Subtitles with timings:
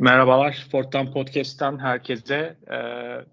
[0.00, 2.58] Merhabalar, Sport'tan Podcast'tan herkese.
[2.70, 3.24] Ee,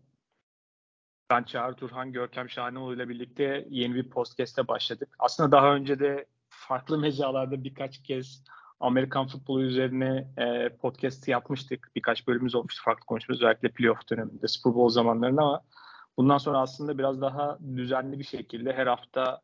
[1.29, 5.15] ben Çağrı Turhan, Görkem Şahinoğlu ile birlikte yeni bir podcast'e başladık.
[5.19, 8.43] Aslında daha önce de farklı mecralarda birkaç kez
[8.79, 11.91] Amerikan futbolu üzerine e, podcast yapmıştık.
[11.95, 15.61] Birkaç bölümümüz olmuştu farklı konuşmamız özellikle playoff döneminde, Super Bowl zamanlarında ama
[16.17, 19.41] bundan sonra aslında biraz daha düzenli bir şekilde her hafta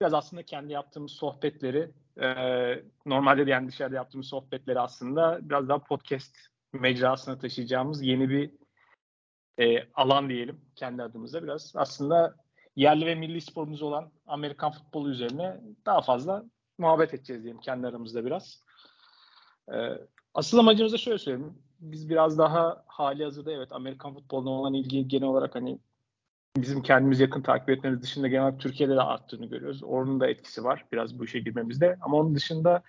[0.00, 1.90] biraz aslında kendi yaptığımız sohbetleri
[2.20, 2.28] e,
[3.06, 6.36] normalde de yani dışarıda yaptığımız sohbetleri aslında biraz daha podcast
[6.72, 8.50] mecrasına taşıyacağımız yeni bir
[9.58, 11.72] e, alan diyelim kendi adımıza biraz.
[11.76, 12.36] Aslında
[12.76, 16.44] yerli ve milli sporumuz olan Amerikan futbolu üzerine daha fazla
[16.78, 18.64] muhabbet edeceğiz diyelim kendi aramızda biraz.
[19.72, 19.76] E,
[20.34, 21.58] asıl amacımız da şöyle söyleyeyim.
[21.80, 25.78] Biz biraz daha hali hazırda evet Amerikan futboluna olan ilgi genel olarak hani
[26.56, 29.82] bizim kendimiz yakın takip etmemiz dışında genel Türkiye'de de arttığını görüyoruz.
[29.82, 31.96] Onun da etkisi var biraz bu işe girmemizde.
[32.00, 32.82] Ama onun dışında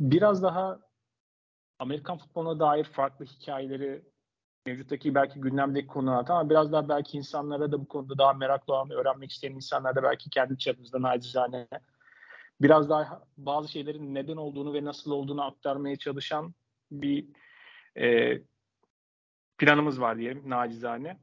[0.00, 0.80] biraz daha
[1.78, 4.02] Amerikan futboluna dair farklı hikayeleri
[4.66, 8.90] mevcuttaki belki gündemdeki konular ama biraz daha belki insanlara da bu konuda daha meraklı olan,
[8.90, 11.68] öğrenmek isteyen insanlar da belki kendi çapımızda nacizane
[12.60, 16.54] biraz daha bazı şeylerin neden olduğunu ve nasıl olduğunu aktarmaya çalışan
[16.90, 17.26] bir
[17.96, 18.38] e,
[19.58, 21.18] planımız var diyelim nacizane.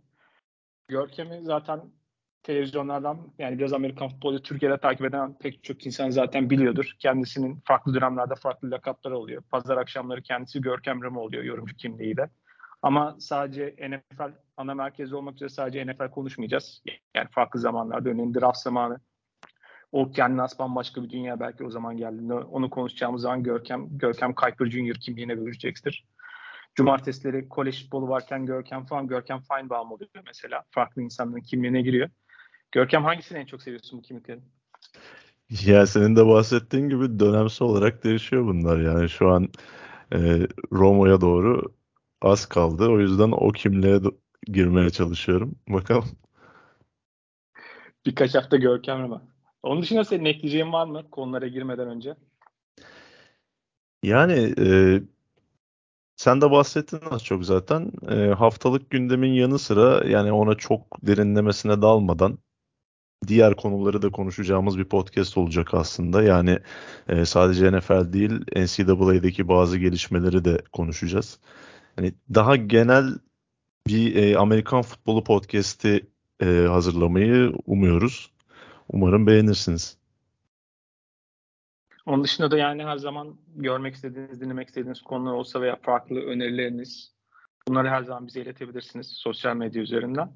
[0.88, 1.82] Görkem'i zaten
[2.44, 6.96] televizyonlardan yani biraz Amerikan futbolu Türkiye'de takip eden pek çok insan zaten biliyordur.
[7.00, 9.42] Kendisinin farklı dönemlerde farklı lakapları oluyor.
[9.42, 12.30] Pazar akşamları kendisi Görkem Ramo oluyor yorumcu kimliğiyle.
[12.82, 16.84] Ama sadece NFL ana merkezi olmak üzere sadece NFL konuşmayacağız.
[17.16, 19.00] Yani farklı zamanlarda örneğin draft zamanı
[19.92, 24.34] o kendine as bambaşka bir dünya belki o zaman geldiğinde onu konuşacağımız zaman Görkem, Görkem
[24.34, 26.06] Kuiper Junior kimliğine bürünecektir.
[26.78, 30.64] Cumartesileri kolej futbolu varken Görkem falan Görkem Feinbaum oluyor mesela.
[30.72, 32.10] Farklı insanların kimliğine giriyor.
[32.72, 34.44] Görkem hangisini en çok seviyorsun bu kimliklerin?
[35.66, 38.80] Ya senin de bahsettiğin gibi dönemsel olarak değişiyor bunlar.
[38.80, 39.50] Yani şu an
[40.14, 41.74] e, Romo'ya doğru
[42.22, 42.90] az kaldı.
[42.90, 44.00] O yüzden o kimliğe
[44.46, 45.56] girmeye çalışıyorum.
[45.70, 46.10] Bakalım.
[48.06, 49.22] Birkaç hafta Görkem ama.
[49.64, 52.16] Onun dışında senin ekleyeceğin var mı konulara girmeden önce?
[54.04, 55.02] Yani e,
[56.18, 57.92] sen de bahsettin az çok zaten.
[58.12, 62.38] E, haftalık gündemin yanı sıra yani ona çok derinlemesine dalmadan
[63.28, 66.24] diğer konuları da konuşacağımız bir podcast olacak aslında.
[66.24, 66.60] Yani
[67.08, 71.40] e, sadece NFL değil NCAA'deki bazı gelişmeleri de konuşacağız.
[71.98, 73.20] Yani daha genel
[73.88, 76.08] bir e, Amerikan futbolu podcast'i
[76.42, 78.32] e, hazırlamayı umuyoruz.
[78.90, 79.98] Umarım beğenirsiniz.
[82.08, 87.14] Onun dışında da yani her zaman görmek istediğiniz, dinlemek istediğiniz konular olsa veya farklı önerileriniz
[87.68, 90.32] bunları her zaman bize iletebilirsiniz sosyal medya üzerinden.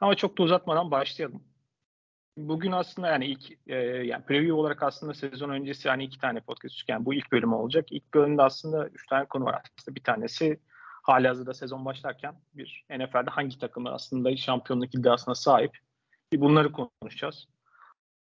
[0.00, 1.42] Ama çok da uzatmadan başlayalım.
[2.36, 6.76] Bugün aslında yani ilk e, yani preview olarak aslında sezon öncesi hani iki tane podcast
[6.76, 7.92] çıkan bu ilk bölüm olacak.
[7.92, 9.62] İlk bölümde aslında üç tane konu var.
[9.78, 10.60] Aslında bir tanesi
[11.02, 15.78] hali hazırda sezon başlarken bir NFL'de hangi takımlar aslında şampiyonluk iddiasına sahip.
[16.34, 17.48] Bunları konuşacağız.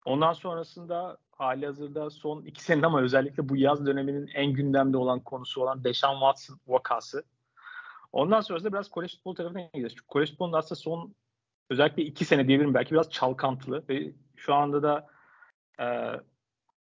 [0.04, 5.20] Ondan sonrasında hali hazırda son iki sene ama özellikle bu yaz döneminin en gündemde olan
[5.20, 7.24] konusu olan Deshaun Watson vakası.
[8.12, 9.92] Ondan sonrasında biraz kolej futbol tarafına gideceğiz.
[9.92, 11.14] Çünkü kolej futbolunda aslında son
[11.70, 15.06] özellikle iki sene diyebilirim belki biraz çalkantılı ve şu anda da
[15.80, 15.86] e,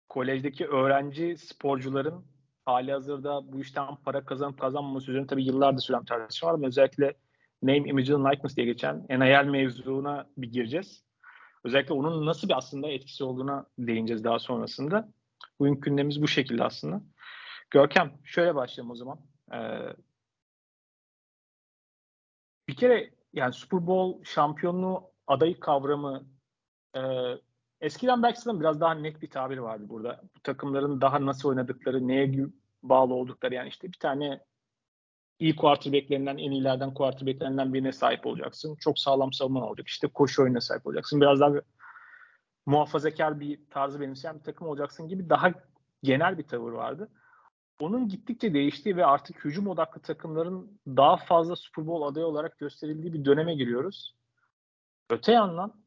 [0.08, 2.24] kolejdeki öğrenci sporcuların
[2.64, 7.14] hali hazırda bu işten para kazanıp kazanmaması üzerine tabii yıllardır süren tartışma var ama özellikle
[7.62, 11.05] name, image likeness diye geçen NIL mevzuna bir gireceğiz.
[11.66, 15.08] Özellikle onun nasıl bir aslında etkisi olduğuna değineceğiz daha sonrasında.
[15.58, 17.02] Bugün gündemimiz bu şekilde aslında.
[17.70, 19.18] Görkem şöyle başlayalım o zaman.
[19.52, 19.56] Ee,
[22.68, 26.26] bir kere yani Super Bowl şampiyonluğu adayı kavramı
[26.96, 27.00] e,
[27.80, 30.22] eskiden belki sanırım biraz daha net bir tabir vardı burada.
[30.36, 32.46] Bu takımların daha nasıl oynadıkları, neye
[32.82, 34.40] bağlı oldukları yani işte bir tane
[35.38, 38.76] iyi quarterbacklerinden, en iyilerden quarterbacklerinden birine sahip olacaksın.
[38.80, 39.88] Çok sağlam savunma olacak.
[39.88, 41.20] İşte koşu oyununa sahip olacaksın.
[41.20, 41.52] Biraz daha
[42.66, 45.52] muhafazakar bir tarzı benimseyen bir takım olacaksın gibi daha
[46.02, 47.08] genel bir tavır vardı.
[47.80, 53.12] Onun gittikçe değiştiği ve artık hücum odaklı takımların daha fazla Super Bowl adayı olarak gösterildiği
[53.12, 54.16] bir döneme giriyoruz.
[55.10, 55.84] Öte yandan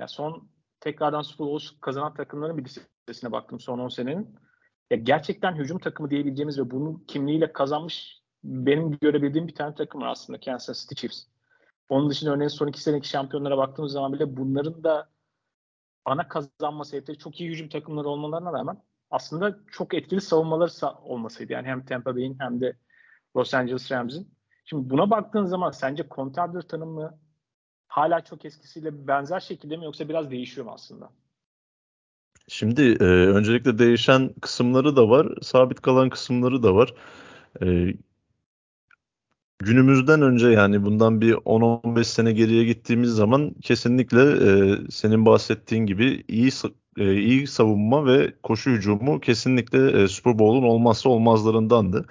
[0.00, 0.48] ya son
[0.80, 4.36] tekrardan Super Bowl kazanan takımların bir listesine baktım son 10 senenin.
[4.90, 10.08] Ya gerçekten hücum takımı diyebileceğimiz ve bunun kimliğiyle kazanmış benim görebildiğim bir tane takım var
[10.08, 11.24] aslında Kansas City Chiefs.
[11.88, 15.08] Onun dışında örneğin son iki seneki şampiyonlara baktığımız zaman bile bunların da
[16.04, 21.52] ana kazanma sebepleri çok iyi hücum takımları olmalarına rağmen aslında çok etkili savunmaları olmasıydı.
[21.52, 22.76] Yani hem Tampa Bay'in hem de
[23.36, 24.34] Los Angeles Rams'in.
[24.64, 27.18] Şimdi buna baktığın zaman sence contender tanımı
[27.88, 31.10] hala çok eskisiyle benzer şekilde mi yoksa biraz değişiyor mu aslında?
[32.48, 36.94] Şimdi e, öncelikle değişen kısımları da var, sabit kalan kısımları da var.
[37.62, 37.94] E,
[39.58, 46.24] günümüzden önce yani bundan bir 10-15 sene geriye gittiğimiz zaman kesinlikle e, senin bahsettiğin gibi
[46.28, 46.50] iyi
[46.98, 52.06] e, iyi savunma ve koşu hücumu kesinlikle e, Super Bowl'un olmazsa olmazlarındandı.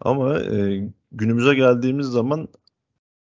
[0.00, 2.48] Ama e, günümüze geldiğimiz zaman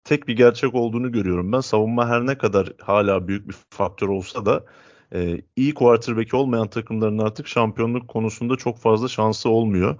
[0.04, 1.60] tek bir gerçek olduğunu görüyorum ben.
[1.60, 4.66] Savunma her ne kadar hala büyük bir faktör olsa da
[5.14, 9.96] e, iyi quarterback olmayan takımların artık şampiyonluk konusunda çok fazla şansı olmuyor.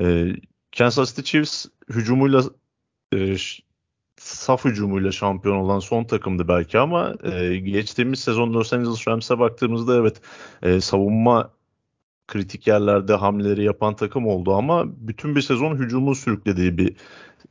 [0.00, 0.32] E,
[0.78, 2.42] Kansas City Chiefs hücumuyla
[3.14, 3.36] e,
[4.16, 9.96] saf hücumuyla şampiyon olan son takımdı belki ama e, geçtiğimiz sezon Los Angeles Rams'e baktığımızda
[9.96, 10.20] evet
[10.62, 11.50] e, savunma
[12.28, 16.96] kritik yerlerde hamleleri yapan takım oldu ama bütün bir sezon hücumun sürüklediği bir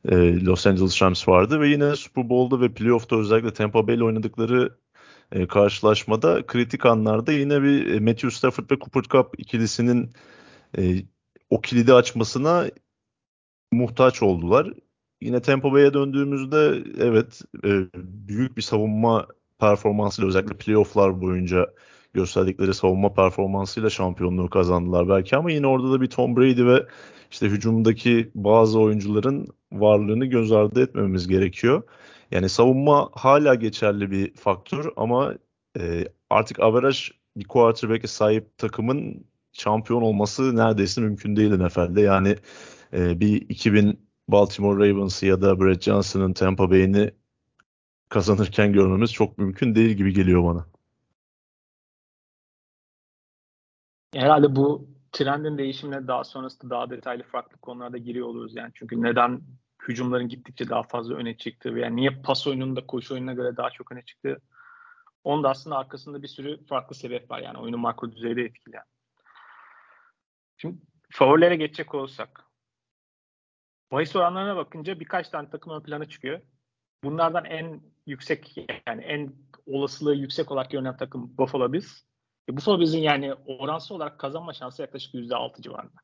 [0.09, 4.03] e, Los Angeles Rams vardı ve yine Super Bowl'da ve playoff'ta özellikle Tampa Bay ile
[4.03, 4.77] oynadıkları
[5.31, 10.13] e, karşılaşmada kritik anlarda yine bir e, Matthew Stafford ve Cooper Cup ikilisinin
[10.77, 10.95] e,
[11.49, 12.67] o kilidi açmasına
[13.71, 14.73] muhtaç oldular.
[15.21, 17.69] Yine Tampa Bay'e döndüğümüzde evet e,
[18.27, 19.27] büyük bir savunma
[19.59, 21.73] performansıyla özellikle playofflar boyunca
[22.13, 26.85] gösterdikleri savunma performansıyla şampiyonluğu kazandılar belki ama yine orada da bir Tom Brady ve
[27.31, 31.83] işte hücumdaki bazı oyuncuların varlığını göz ardı etmememiz gerekiyor.
[32.31, 35.33] Yani savunma hala geçerli bir faktör ama
[35.79, 36.97] e, artık average
[37.37, 42.01] bir quarterback'e sahip takımın şampiyon olması neredeyse mümkün değil NFL'de.
[42.01, 42.35] Yani
[42.93, 47.11] e, bir 2000 Baltimore Ravens'ı ya da Brett Johnson'ın Tampa Bay'ini
[48.09, 50.65] kazanırken görmemiz çok mümkün değil gibi geliyor bana.
[54.13, 58.71] Herhalde bu trendin değişimine daha sonrasında daha detaylı farklı konularda giriyor oluruz yani.
[58.73, 59.41] Çünkü neden
[59.87, 63.91] hücumların gittikçe daha fazla öne çıktığı veya niye pas oyununda koşu oyununa göre daha çok
[63.91, 64.41] öne çıktığı
[65.23, 68.83] onun da aslında arkasında bir sürü farklı sebep var yani oyunu makro düzeyde etkileyen.
[70.57, 70.77] Şimdi
[71.09, 72.48] favorilere geçecek olursak
[73.91, 76.41] bahis oranlarına bakınca birkaç tane takım ön plana çıkıyor.
[77.03, 78.55] Bunlardan en yüksek
[78.87, 79.33] yani en
[79.67, 82.01] olasılığı yüksek olarak görünen takım Buffalo Bills.
[82.49, 86.01] E, Buffalo Bills'in yani oransal olarak kazanma şansı yaklaşık %6 civarında.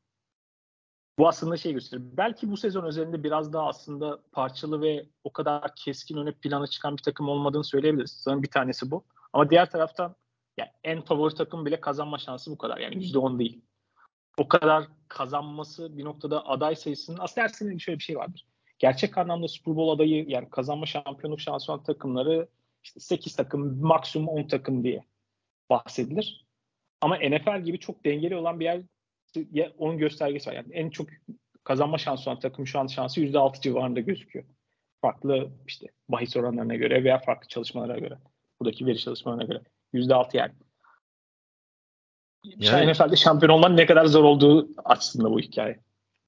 [1.18, 2.08] Bu aslında şey gösteriyor.
[2.16, 6.96] Belki bu sezon üzerinde biraz daha aslında parçalı ve o kadar keskin öne plana çıkan
[6.96, 8.10] bir takım olmadığını söyleyebiliriz.
[8.10, 9.04] Sanırım bir tanesi bu.
[9.32, 10.14] Ama diğer taraftan
[10.58, 12.78] yani en favori takım bile kazanma şansı bu kadar.
[12.78, 13.62] Yani %10 değil.
[14.38, 18.46] O kadar kazanması bir noktada aday sayısının aslında her sene şöyle bir şey vardır.
[18.78, 22.48] Gerçek anlamda Super Bowl adayı yani kazanma şampiyonluk şansı olan takımları
[22.82, 25.04] işte 8 takım maksimum 10 takım diye
[25.70, 26.46] bahsedilir.
[27.00, 28.84] Ama NFL gibi çok dengeli olan bir
[29.52, 30.54] yer onun göstergesi var.
[30.54, 31.08] Yani en çok
[31.64, 34.44] kazanma şansı olan takım şu an şansı %6 civarında gözüküyor.
[35.00, 38.18] Farklı işte bahis oranlarına göre veya farklı çalışmalara göre.
[38.60, 39.62] Buradaki veri çalışmalarına göre.
[39.94, 40.52] %6 yani.
[42.58, 45.78] Yani NFL'de şampiyon olman ne kadar zor olduğu açısından bu hikaye.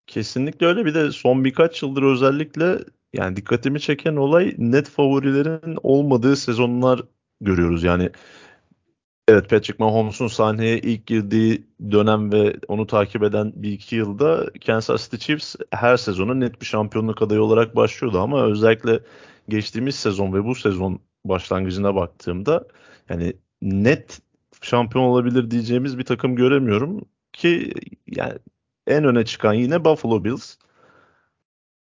[0.06, 0.84] Kesinlikle öyle.
[0.84, 2.78] Bir de son birkaç yıldır özellikle
[3.12, 7.02] yani dikkatimi çeken olay net favorilerin olmadığı sezonlar
[7.40, 7.82] görüyoruz.
[7.82, 8.10] Yani
[9.28, 15.04] Evet Patrick Mahomes'un sahneye ilk girdiği dönem ve onu takip eden bir iki yılda Kansas
[15.04, 19.00] City Chiefs her sezonu net bir şampiyonluk adayı olarak başlıyordu ama özellikle
[19.48, 22.64] geçtiğimiz sezon ve bu sezon başlangıcına baktığımda
[23.10, 23.32] yani
[23.62, 24.20] net
[24.60, 27.00] şampiyon olabilir diyeceğimiz bir takım göremiyorum
[27.32, 27.72] ki
[28.06, 28.34] yani
[28.86, 30.56] en öne çıkan yine Buffalo Bills.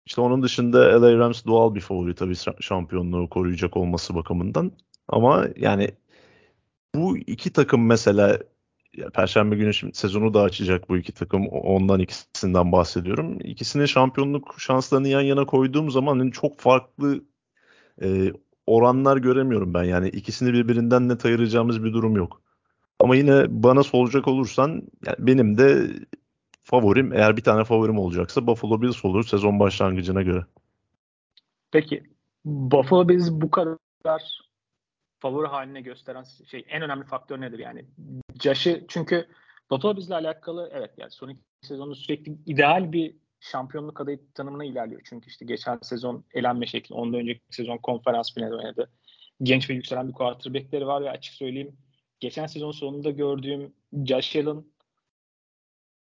[0.06, 4.72] İşte onun dışında LA Rams doğal bir favori tabii şampiyonluğu koruyacak olması bakımından.
[5.08, 5.90] Ama yani
[6.96, 8.40] bu iki takım mesela
[9.14, 11.48] Perşembe günü şimdi sezonu da açacak bu iki takım.
[11.48, 13.40] Ondan ikisinden bahsediyorum.
[13.44, 17.24] İkisinin şampiyonluk şanslarını yan yana koyduğum zaman hani çok farklı
[18.02, 18.34] e,
[18.68, 19.84] oranlar göremiyorum ben.
[19.84, 22.43] Yani ikisini birbirinden net ayıracağımız bir durum yok.
[23.04, 24.70] Ama yine bana soracak olursan
[25.06, 25.88] yani benim de
[26.64, 30.46] favorim eğer bir tane favorim olacaksa Buffalo Bills olur sezon başlangıcına göre.
[31.72, 32.04] Peki
[32.46, 34.42] Buffalo Bills bu kadar
[35.20, 37.86] favori haline gösteren şey en önemli faktör nedir yani?
[38.42, 39.28] Josh'ı çünkü
[39.72, 45.02] Buffalo bizle alakalı evet yani son iki sezonda sürekli ideal bir şampiyonluk adayı tanımına ilerliyor.
[45.04, 48.90] Çünkü işte geçen sezon elenme şekli, ondan önceki sezon konferans finali oynadı.
[49.42, 51.78] Genç ve yükselen bir quarterback'leri var ve açık söyleyeyim
[52.24, 53.74] geçen sezon sonunda gördüğüm
[54.06, 54.66] Josh Allen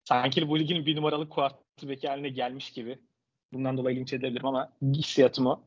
[0.03, 2.99] sanki bu ligin bir numaralı quarterback haline gelmiş gibi.
[3.53, 5.63] Bundan dolayı linç edebilirim ama hissiyatım o.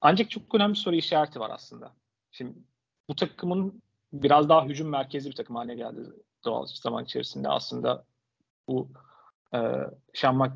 [0.00, 1.94] Ancak çok önemli bir soru işareti var aslında.
[2.30, 2.58] Şimdi
[3.08, 6.00] bu takımın biraz daha hücum merkezi bir takım haline geldi
[6.44, 7.48] doğal zaman içerisinde.
[7.48, 8.04] Aslında
[8.68, 8.88] bu
[9.54, 9.58] e,
[10.14, 10.54] Sean, Mac,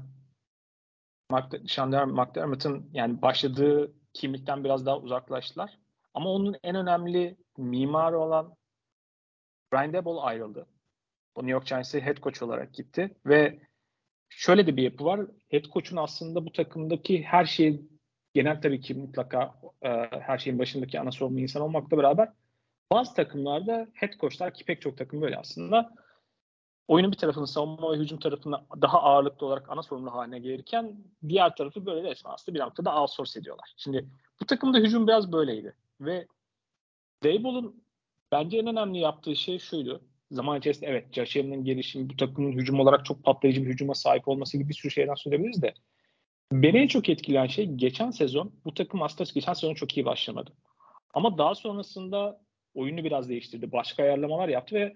[1.30, 5.78] Mac, Sean McDermott'ın yani başladığı kimlikten biraz daha uzaklaştılar.
[6.14, 8.59] Ama onun en önemli mimarı olan
[9.72, 10.66] Brian Daboll ayrıldı.
[11.34, 13.60] O New York Giants'e head coach olarak gitti ve
[14.28, 15.20] şöyle de bir yapı var.
[15.48, 17.88] Head coach'un aslında bu takımdaki her şeyi
[18.34, 19.88] genel tabii ki mutlaka e,
[20.20, 22.32] her şeyin başındaki ana sorumlu insan olmakla beraber
[22.92, 25.94] bazı takımlarda head coachlar ki pek çok takım böyle aslında
[26.88, 30.96] oyunun bir tarafını savunma ve hücum tarafını daha ağırlıklı olarak ana sorumlu haline gelirken
[31.28, 33.74] diğer tarafı böyle resmen aslında bir noktada outsource ediyorlar.
[33.76, 34.08] Şimdi
[34.40, 36.26] bu takımda hücum biraz böyleydi ve
[37.24, 37.84] Dayball'un
[38.32, 40.02] bence en önemli yaptığı şey şuydu.
[40.30, 44.28] Zaman içerisinde evet Josh Allen'ın gelişimi bu takımın hücum olarak çok patlayıcı bir hücuma sahip
[44.28, 45.74] olması gibi bir sürü şeyden söyleyebiliriz de
[46.52, 50.52] beni en çok etkileyen şey geçen sezon bu takım aslında geçen sezon çok iyi başlamadı.
[51.14, 52.40] Ama daha sonrasında
[52.74, 53.72] oyunu biraz değiştirdi.
[53.72, 54.94] Başka ayarlamalar yaptı ve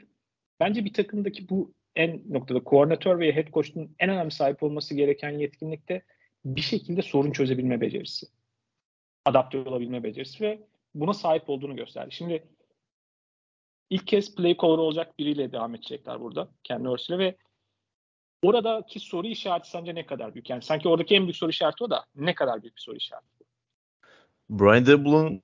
[0.60, 5.30] bence bir takımdaki bu en noktada koordinatör ve head coach'un en önemli sahip olması gereken
[5.30, 6.02] yetkinlikte
[6.44, 8.26] bir şekilde sorun çözebilme becerisi.
[9.24, 10.60] Adapte olabilme becerisi ve
[10.94, 12.14] buna sahip olduğunu gösterdi.
[12.14, 12.42] Şimdi
[13.90, 16.48] ilk kez play caller olacak biriyle devam edecekler burada.
[16.64, 17.36] Kendi Ursula ve
[18.42, 20.50] oradaki soru işareti sence ne kadar büyük?
[20.50, 23.44] Yani sanki oradaki en büyük soru işareti o da ne kadar büyük bir soru işareti?
[24.50, 25.42] Brian Daboll'un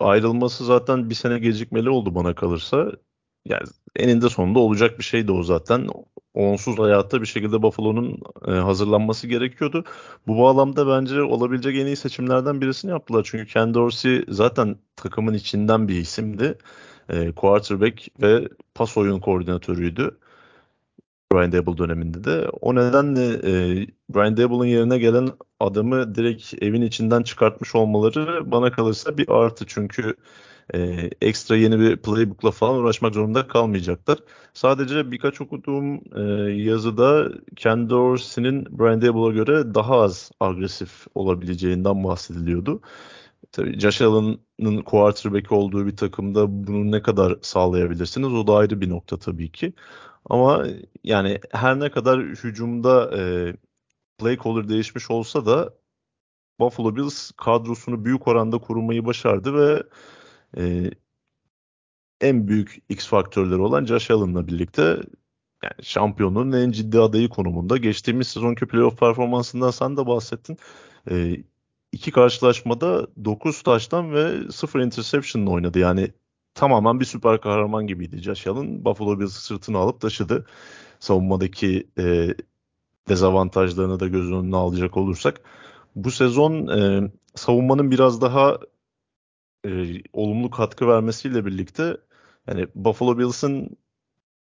[0.00, 2.92] ayrılması zaten bir sene gecikmeli oldu bana kalırsa.
[3.44, 3.62] Yani
[3.96, 5.88] eninde sonunda olacak bir şeydi o zaten.
[6.34, 9.84] Onsuz hayatta bir şekilde Buffalo'nun e, hazırlanması gerekiyordu.
[10.26, 13.28] Bu bağlamda bence olabilecek en iyi seçimlerden birisini yaptılar.
[13.30, 16.58] Çünkü Ken Dorsey zaten takımın içinden bir isimdi.
[17.10, 20.18] E, quarterback ve pas oyun koordinatörüydü.
[21.32, 22.48] Brian Dable döneminde de.
[22.60, 25.28] O nedenle e, Brian Dable'ın yerine gelen
[25.60, 29.64] adamı direkt evin içinden çıkartmış olmaları bana kalırsa bir artı.
[29.66, 30.14] Çünkü
[30.74, 34.18] e, ekstra yeni bir playbook'la falan uğraşmak zorunda kalmayacaklar.
[34.54, 42.80] Sadece birkaç okuduğum e, yazıda Ken Dorsey'nin Brian Dable'a göre daha az agresif olabileceğinden bahsediliyordu.
[43.52, 48.90] Tabii Josh Allen'ın quarterback olduğu bir takımda bunu ne kadar sağlayabilirsiniz o da ayrı bir
[48.90, 49.72] nokta tabii ki.
[50.30, 50.66] Ama
[51.04, 53.54] yani her ne kadar hücumda e,
[54.18, 55.74] play caller değişmiş olsa da
[56.60, 59.82] Buffalo Bills kadrosunu büyük oranda korumayı başardı ve
[60.56, 60.90] e,
[62.20, 64.82] en büyük X faktörleri olan Josh Allen'la birlikte
[65.62, 67.76] yani şampiyonluğun en ciddi adayı konumunda.
[67.76, 70.56] Geçtiğimiz sezonki playoff performansından sen de bahsettin.
[71.10, 71.36] E,
[71.92, 75.78] iki karşılaşmada 9 taştan ve 0 interception oynadı.
[75.78, 76.12] Yani
[76.54, 78.84] tamamen bir süper kahraman gibiydi Josh Allen.
[78.84, 80.46] Buffalo Bills'ı sırtına alıp taşıdı.
[81.00, 82.34] Savunmadaki e,
[83.08, 85.40] dezavantajlarını da göz önüne alacak olursak.
[85.96, 88.58] Bu sezon e, savunmanın biraz daha
[89.66, 91.96] e, olumlu katkı vermesiyle birlikte
[92.48, 93.76] yani Buffalo Bills'ın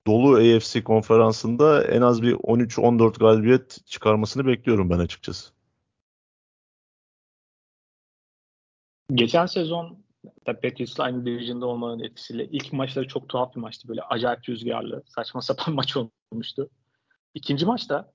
[0.07, 5.60] dolu AFC konferansında en az bir 13-14 galibiyet çıkarmasını bekliyorum ben açıkçası.
[9.15, 10.05] Geçen sezon
[10.45, 13.89] Patriots'la aynı division'da olmanın etkisiyle ilk maçları çok tuhaf bir maçtı.
[13.89, 15.97] Böyle acayip rüzgarlı, saçma sapan maç
[16.33, 16.71] olmuştu.
[17.35, 18.13] İkinci maçta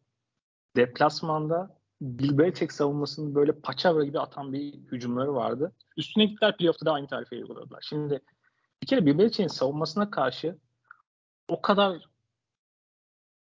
[0.75, 5.75] deplasmanda Bill Belichick savunmasını böyle paçavra gibi atan bir hücumları vardı.
[5.97, 7.85] Üstüne gittiler playoff'ta da aynı tarife uyguladılar.
[7.89, 8.21] Şimdi
[8.81, 10.57] bir kere Bill Belichick'in savunmasına karşı
[11.47, 12.01] o kadar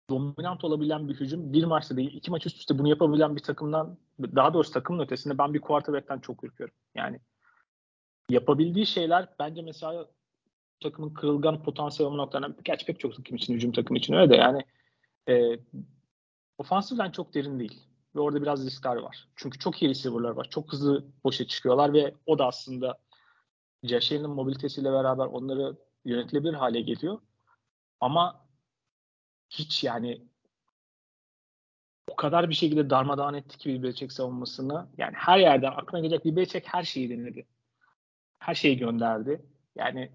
[0.09, 3.97] dominant olabilen bir hücum bir maçta değil, iki maç üst üste bunu yapabilen bir takımdan
[4.19, 6.75] daha doğrusu takımın ötesinde ben bir quarterback'ten çok ürküyorum.
[6.95, 7.19] Yani
[8.29, 10.07] yapabildiği şeyler bence mesela
[10.83, 14.63] takımın kırılgan potansiyel noktalarından gerçi pek çok takım için, hücum takım için öyle de yani
[15.29, 15.59] e,
[16.57, 17.81] ofansif çok derin değil.
[18.15, 19.27] Ve orada biraz riskler var.
[19.35, 20.47] Çünkü çok iyi receiver'lar var.
[20.49, 22.97] Çok hızlı boşa çıkıyorlar ve o da aslında
[23.83, 25.75] Allen'ın mobilitesiyle beraber onları
[26.05, 27.19] yönetilebilir hale geliyor.
[27.99, 28.48] Ama
[29.49, 30.21] hiç yani
[32.11, 34.87] o kadar bir şekilde darmadağın etti ki Bilecek savunmasını.
[34.97, 37.47] Yani her yerden aklına gelecek Bilecek her şeyi denedi.
[38.39, 39.41] Her şeyi gönderdi.
[39.75, 40.11] Yani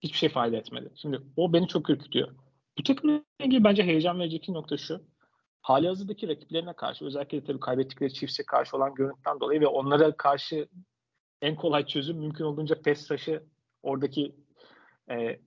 [0.00, 0.90] hiçbir şey fayda etmedi.
[0.94, 2.34] Şimdi o beni çok ürkütüyor.
[2.78, 5.02] Bu takımla ilgili bence heyecan verici nokta şu
[5.62, 10.68] hali hazırdaki rakiplerine karşı özellikle tabii kaybettikleri Chiefs'e karşı olan görüntüden dolayı ve onlara karşı
[11.42, 13.44] en kolay çözüm mümkün olduğunca pass rush'ı
[13.82, 14.36] oradaki
[15.10, 15.40] e,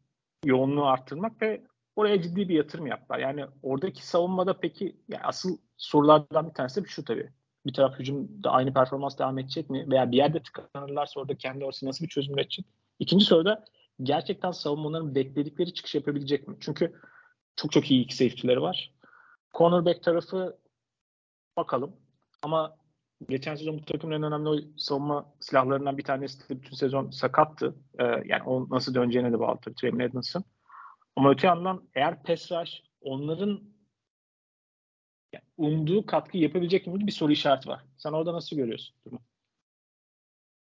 [0.46, 1.64] yoğunluğu arttırmak ve
[2.00, 3.20] oraya ciddi bir yatırım yaptılar.
[3.20, 7.30] Yani oradaki savunmada peki yani asıl sorulardan bir tanesi şu tabii.
[7.66, 9.92] Bir taraf hücumda aynı performans devam edecek mi?
[9.92, 12.66] Veya bir yerde tıkanırlarsa orada kendi orası nasıl bir çözüm üretecek?
[13.00, 13.66] İkinci soruda
[14.04, 16.58] gerçekten savunmaların bekledikleri çıkış yapabilecek mi?
[16.60, 16.94] Çünkü
[17.56, 18.94] çok çok iyi iki safety'leri var.
[19.54, 20.58] Cornerback tarafı
[21.58, 21.96] bakalım.
[22.42, 22.78] Ama
[23.30, 27.76] geçen sezon bu takımın en önemli savunma silahlarından bir tanesi de bütün sezon sakattı.
[28.00, 30.44] Ee, yani o nasıl döneceğine de bağlı tabii Trevor Edmonds'ın.
[31.16, 33.62] Ama öte yandan eğer rush onların
[35.58, 37.82] umduğu katkı yapabilecek mi bir soru işareti var.
[37.98, 39.22] Sen orada nasıl görüyorsun durumu?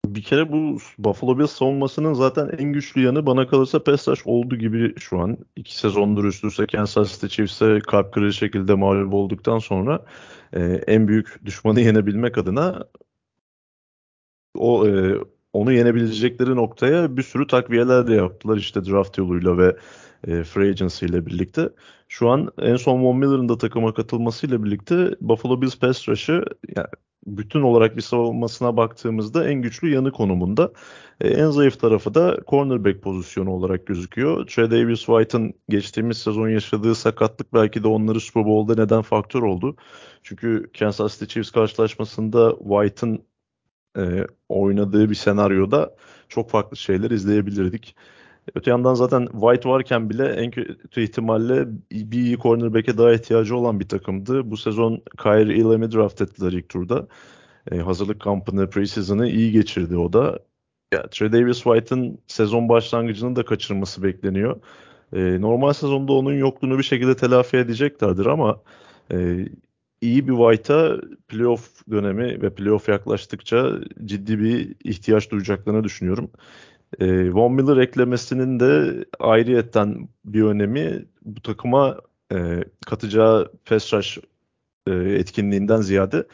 [0.05, 4.99] Bir kere bu Buffalo Bills savunmasının zaten en güçlü yanı bana kalırsa rush oldu gibi
[4.99, 5.37] şu an.
[5.55, 10.05] İki sezondur üst üste Kansas City Chiefs'e kalp kırıcı şekilde mağlup olduktan sonra
[10.53, 12.87] e, en büyük düşmanı yenebilmek adına
[14.55, 15.17] o e,
[15.57, 19.77] onu yenebilecekleri noktaya bir sürü takviyeler de yaptılar işte draft yoluyla ve
[20.27, 21.69] e, free agency ile birlikte.
[22.07, 26.45] Şu an en son Von Miller'ın da takıma katılmasıyla birlikte Buffalo Bills pass rush'ı
[26.75, 26.87] yani
[27.27, 30.71] bütün olarak bir savunmasına baktığımızda en güçlü yanı konumunda.
[31.21, 34.47] E, en zayıf tarafı da cornerback pozisyonu olarak gözüküyor.
[34.47, 39.75] Trey Davis White'ın geçtiğimiz sezon yaşadığı sakatlık belki de onları Super Bowl'da neden faktör oldu.
[40.23, 43.26] Çünkü Kansas City Chiefs karşılaşmasında White'ın
[43.97, 45.95] e, oynadığı bir senaryoda
[46.29, 47.95] çok farklı şeyler izleyebilirdik.
[48.55, 53.79] Öte yandan zaten White varken bile en kötü ihtimalle bir iyi cornerback'e daha ihtiyacı olan
[53.79, 54.51] bir takımdı.
[54.51, 57.07] Bu sezon Kyrie Elam'i draft ettiler ilk turda.
[57.71, 60.39] Ee, hazırlık kampını, preseason'ı iyi geçirdi o da.
[60.93, 64.61] Ya, Trey Davis White'ın sezon başlangıcını da kaçırması bekleniyor.
[65.13, 68.61] Ee, normal sezonda onun yokluğunu bir şekilde telafi edeceklerdir ama
[69.11, 69.45] e,
[70.01, 76.31] iyi bir White'a playoff dönemi ve playoff yaklaştıkça ciddi bir ihtiyaç duyacaklarını düşünüyorum.
[76.99, 81.97] E, Von Miller eklemesinin de ayrıyetten bir önemi bu takıma
[82.33, 84.17] e, katacağı pass rush
[84.87, 86.27] e, etkinliğinden ziyade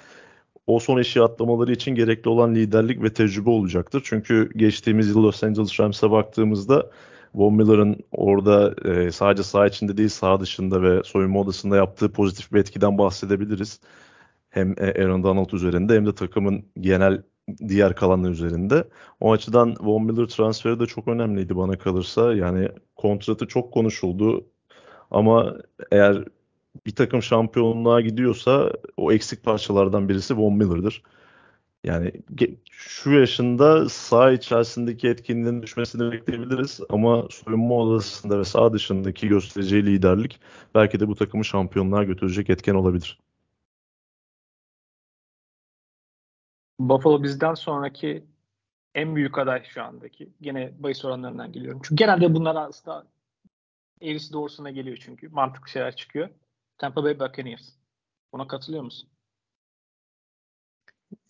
[0.68, 4.02] o son işi atlamaları için gerekli olan liderlik ve tecrübe olacaktır.
[4.06, 6.90] Çünkü geçtiğimiz yıl Los Angeles Rams'e baktığımızda
[7.36, 12.54] Von Miller'ın orada e, sadece saha içinde değil saha dışında ve soyunma odasında yaptığı pozitif
[12.54, 13.80] bir etkiden bahsedebiliriz.
[14.50, 17.24] Hem e, Aaron Donald üzerinde hem de takımın genel
[17.68, 18.88] diğer kalanlar üzerinde.
[19.20, 22.34] O açıdan Von Miller transferi de çok önemliydi bana kalırsa.
[22.34, 24.46] Yani kontratı çok konuşuldu
[25.12, 25.56] ama
[25.92, 26.26] eğer
[26.86, 31.04] bir takım şampiyonluğa gidiyorsa o eksik parçalardan birisi Von Miller'dır.
[31.84, 32.12] Yani
[32.72, 40.40] şu yaşında sağ içerisindeki etkinliğin düşmesini bekleyebiliriz ama soyunma odasında ve sağ dışındaki göstereceği liderlik
[40.76, 43.20] belki de bu takımı şampiyonluğa götürecek etken olabilir.
[46.80, 48.26] Buffalo bizden sonraki
[48.96, 50.30] en büyük aday şu andaki.
[50.42, 51.82] Gene bahis oranlarından geliyorum.
[51.84, 53.08] Çünkü genelde bunlar aslında
[54.02, 55.30] eğrisi doğrusuna geliyor çünkü.
[55.30, 56.30] Mantıklı şeyler çıkıyor.
[56.78, 57.70] Tampa Bay Buccaneers.
[58.34, 59.13] Buna katılıyor musun?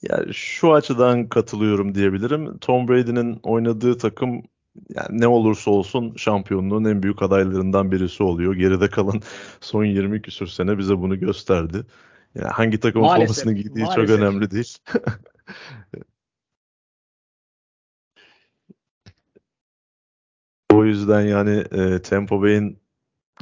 [0.02, 2.58] Yani şu açıdan katılıyorum diyebilirim.
[2.58, 4.44] Tom Brady'nin oynadığı takım
[4.90, 8.56] yani ne olursa olsun şampiyonluğun en büyük adaylarından birisi oluyor.
[8.56, 9.22] Geride kalan
[9.62, 11.86] son 20 küsür sene bize bunu gösterdi.
[12.36, 14.08] Yani hangi takımın formasını giydiği maalesef.
[14.08, 14.78] çok önemli değil.
[20.74, 22.83] o yüzden yani e, Tampa Bay'in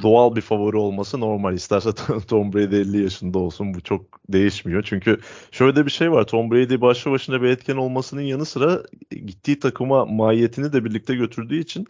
[0.02, 1.54] doğal bir favori olması normal.
[1.54, 1.90] İsterse
[2.28, 4.82] Tom Brady 50 yaşında olsun bu çok değişmiyor.
[4.82, 6.26] Çünkü şöyle bir şey var.
[6.26, 11.58] Tom Brady başlı başına bir etken olmasının yanı sıra gittiği takıma mahiyetini de birlikte götürdüğü
[11.58, 11.86] için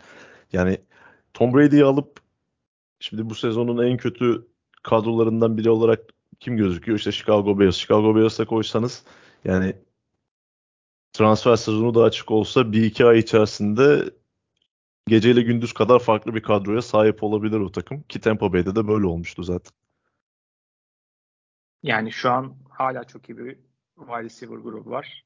[0.52, 0.78] yani
[1.34, 2.20] Tom Brady'yi alıp
[3.00, 4.46] şimdi bu sezonun en kötü
[4.82, 6.00] kadrolarından biri olarak
[6.40, 6.98] kim gözüküyor?
[6.98, 7.76] İşte Chicago Bears.
[7.76, 9.04] Chicago Bears'a koysanız
[9.44, 9.74] yani
[11.12, 14.10] transfer sezonu da açık olsa bir iki ay içerisinde
[15.06, 18.02] geceyle gündüz kadar farklı bir kadroya sahip olabilir o takım.
[18.02, 19.72] Ki Tampa Bay'de de böyle olmuştu zaten.
[21.82, 23.58] Yani şu an hala çok iyi bir
[23.96, 25.24] wide receiver grubu var.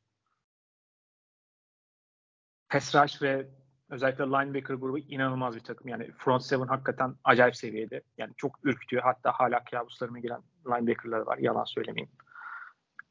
[2.69, 3.49] Pass rush ve
[3.91, 5.89] özellikle linebacker grubu inanılmaz bir takım.
[5.89, 8.03] Yani front seven hakikaten acayip seviyede.
[8.19, 9.03] Yani çok ürkütüyor.
[9.03, 11.39] Hatta hala kabuslarıma giren linebacker'lar var.
[11.39, 12.13] Yalan söylemeyeyim.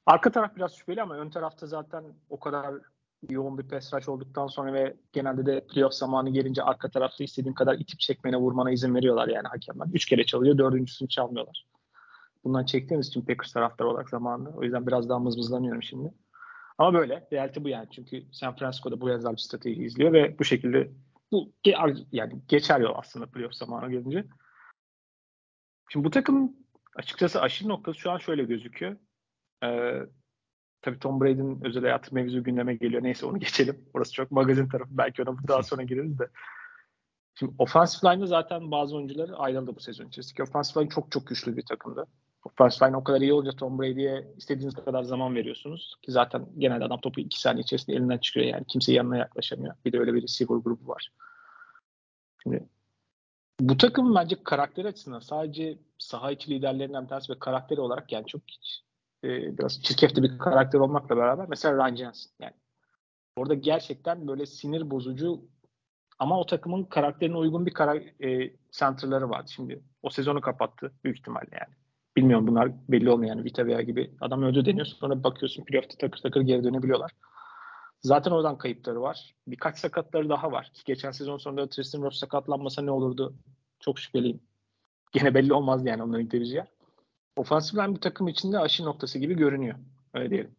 [0.05, 2.75] Arka taraf biraz şüpheli ama ön tarafta zaten o kadar
[3.29, 7.53] yoğun bir pass rush olduktan sonra ve genelde de playoff zamanı gelince arka tarafta istediğin
[7.53, 9.87] kadar itip çekmene vurmana izin veriyorlar yani hakemler.
[9.93, 11.65] Üç kere çalıyor, dördüncüsünü çalmıyorlar.
[12.43, 14.49] Bundan çektiğimiz için Packers taraftar olarak zamanında.
[14.49, 16.13] O yüzden biraz daha mızmızlanıyorum şimdi.
[16.77, 17.27] Ama böyle.
[17.33, 17.87] Realite bu yani.
[17.91, 20.91] Çünkü San Francisco'da bu yazar bir strateji izliyor ve bu şekilde
[21.31, 21.51] bu
[22.11, 24.25] yani geçer yol aslında playoff zamanı gelince.
[25.89, 26.53] Şimdi bu takım
[26.95, 28.97] açıkçası aşırı noktası şu an şöyle gözüküyor.
[29.63, 30.01] Ee,
[30.85, 33.03] tabii Tom Brady'nin özel hayatı mevzu gündeme geliyor.
[33.03, 33.85] Neyse onu geçelim.
[33.93, 34.89] Orası çok magazin tarafı.
[34.97, 36.29] Belki ona daha sonra gireriz de.
[37.35, 40.43] Şimdi offensive line'da zaten bazı oyuncular ayrıldı bu sezon içerisinde.
[40.43, 42.05] Offensive line çok çok güçlü bir takımdı.
[42.43, 45.95] Offensive line o kadar iyi olunca Tom Brady'ye istediğiniz kadar zaman veriyorsunuz.
[46.01, 48.65] Ki zaten genelde adam topu 2 saniye içerisinde elinden çıkıyor yani.
[48.67, 49.75] Kimse yanına yaklaşamıyor.
[49.85, 51.11] Bir de öyle bir receiver grubu var.
[52.43, 52.63] Şimdi
[53.59, 58.25] bu takım bence karakter açısından sadece saha içi liderlerinden bir tanesi ve karakteri olarak yani
[58.25, 58.41] çok
[59.25, 62.53] e, biraz çirkefte bir karakter olmakla beraber mesela Ryan Jensen yani
[63.35, 65.41] orada gerçekten böyle sinir bozucu
[66.19, 69.51] ama o takımın karakterine uygun bir karak e, center'ları vardı.
[69.55, 71.75] Şimdi o sezonu kapattı büyük ihtimalle yani.
[72.17, 74.11] Bilmiyorum bunlar belli olmuyor yani Vita veya gibi.
[74.21, 77.11] Adam öldü deniyor sonra bakıyorsun playoff'ta takır takır geri dönebiliyorlar.
[78.01, 79.35] Zaten oradan kayıpları var.
[79.47, 80.71] Birkaç sakatları daha var.
[80.73, 83.35] Ki geçen sezon sonunda Tristan Ross sakatlanmasa ne olurdu?
[83.79, 84.39] Çok şüpheliyim.
[85.11, 86.67] Gene belli olmaz yani onların gideceği yer.
[87.35, 89.75] Ofansif bir takım içinde aşı noktası gibi görünüyor.
[90.13, 90.51] Öyle diyelim.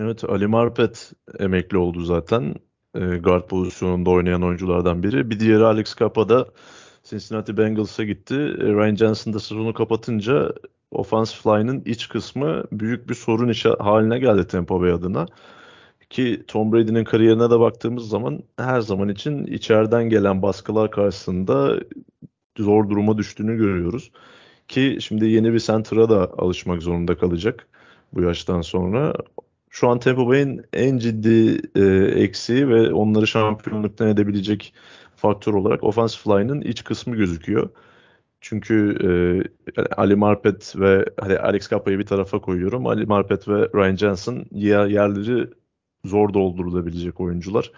[0.00, 2.54] Evet Ali Marpet emekli oldu zaten.
[2.94, 5.30] E, guard pozisyonunda oynayan oyunculardan biri.
[5.30, 6.46] Bir diğeri Alex Capa da
[7.04, 8.34] Cincinnati Bengals'a gitti.
[8.34, 10.52] E, Ryan Johnson da sezonu kapatınca
[10.90, 15.26] offensive line'ın iç kısmı büyük bir sorun işi haline geldi Tampa Bay adına.
[16.10, 21.80] Ki Tom Brady'nin kariyerine de baktığımız zaman her zaman için içeriden gelen baskılar karşısında
[22.58, 24.10] zor duruma düştüğünü görüyoruz.
[24.68, 27.66] Ki şimdi yeni bir center'a da alışmak zorunda kalacak
[28.12, 29.14] bu yaştan sonra.
[29.70, 31.84] Şu an Tampa Bay'in en ciddi e,
[32.22, 34.74] eksiği ve onları şampiyonluktan edebilecek
[35.16, 37.68] faktör olarak offensive line'ın iç kısmı gözüküyor.
[38.40, 38.96] Çünkü
[39.76, 42.86] e, Ali Marpet ve hani Alex Capa'yı bir tarafa koyuyorum.
[42.86, 45.50] Ali Marpet ve Ryan Jensen yer, yerleri
[46.04, 47.72] zor doldurulabilecek oyuncular.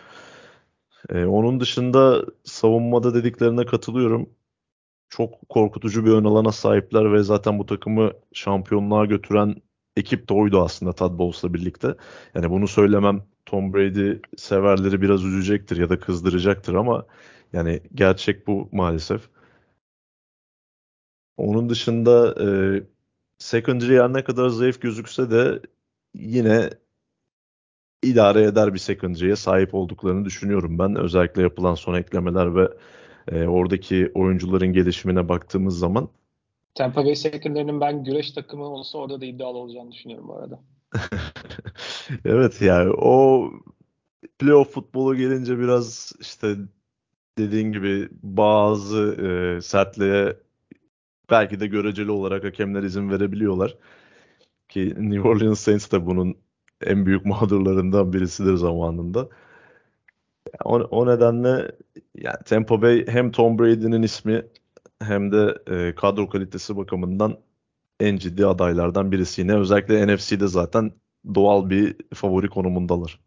[1.11, 4.31] E, onun dışında savunmada dediklerine katılıyorum.
[5.09, 9.57] Çok korkutucu bir ön alana sahipler ve zaten bu takımı şampiyonluğa götüren
[9.97, 11.94] ekip de oydu aslında Todd Bowles'la birlikte.
[12.35, 17.07] Yani bunu söylemem Tom Brady severleri biraz üzecektir ya da kızdıracaktır ama
[17.53, 19.29] yani gerçek bu maalesef.
[21.37, 22.49] Onun dışında e,
[23.38, 25.62] secondary her ne kadar zayıf gözükse de
[26.14, 26.71] yine
[28.03, 30.97] idare eder bir secondary'e sahip olduklarını düşünüyorum ben.
[30.97, 32.68] Özellikle yapılan son eklemeler ve
[33.33, 36.09] e, oradaki oyuncuların gelişimine baktığımız zaman.
[36.75, 40.61] Tampa Bay secondary'nin ben güreş takımı olsa orada da iddialı olacağını düşünüyorum bu arada.
[42.25, 43.51] evet yani o
[44.38, 46.57] playoff futbolu gelince biraz işte
[47.38, 50.37] dediğin gibi bazı e, sertliğe
[51.31, 53.77] belki de göreceli olarak hakemler izin verebiliyorlar.
[54.69, 56.37] Ki New Orleans Saints de bunun
[56.87, 59.29] en büyük mağdurlarından birisidir zamanında.
[60.64, 61.72] O, o nedenle
[62.14, 64.44] yani Tampa Bay hem Tom Brady'nin ismi
[65.02, 67.38] hem de e, kadro kalitesi bakımından
[68.00, 69.56] en ciddi adaylardan birisi yine.
[69.56, 70.92] Özellikle NFC'de zaten
[71.34, 73.20] doğal bir favori konumundalar.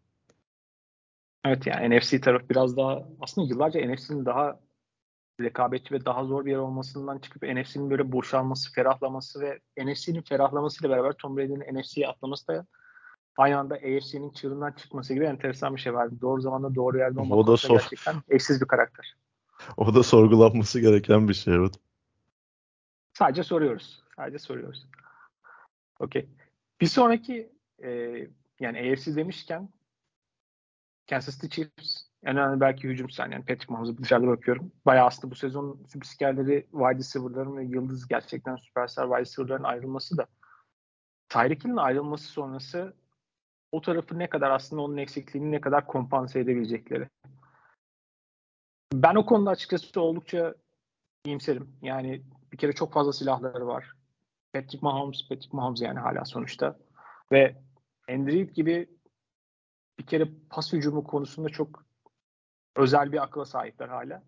[1.44, 4.60] Evet yani NFC taraf biraz daha aslında yıllarca NFC'nin daha
[5.40, 10.96] rekabetçi ve daha zor bir yer olmasından çıkıp NFC'nin böyle boşalması, ferahlaması ve NFC'nin ferahlamasıyla
[10.96, 12.66] beraber Tom Brady'nin NFC'ye atlaması da
[13.36, 16.14] aynı anda AFC'nin çığırından çıkması gibi enteresan bir şey vardı.
[16.20, 19.16] Doğru zamanda doğru yerde olmak o da sor- gerçekten eşsiz bir karakter.
[19.76, 21.74] O da sorgulanması gereken bir şey evet.
[23.12, 24.02] Sadece soruyoruz.
[24.16, 24.86] Sadece soruyoruz.
[25.98, 26.28] Okey.
[26.80, 27.90] Bir sonraki e,
[28.60, 29.68] yani AFC demişken
[31.10, 34.72] Kansas City Chiefs en önemli belki hücum sen yani Patrick Mahomes'a dışarıda bakıyorum.
[34.86, 40.26] Bayağı aslında bu sezon spikerleri wide receiver'ların ve yıldız gerçekten süperstar wide receiver'ların ayrılması da
[41.28, 42.94] Tyreek Hill'in ayrılması sonrası
[43.72, 47.08] o tarafı ne kadar aslında onun eksikliğini ne kadar kompanse edebilecekleri.
[48.92, 50.54] Ben o konuda açıkçası oldukça
[51.24, 51.76] iyimserim.
[51.82, 53.92] Yani bir kere çok fazla silahları var.
[54.52, 56.78] Patrick Mahomes, Patrick Mahomes yani hala sonuçta.
[57.32, 57.56] Ve
[58.08, 58.88] Andrew gibi
[59.98, 61.84] bir kere pas hücumu konusunda çok
[62.76, 64.22] özel bir akla sahipler hala.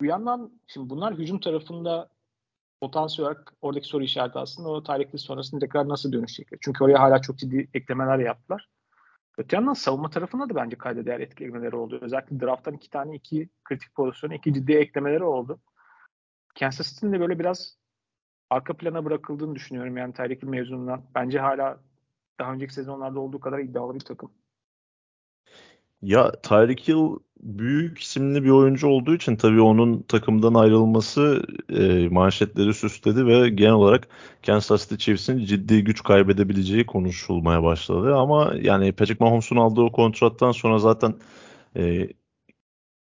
[0.00, 2.10] Bu yandan şimdi bunlar hücum tarafında
[2.80, 6.58] potansiyel olarak oradaki soru işareti aslında o tarihli sonrasında tekrar nasıl dönüşecekler.
[6.62, 8.68] Çünkü oraya hala çok ciddi eklemeler yaptılar.
[9.38, 11.98] Öte yandan savunma tarafında da bence kayda değer etkilemeleri oldu.
[12.02, 15.60] Özellikle drafttan iki tane iki kritik pozisyonu, iki ciddi eklemeleri oldu.
[16.60, 17.78] Kansas City'nin de böyle biraz
[18.50, 21.02] arka plana bırakıldığını düşünüyorum yani Tyreek mezunundan.
[21.14, 21.80] Bence hala
[22.40, 24.30] daha önceki sezonlarda olduğu kadar iddialı bir takım.
[26.02, 32.74] Ya Tyreek Hill büyük isimli bir oyuncu olduğu için tabii onun takımdan ayrılması e, manşetleri
[32.74, 34.08] süsledi ve genel olarak
[34.46, 38.14] Kansas City Chiefs'in ciddi güç kaybedebileceği konuşulmaya başladı.
[38.16, 41.14] Ama yani Patrick Mahomes'un aldığı kontrattan sonra zaten
[41.76, 42.08] e,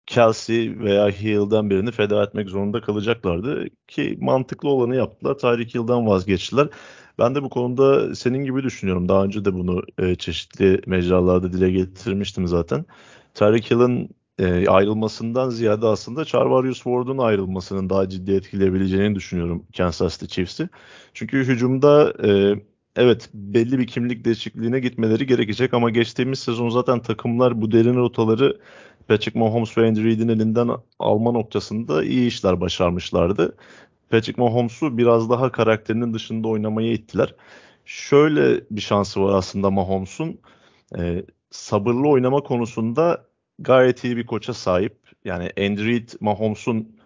[0.07, 5.39] Kelsey veya Hill'den birini feda etmek zorunda kalacaklardı ki mantıklı olanı yaptılar.
[5.39, 6.69] Tyreek Hill'den vazgeçtiler.
[7.19, 9.09] Ben de bu konuda senin gibi düşünüyorum.
[9.09, 12.85] Daha önce de bunu e, çeşitli mecralarda dile getirmiştim zaten.
[13.35, 20.35] Tyreek Hill'in e, ayrılmasından ziyade aslında Charvarius Ward'un ayrılmasının daha ciddi etkileyebileceğini düşünüyorum Kansas City
[20.35, 20.69] Chiefs'i.
[21.15, 22.55] Çünkü hücumda e,
[22.97, 28.59] evet belli bir kimlik değişikliğine gitmeleri gerekecek ama geçtiğimiz sezon zaten takımlar bu derin rotaları
[29.09, 33.57] Patrick Mahomes ve Andy Reid'in elinden alma noktasında iyi işler başarmışlardı.
[34.11, 37.35] Patrick Mahomes'u biraz daha karakterinin dışında oynamaya ittiler.
[37.85, 40.41] Şöyle bir şansı var aslında Mahomes'un.
[40.99, 43.27] E, sabırlı oynama konusunda
[43.59, 44.99] gayet iyi bir koça sahip.
[45.25, 46.97] Yani Andy Reid Mahomes'un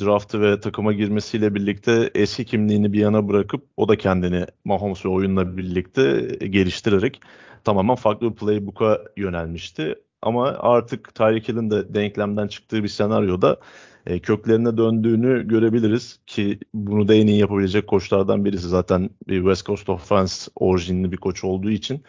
[0.00, 5.08] draftı ve takıma girmesiyle birlikte eski kimliğini bir yana bırakıp o da kendini Mahomes ve
[5.08, 7.20] oyunla birlikte geliştirerek
[7.64, 9.94] tamamen farklı bir playbook'a yönelmişti.
[10.22, 13.60] Ama artık Tyreek Hill'in de denklemden çıktığı bir senaryoda
[14.06, 19.66] e, köklerine döndüğünü görebiliriz ki bunu da en iyi yapabilecek koçlardan birisi zaten bir West
[19.66, 22.04] Coast Offense orijinli bir koç olduğu için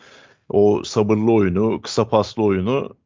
[0.49, 2.97] o sabırlı oyunu, kısa paslı oyunu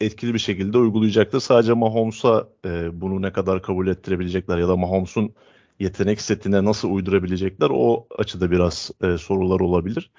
[0.00, 1.40] etkili bir şekilde uygulayacaktır.
[1.40, 5.34] Sadece Mahomes'a e, bunu ne kadar kabul ettirebilecekler ya da Mahomes'un
[5.80, 10.10] yetenek setine nasıl uydurabilecekler o açıda biraz e, sorular olabilir.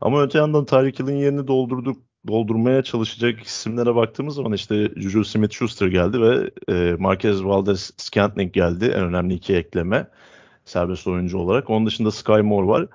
[0.00, 5.88] Ama öte yandan Tyreek Hill'in yerini doldurduk doldurmaya çalışacak isimlere baktığımız zaman işte Juju Smith-Schuster
[5.88, 8.84] geldi ve e, Marquez Valdez-Scantling geldi.
[8.84, 10.08] En önemli iki ekleme
[10.64, 11.70] serbest oyuncu olarak.
[11.70, 12.88] Onun dışında Sky Moore var.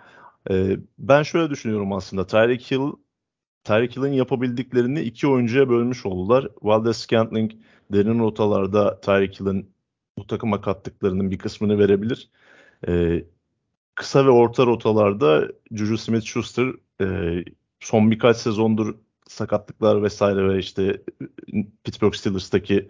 [0.50, 2.28] E, ben şöyle düşünüyorum aslında.
[2.28, 2.92] Tyreek Hill
[3.64, 6.48] Tyreek Hill'in yapabildiklerini iki oyuncuya bölmüş oldular.
[6.62, 7.52] Valdez-Scantling
[7.94, 9.70] derin rotalarda Tyreek Hill'in
[10.18, 12.30] bu takıma kattıklarının bir kısmını verebilir.
[12.88, 13.24] E,
[13.96, 17.44] kısa ve orta rotalarda Juju Smith-Schuster e,
[17.80, 18.96] son birkaç sezondur
[19.28, 21.02] sakatlıklar vesaire ve işte
[21.84, 22.88] Pittsburgh Steelers'taki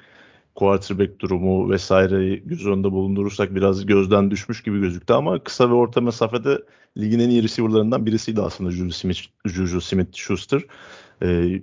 [0.56, 6.02] quarterback durumu vesaireyi göz önünde bulundurursak biraz gözden düşmüş gibi gözüktü ama kısa ve orta
[6.02, 6.64] mesafede
[6.98, 10.62] ligin en iyi receiver'larından birisiydi aslında Juju Smith, Juju Smith Schuster.
[11.24, 11.62] Ee,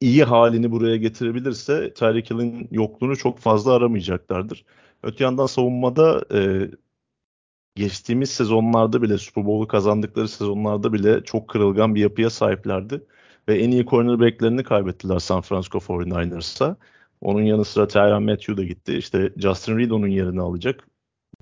[0.00, 4.64] iyi halini buraya getirebilirse Tyreek Hill'in yokluğunu çok fazla aramayacaklardır.
[5.02, 6.70] Öte yandan savunmada e,
[7.74, 13.04] geçtiğimiz sezonlarda bile Super Bowl'u kazandıkları sezonlarda bile çok kırılgan bir yapıya sahiplerdi.
[13.48, 16.76] Ve en iyi cornerbacklerini kaybettiler San Francisco 49ers'a.
[17.20, 18.96] Onun yanı sıra Tyrann Matthew da gitti.
[18.96, 20.88] İşte Justin Reed onun yerini alacak.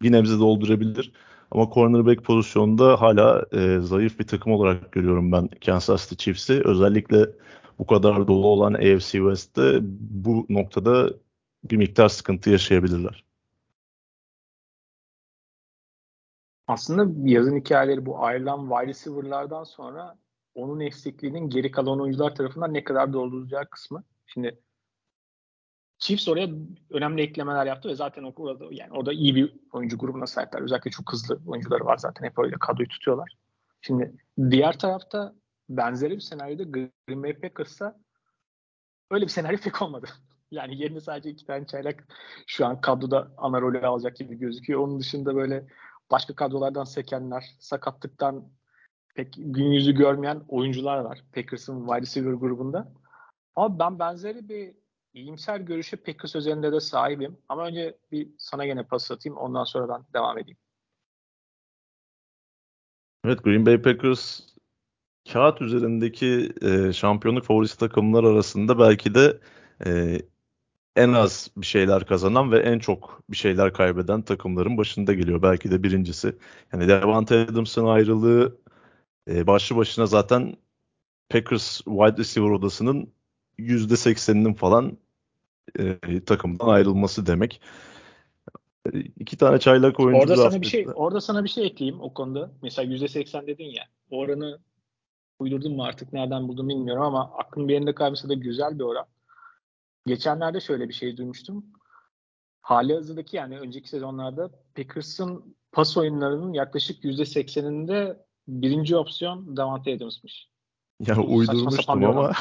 [0.03, 1.13] Bir nebze doldurabilir.
[1.51, 6.63] Ama cornerback pozisyonunda hala e, zayıf bir takım olarak görüyorum ben Kansas City Chiefs'i.
[6.65, 7.27] Özellikle
[7.79, 9.79] bu kadar dolu olan AFC West'te
[10.11, 11.11] bu noktada
[11.65, 13.25] bir miktar sıkıntı yaşayabilirler.
[16.67, 20.17] Aslında yazın hikayeleri bu ayrılan wide receiver'lardan sonra
[20.57, 24.05] onun eksikliğinin geri kalan oyuncular tarafından ne kadar doldurulacağı kısmı.
[24.27, 24.61] Şimdi
[25.99, 26.49] Chiefs oraya
[26.91, 30.61] önemli eklemeler yaptı ve zaten orada yani orada iyi bir oyuncu grubuna sahipler.
[30.61, 33.37] Özellikle çok hızlı oyuncuları var zaten hep öyle kadroyu tutuyorlar.
[33.81, 34.17] Şimdi
[34.51, 35.35] diğer tarafta
[35.69, 37.99] benzeri bir senaryoda Green Bay Packers'a
[39.11, 40.07] öyle bir senaryo pek olmadı.
[40.51, 42.09] Yani yerine sadece iki tane çaylak
[42.47, 44.81] şu an kadroda ana rolü alacak gibi gözüküyor.
[44.81, 45.67] Onun dışında böyle
[46.11, 48.49] başka kadrolardan sekenler, sakatlıktan
[49.17, 52.93] pek gün yüzü görmeyen oyuncular var Packers'ın wide receiver grubunda.
[53.57, 54.75] Ama ben benzeri bir
[55.15, 57.39] iyimser görüşe Packers üzerinde de sahibim.
[57.49, 60.59] Ama önce bir sana gene pas atayım ondan sonra ben devam edeyim.
[63.25, 64.41] Evet Green Bay Packers
[65.33, 69.41] kağıt üzerindeki e, şampiyonluk favorisi takımlar arasında belki de
[69.87, 70.19] e,
[70.97, 75.43] en az bir şeyler kazanan ve en çok bir şeyler kaybeden takımların başında geliyor.
[75.43, 76.37] Belki de birincisi.
[76.73, 78.66] Yani Devante Adams'ın ayrılığı
[79.31, 80.57] e, başlı başına zaten
[81.29, 83.13] Packers wide receiver odasının
[83.59, 84.99] %80'inin falan
[85.79, 87.61] e, takımdan ayrılması demek.
[88.93, 92.15] E, iki tane çaylak oyuncu orada sana bir şey orada sana bir şey ekleyeyim o
[92.15, 92.51] konuda.
[92.63, 93.85] Mesela %80 dedin ya.
[94.11, 94.59] O oranı
[95.39, 99.07] uydurdum mu artık nereden buldum bilmiyorum ama aklım bir yerinde kalmışsa da güzel bir oran.
[100.07, 101.67] Geçenlerde şöyle bir şey duymuştum.
[102.61, 110.49] Hali hazırdaki yani önceki sezonlarda Packers'ın pas oyunlarının yaklaşık %80'inde birinci opsiyon Davante Adams'mış.
[111.01, 112.33] Ya uydurmuştum ama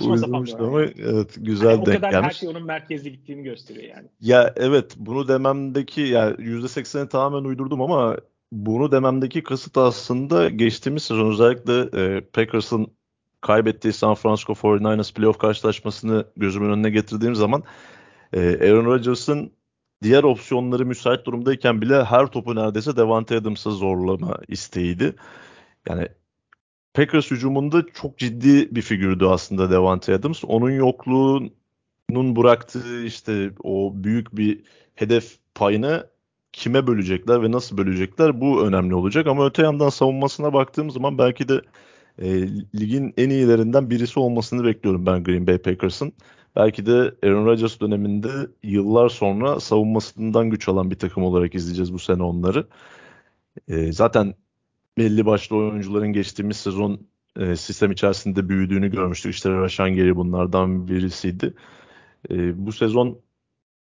[0.00, 4.08] uydurmuştum ama evet güzel yani denk O kadar her şey onun merkezde gittiğini gösteriyor yani.
[4.20, 8.16] Ya evet bunu dememdeki ya %80'i tamamen uydurdum ama
[8.52, 12.86] bunu dememdeki kasıt aslında geçtiğimiz sezon özellikle e, Packers'ın
[13.40, 17.62] kaybettiği San Francisco 49ers playoff karşılaşmasını gözümün önüne getirdiğim zaman
[18.32, 19.52] e, Aaron Rodgers'ın
[20.02, 25.14] diğer opsiyonları müsait durumdayken bile her topu neredeyse Devante Adams'a zorlama isteğiydi.
[25.88, 26.08] Yani
[26.94, 30.44] Packers hücumunda çok ciddi bir figürdü aslında Devante Adams.
[30.44, 34.62] Onun yokluğunun bıraktığı işte o büyük bir
[34.94, 36.06] hedef payını
[36.52, 39.26] kime bölecekler ve nasıl bölecekler bu önemli olacak.
[39.26, 41.62] Ama öte yandan savunmasına baktığım zaman belki de
[42.18, 42.48] e,
[42.80, 46.12] ligin en iyilerinden birisi olmasını bekliyorum ben Green Bay Packers'ın.
[46.56, 48.28] Belki de Aaron Rodgers döneminde
[48.62, 52.66] yıllar sonra savunmasından güç alan bir takım olarak izleyeceğiz bu sene onları.
[53.68, 54.34] E, zaten
[54.98, 57.00] belli başlı oyuncuların geçtiğimiz sezon
[57.36, 59.34] e, sistem içerisinde büyüdüğünü görmüştük.
[59.34, 61.54] İşte Rashan Gary bunlardan birisiydi.
[62.30, 63.20] E, bu sezon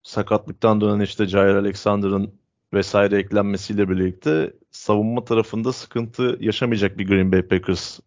[0.03, 2.33] sakatlıktan dönen işte Jair Alexander'ın
[2.73, 7.99] vesaire eklenmesiyle birlikte savunma tarafında sıkıntı yaşamayacak bir Green Bay Packers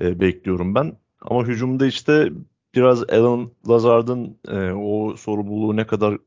[0.00, 0.96] e, bekliyorum ben.
[1.20, 2.32] Ama hücumda işte
[2.74, 6.18] biraz Alan Lazard'ın e, o sorumluluğu ne kadar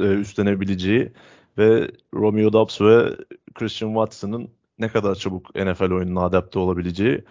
[0.00, 1.12] e, üstlenebileceği
[1.58, 3.16] ve Romeo Dobbs ve
[3.54, 7.24] Christian Watson'ın ne kadar çabuk NFL oyununa adapte olabileceği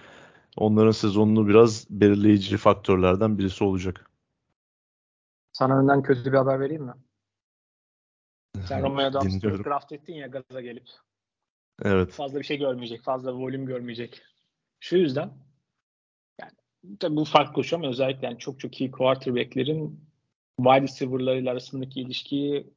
[0.57, 4.11] onların sezonunu biraz belirleyici faktörlerden birisi olacak.
[5.51, 6.93] Sana önden kötü bir haber vereyim mi?
[8.67, 10.87] Sen Romeo Dobbs'ı draft ettin ya gaza gelip.
[11.83, 12.11] Evet.
[12.11, 13.03] Fazla bir şey görmeyecek.
[13.03, 14.21] Fazla volüm görmeyecek.
[14.79, 15.31] Şu yüzden
[16.99, 19.99] tabii bu farklı koşu ama özellikle yani çok çok iyi quarterback'lerin
[20.57, 22.67] wide receiver'larıyla arasındaki ilişkiyi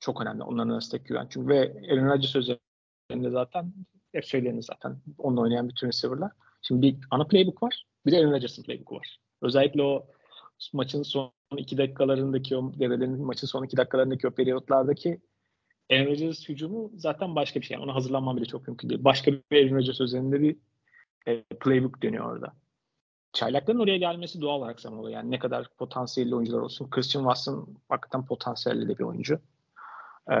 [0.00, 0.42] çok önemli.
[0.42, 1.26] Onların arasındaki güven.
[1.30, 3.72] Çünkü ve Aaron Rodgers üzerinde zaten
[4.12, 4.98] hep söylenir zaten.
[5.18, 6.32] Onunla oynayan bütün receiver'lar.
[6.62, 7.84] Şimdi bir ana playbook var.
[8.06, 9.18] Bir de Aaron Rodgers'ın playbook'u var.
[9.42, 10.06] Özellikle o
[10.72, 15.20] maçın son iki dakikalarındaki o devrelerin maçın son iki dakikalarındaki o periyotlardaki
[15.90, 17.74] Aaron Rodgers hücumu zaten başka bir şey.
[17.74, 19.04] Yani ona hazırlanmam bile çok mümkün değil.
[19.04, 20.56] Başka bir Aaron Rodgers üzerinde bir
[21.26, 22.52] e, playbook dönüyor orada.
[23.32, 25.14] Çaylakların oraya gelmesi doğal olarak zaman oluyor.
[25.14, 26.90] Yani ne kadar potansiyelli oyuncular olsun.
[26.90, 29.40] Christian Watson hakikaten potansiyelli de bir oyuncu.
[30.30, 30.34] Ee,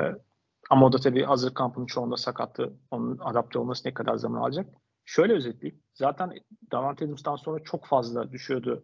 [0.70, 2.72] ama o da tabii hazır kampının çoğunda sakattı.
[2.90, 4.66] Onun adapte olması ne kadar zaman alacak?
[5.04, 5.82] Şöyle özetleyeyim.
[5.94, 6.32] Zaten
[6.72, 8.82] Davante Adams'tan sonra çok fazla düşüyordu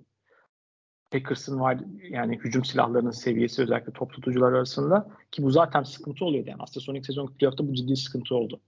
[1.15, 1.79] Packers'ın var
[2.11, 6.63] yani hücum silahlarının seviyesi özellikle top tutucular arasında ki bu zaten sıkıntı oluyordu yani.
[6.63, 8.61] Aslında son iki sezon playoff'ta bu ciddi sıkıntı oldu.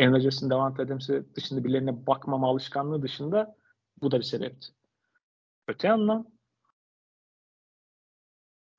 [0.00, 3.56] Aaron Rodgers'ın Davante Adams'ı dışında birilerine bakmama alışkanlığı dışında
[4.02, 4.68] bu da bir sebepti.
[5.68, 6.26] Öte yandan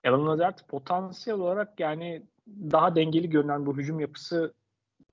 [0.06, 4.54] Alan Lazard potansiyel olarak yani daha dengeli görünen bu hücum yapısı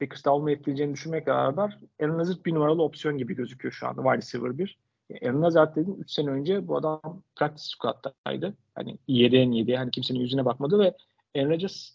[0.01, 4.59] Packers'ta olmayabileceğini düşünmekle beraber Alan Lazard bir numaralı opsiyon gibi gözüküyor şu anda wide receiver
[4.59, 4.79] 1.
[5.23, 8.55] Aaron Lazard dedim 3 sene önce bu adam practice squad'daydı.
[8.75, 10.95] Hani 7 en 7 hani kimsenin yüzüne bakmadı ve
[11.37, 11.91] Aaron Rodgers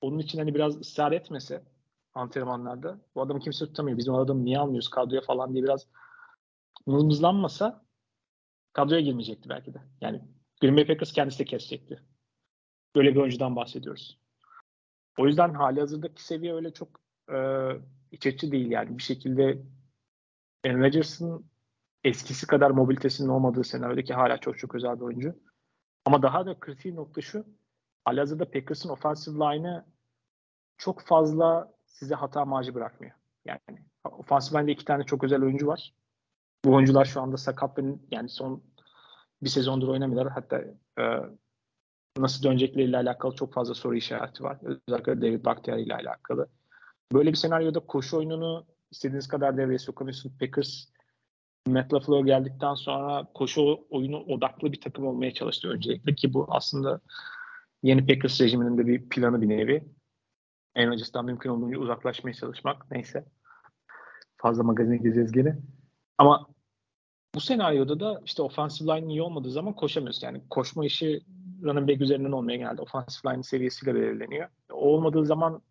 [0.00, 1.62] onun için hani biraz ısrar etmese
[2.14, 3.98] antrenmanlarda bu adamı kimse tutamıyor.
[3.98, 5.86] Bizim adamı niye almıyoruz kadroya falan diye biraz
[6.86, 7.84] mızmızlanmasa
[8.72, 9.82] kadroya girmeyecekti belki de.
[10.00, 10.22] Yani
[10.60, 12.02] Green Bay Packers kendisi de kesecekti.
[12.96, 14.18] Böyle bir oyuncudan bahsediyoruz.
[15.18, 17.00] O yüzden hali hazırdaki seviye öyle çok
[17.32, 17.36] e,
[18.10, 18.98] iç açıcı değil yani.
[18.98, 19.62] Bir şekilde
[20.66, 21.46] Aaron Rodgers'ın
[22.04, 25.34] eskisi kadar mobilitesinin olmadığı senaryodaki hala çok çok özel bir oyuncu.
[26.04, 27.46] Ama daha da kritik nokta şu.
[28.04, 29.84] Halihazırda Packers'ın offensive line'ı
[30.76, 33.12] çok fazla size hata marjı bırakmıyor.
[33.44, 33.60] Yani
[34.04, 35.94] offensive line'de iki tane çok özel oyuncu var.
[36.64, 38.62] Bu oyuncular şu anda sakatların yani son
[39.42, 40.32] bir sezondur oynamıyorlar.
[40.32, 40.58] Hatta
[40.98, 41.04] e,
[42.18, 44.58] nasıl dönecekleriyle alakalı çok fazla soru işareti var.
[44.62, 46.48] Özellikle David Bakhtiari ile alakalı.
[47.12, 50.38] Böyle bir senaryoda koşu oyununu istediğiniz kadar devreye sokamıyorsunuz.
[50.38, 50.84] Packers
[51.66, 57.00] Matt LaFleur geldikten sonra koşu oyunu odaklı bir takım olmaya çalıştı öncelikle ki bu aslında
[57.82, 59.84] yeni Packers rejiminin de bir planı bir nevi.
[60.74, 62.90] En öncesinden mümkün olduğunca uzaklaşmaya çalışmak.
[62.90, 63.24] Neyse.
[64.36, 65.58] Fazla magazine gireceğiz gene.
[66.18, 66.46] Ama
[67.34, 70.22] bu senaryoda da işte offensive line iyi olmadığı zaman koşamıyoruz.
[70.22, 71.22] Yani koşma işi
[71.62, 72.82] running back üzerinden olmaya geldi.
[72.82, 74.48] Offensive line seviyesiyle belirleniyor.
[74.72, 75.62] O olmadığı zaman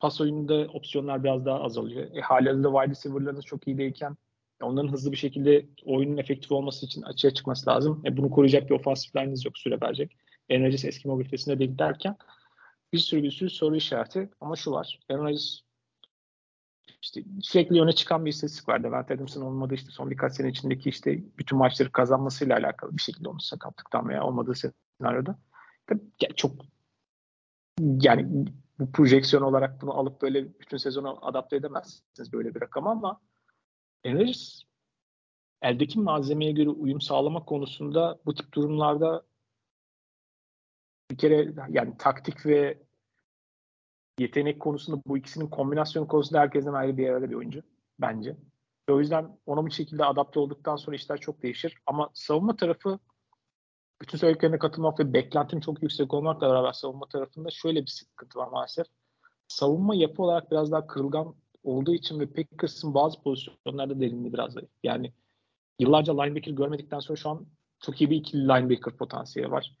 [0.00, 2.16] pas oyununda opsiyonlar biraz daha azalıyor.
[2.16, 4.16] E, halihazırda wide receiver'larınız çok iyi değilken
[4.62, 8.02] onların hızlı bir şekilde oyunun efektif olması için açığa çıkması lazım.
[8.04, 10.16] E, bunu koruyacak bir offensive line'iniz yok süre verecek.
[10.50, 12.16] Aaron eski mobilitesinde değil derken
[12.92, 15.00] bir sürü bir sürü soru işareti ama şu var.
[15.10, 15.36] Aaron
[17.02, 18.82] işte sürekli öne çıkan bir istatistik var.
[18.82, 23.28] Devant Adams'ın olmadığı işte son birkaç sene içindeki işte bütün maçları kazanmasıyla alakalı bir şekilde
[23.28, 24.54] onu sakatlıktan veya olmadığı
[25.00, 25.38] senaryoda.
[26.36, 26.52] Çok
[27.80, 28.46] yani
[28.78, 33.20] bu projeksiyon olarak bunu alıp böyle bütün sezonu adapte edemezsiniz böyle bir rakam ama
[34.06, 34.62] Rodgers
[35.62, 39.26] eldeki malzemeye göre uyum sağlamak konusunda bu tip durumlarda
[41.10, 42.85] bir kere yani taktik ve
[44.18, 47.62] yetenek konusunda bu ikisinin kombinasyon konusunda herkesten ayrı bir yerde bir oyuncu
[48.00, 48.36] bence.
[48.88, 51.78] Ve o yüzden ona bir şekilde adapte olduktan sonra işler çok değişir.
[51.86, 52.98] Ama savunma tarafı
[54.00, 58.48] bütün söylediklerine katılmak ve beklentim çok yüksek olmakla beraber savunma tarafında şöyle bir sıkıntı var
[58.48, 58.86] maalesef.
[59.48, 64.70] Savunma yapı olarak biraz daha kırılgan olduğu için ve Packers'ın bazı pozisyonlarda derinliği biraz zayıf.
[64.82, 65.12] Yani
[65.78, 67.46] yıllarca linebacker görmedikten sonra şu an
[67.80, 69.76] çok iyi bir ikili linebacker potansiyeli var.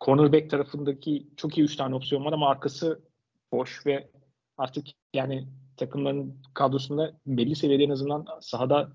[0.00, 3.09] Cornerback tarafındaki çok iyi üç tane opsiyon var ama arkası
[3.52, 4.10] boş ve
[4.56, 8.92] artık yani takımların kadrosunda belli seviyede en azından sahada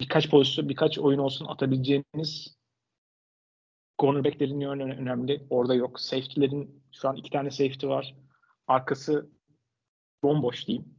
[0.00, 2.56] birkaç pozisyon, birkaç oyun olsun atabileceğiniz
[3.98, 5.46] cornerbacklerin yönü önemli.
[5.50, 6.00] Orada yok.
[6.00, 8.16] Safety'lerin şu an iki tane safety var.
[8.66, 9.30] Arkası
[10.22, 10.94] bomboş diyeyim.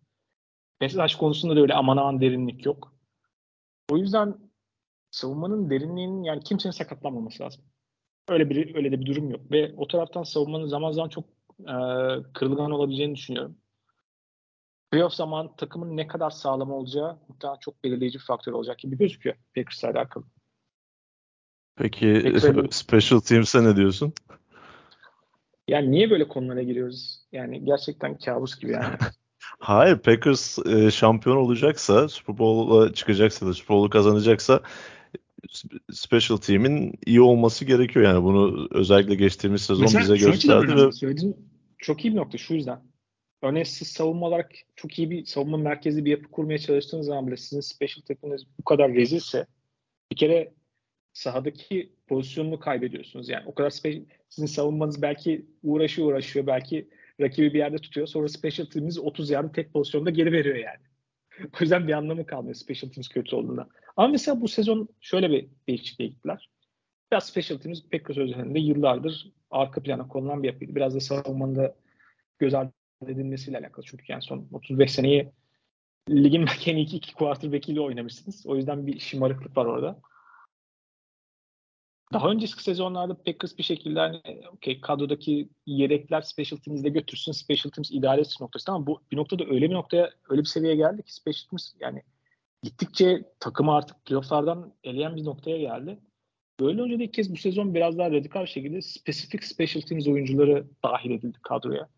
[0.81, 2.95] Mesaj konusunda da öyle aman aman derinlik yok.
[3.91, 4.35] O yüzden
[5.11, 7.63] savunmanın derinliğinin yani kimsenin sakatlanmaması lazım.
[8.29, 11.25] Öyle bir öyle de bir durum yok ve o taraftan savunmanın zaman zaman çok
[11.67, 11.75] e,
[12.33, 13.57] kırılgan olabileceğini düşünüyorum.
[14.91, 19.35] Playoff zaman takımın ne kadar sağlam olacağı muhtemelen çok belirleyici bir faktör olacak gibi gözüküyor
[19.55, 20.23] Packers'la alakalı.
[21.75, 24.13] Peki Peki, Special Teams'e ne diyorsun?
[25.67, 27.25] Yani niye böyle konulara giriyoruz?
[27.31, 28.95] Yani gerçekten kabus gibi yani.
[29.59, 34.61] Hayır Packers e, şampiyon olacaksa Super Bowl'a çıkacaksa da Super Bowl'u kazanacaksa
[35.91, 41.50] special team'in iyi olması gerekiyor yani bunu özellikle geçtiğimiz sezon Mesela bize gösterdi ve söylediğin
[41.81, 42.81] çok iyi bir nokta şu yüzden.
[43.41, 47.37] örneğin siz savunma olarak çok iyi bir savunma merkezi bir yapı kurmaya çalıştığınız zaman bile
[47.37, 49.45] sizin special takımınız bu kadar rezilse
[50.11, 50.53] bir kere
[51.13, 53.29] sahadaki pozisyonunu kaybediyorsunuz.
[53.29, 53.69] Yani o kadar
[54.29, 56.89] sizin savunmanız belki uğraşıyor uğraşıyor belki
[57.21, 58.07] rakibi bir yerde tutuyor.
[58.07, 60.79] Sonra special team'iniz 30 yardı tek pozisyonda geri veriyor yani.
[61.53, 63.67] o yüzden bir anlamı kalmıyor special teams kötü olduğunda.
[63.97, 66.49] Ama mesela bu sezon şöyle bir değişikliğe gittiler.
[67.11, 70.75] Biraz special teams Packers özelinde yıllardır arka plana konulan bir yapıydı.
[70.75, 71.75] Biraz da savunmanın da
[72.39, 72.71] göz ardı
[73.07, 73.85] edilmesiyle alakalı.
[73.85, 75.31] Çünkü yani son 35 seneyi
[76.09, 78.45] ligin belki en iyi iki, iki quarterback'iyle oynamışsınız.
[78.45, 80.01] O yüzden bir şımarıklık var orada.
[82.13, 84.21] Daha önceki sezonlarda Packers bir şekilde hani
[84.53, 89.43] okay, kadrodaki yedekler special teams'de götürsün, special teams idare etsin noktası ama bu bir noktada
[89.43, 92.03] öyle bir noktaya, öyle bir seviyeye geldi ki special teams yani
[92.63, 95.99] gittikçe takımı artık playofflardan eleyen bir noktaya geldi.
[96.61, 100.67] Böyle önce de ilk kez bu sezon biraz daha radikal şekilde spesifik special teams oyuncuları
[100.83, 101.89] dahil edildi kadroya.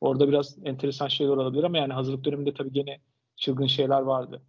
[0.00, 3.00] Orada biraz enteresan şeyler olabilir ama yani hazırlık döneminde tabii gene
[3.36, 4.42] çılgın şeyler vardı.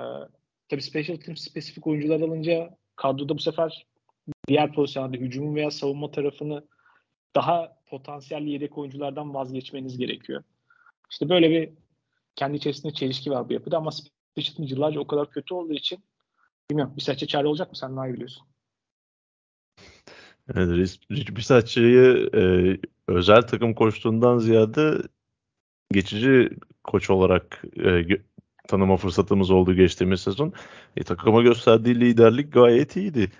[0.00, 0.02] Ee,
[0.68, 3.86] tabii special teams spesifik oyuncular alınca kadroda bu sefer
[4.48, 6.64] diğer pozisyonlarda hücumun veya savunma tarafını
[7.36, 10.44] daha potansiyelli yedek oyunculardan vazgeçmeniz gerekiyor.
[11.10, 11.70] İşte böyle bir
[12.36, 15.98] kendi içerisinde çelişki var bu yapıda ama special teams yıllarca o kadar kötü olduğu için
[16.70, 18.46] bilmiyorum bir saçça çare olacak mı sen daha iyi biliyorsun.
[20.54, 22.42] Evet, Rich Bisaccia'yı e,
[23.08, 25.02] özel takım koçluğundan ziyade
[25.92, 26.50] geçici
[26.84, 28.06] koç olarak e,
[28.68, 30.52] tanıma fırsatımız oldu geçtiğimiz sezon.
[30.96, 33.30] E, takıma gösterdiği liderlik gayet iyiydi.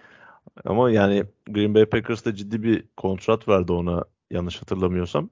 [0.64, 5.30] Ama yani Green Bay Packers da ciddi bir kontrat verdi ona yanlış hatırlamıyorsam.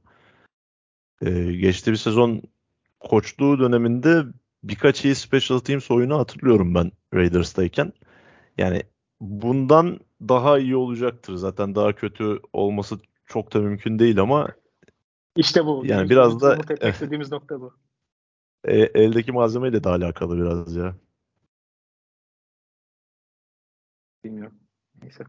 [1.23, 2.43] E, geçtiğimiz sezon
[3.01, 4.23] koçluğu döneminde
[4.65, 7.93] birkaç iyi special teams oyunu hatırlıyorum ben Raiders'tayken.
[8.59, 8.83] Yani
[9.21, 11.35] bundan daha iyi olacaktır.
[11.35, 14.49] Zaten daha kötü olması çok da mümkün değil ama
[15.37, 15.83] işte bu.
[15.87, 16.59] Yani biraz da
[16.89, 17.75] istediğimiz nokta bu.
[18.65, 20.97] E, eldeki malzemeyle de alakalı biraz ya.
[24.25, 24.59] Bilmiyorum.
[25.03, 25.25] Neyse.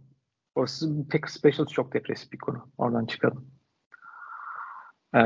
[0.56, 2.72] Orası pek special çok depresif bir konu.
[2.78, 3.52] Oradan çıkalım.
[5.16, 5.20] Ee,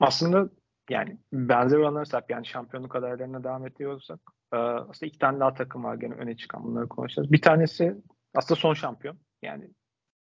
[0.00, 0.50] aslında
[0.90, 4.20] yani benzer oranlar sahip yani şampiyonluk adaylarına devam ediyorsak
[4.52, 7.32] e, aslında iki tane daha takım var gene öne çıkan bunları konuşacağız.
[7.32, 7.96] Bir tanesi
[8.34, 9.18] aslında son şampiyon.
[9.42, 9.70] Yani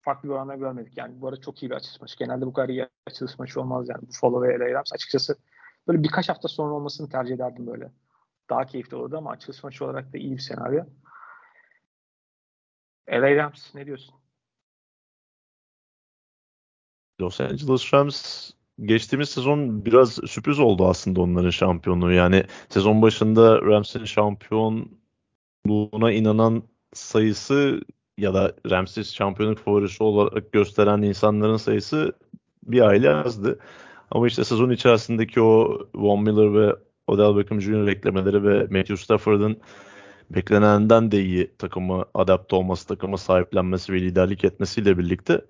[0.01, 0.97] farklı bir oranlar görmedik.
[0.97, 2.17] Yani bu arada çok iyi bir açılış maçı.
[2.17, 4.07] Genelde bu kadar iyi açılış maçı olmaz yani.
[4.07, 4.93] Buffalo ve LA Rams.
[4.93, 5.37] Açıkçası
[5.87, 7.91] böyle birkaç hafta sonra olmasını tercih ederdim böyle.
[8.49, 10.85] Daha keyifli olurdu ama açılış maçı olarak da iyi bir senaryo.
[13.09, 14.15] LA Rams ne diyorsun?
[17.21, 18.51] Los Angeles Rams
[18.81, 22.11] geçtiğimiz sezon biraz sürpriz oldu aslında onların şampiyonluğu.
[22.11, 26.63] Yani sezon başında Rams'in şampiyonluğuna inanan
[26.93, 27.81] sayısı
[28.17, 32.13] ya da Ramses şampiyonluk favorisi olarak gösteren insanların sayısı
[32.63, 33.59] bir aile azdı.
[34.11, 36.75] Ama işte sezon içerisindeki o Von Miller ve
[37.07, 37.87] Odell Beckham Jr.
[37.87, 39.57] beklemeleri ve Matthew Stafford'ın
[40.29, 45.41] beklenenden de iyi takımı adapte olması, takımı sahiplenmesi ve liderlik etmesiyle birlikte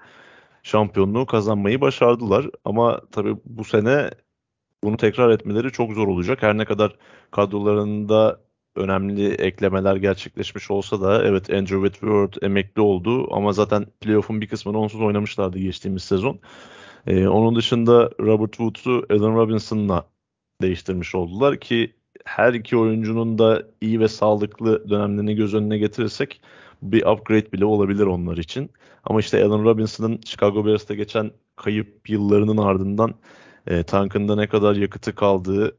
[0.68, 2.50] şampiyonluğu kazanmayı başardılar.
[2.66, 4.12] Ama tabii bu sene
[4.84, 6.44] bunu tekrar etmeleri çok zor olacak.
[6.44, 6.96] Her ne kadar
[7.32, 8.40] kadrolarında
[8.76, 14.80] önemli eklemeler gerçekleşmiş olsa da evet Andrew Whitworth emekli oldu ama zaten playoff'un bir kısmını
[14.80, 16.40] onsuz oynamışlardı geçtiğimiz sezon.
[17.08, 20.08] Ee, onun dışında Robert Woods'u Allen Robinson'la
[20.62, 21.96] değiştirmiş oldular ki
[22.26, 26.42] her iki oyuncunun da iyi ve sağlıklı dönemlerini göz önüne getirirsek
[26.82, 28.72] bir upgrade bile olabilir onlar için.
[29.04, 33.16] Ama işte Allen Robinson'ın Chicago Bears'ta geçen kayıp yıllarının ardından
[33.68, 35.78] e, tankında ne kadar yakıtı kaldığı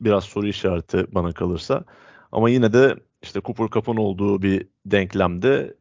[0.00, 1.84] biraz soru işareti bana kalırsa.
[2.32, 5.76] Ama yine de işte Cooper Cup'ın olduğu bir denklemde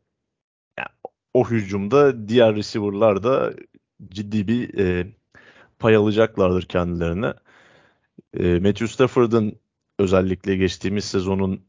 [0.77, 0.89] yani
[1.33, 3.53] o hücumda diğer receiver'lar da
[4.09, 5.07] ciddi bir e,
[5.79, 7.33] pay alacaklardır kendilerine.
[8.39, 9.59] E, Matthew Stafford'ın
[9.99, 11.66] özellikle geçtiğimiz sezonun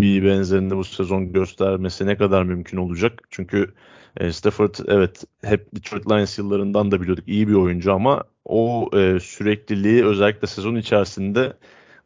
[0.00, 3.22] bir benzerini bu sezon göstermesi ne kadar mümkün olacak?
[3.30, 3.74] Çünkü
[4.16, 9.20] e, Stafford evet hep Detroit Lions yıllarından da biliyorduk iyi bir oyuncu ama o e,
[9.20, 11.56] sürekliliği özellikle sezon içerisinde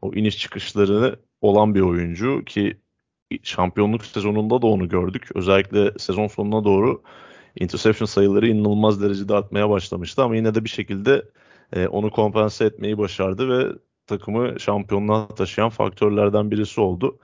[0.02, 2.80] o iniş çıkışları olan bir oyuncu ki
[3.42, 5.28] şampiyonluk sezonunda da onu gördük.
[5.34, 7.02] Özellikle sezon sonuna doğru
[7.60, 11.24] interception sayıları inanılmaz derecede artmaya başlamıştı ama yine de bir şekilde
[11.72, 17.18] e, onu kompanse etmeyi başardı ve takımı şampiyonluğa taşıyan faktörlerden birisi oldu.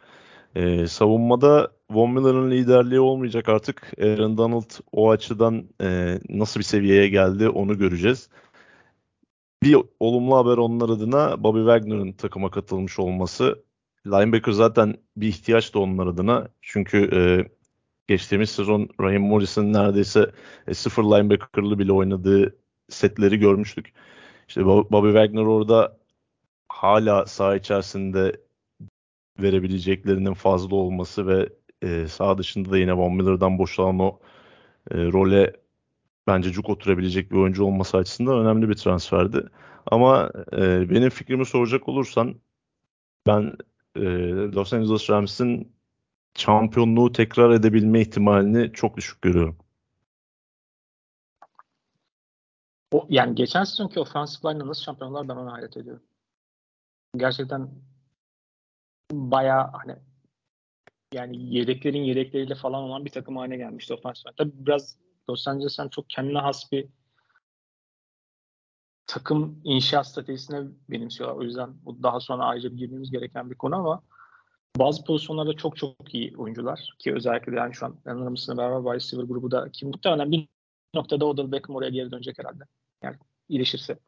[0.55, 3.93] E, savunmada Von Miller'ın liderliği olmayacak artık.
[4.03, 8.29] Aaron Donald o açıdan e, nasıl bir seviyeye geldi onu göreceğiz.
[9.63, 13.65] Bir olumlu haber onlar adına Bobby Wagner'ın takıma katılmış olması.
[14.07, 16.49] Linebacker zaten bir ihtiyaç da onlar adına.
[16.63, 17.21] Çünkü e,
[18.09, 20.31] geçtiğimiz sezon Raheem Morris'in neredeyse
[20.67, 22.57] e, sıfır linebacker'lı bile oynadığı
[22.89, 23.93] setleri görmüştük.
[24.49, 25.99] işte Bobby Wagner orada
[26.69, 28.41] hala saha içerisinde
[29.43, 31.49] verebileceklerinin fazla olması ve
[31.83, 34.19] e, saha dışında da yine Von Miller'dan boşalan o
[34.91, 35.57] e, role
[36.27, 39.49] bence cuk oturabilecek bir oyuncu olması açısından önemli bir transferdi.
[39.87, 42.35] Ama e, benim fikrimi soracak olursan
[43.27, 43.57] ben
[43.97, 44.03] e,
[44.55, 45.73] Los Angeles Rams'in
[46.37, 49.59] şampiyonluğu tekrar edebilme ihtimalini çok düşük görüyorum.
[52.93, 56.03] O, yani geçen sezonki offensive line'la nasıl şampiyonlar ben ona hayret ediyorum.
[57.17, 57.71] Gerçekten
[59.11, 59.97] baya hani
[61.13, 64.35] yani yedeklerin yedekleriyle falan olan bir takım haline gelmişti line.
[64.37, 64.99] Tabii biraz
[65.31, 66.89] Los Angeles'tan çok kendine has bir
[69.07, 71.37] takım inşaat stratejisine benimsiyorlar.
[71.37, 74.03] O yüzden bu daha sonra ayrıca girmemiz gereken bir konu ama
[74.77, 79.25] bazı pozisyonlarda çok çok iyi oyuncular ki özellikle yani şu an yanlarımızla beraber wide receiver
[79.25, 80.49] grubu da ki muhtemelen bir
[80.95, 82.65] noktada Odell Beckham oraya geri dönecek herhalde.
[83.03, 83.17] Yani
[83.49, 83.99] iyileşirse.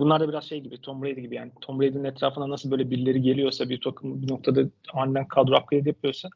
[0.00, 3.22] Bunlar da biraz şey gibi Tom Brady gibi yani Tom Brady'nin etrafına nasıl böyle birileri
[3.22, 6.28] geliyorsa bir takım bir noktada aniden kadro upgrade yapıyorsa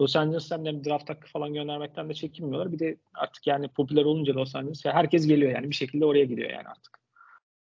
[0.00, 2.72] Los Angeles'tan hem draft hakkı falan göndermekten de çekinmiyorlar.
[2.72, 6.50] Bir de artık yani popüler olunca Los Angeles herkes geliyor yani bir şekilde oraya gidiyor
[6.50, 6.98] yani artık.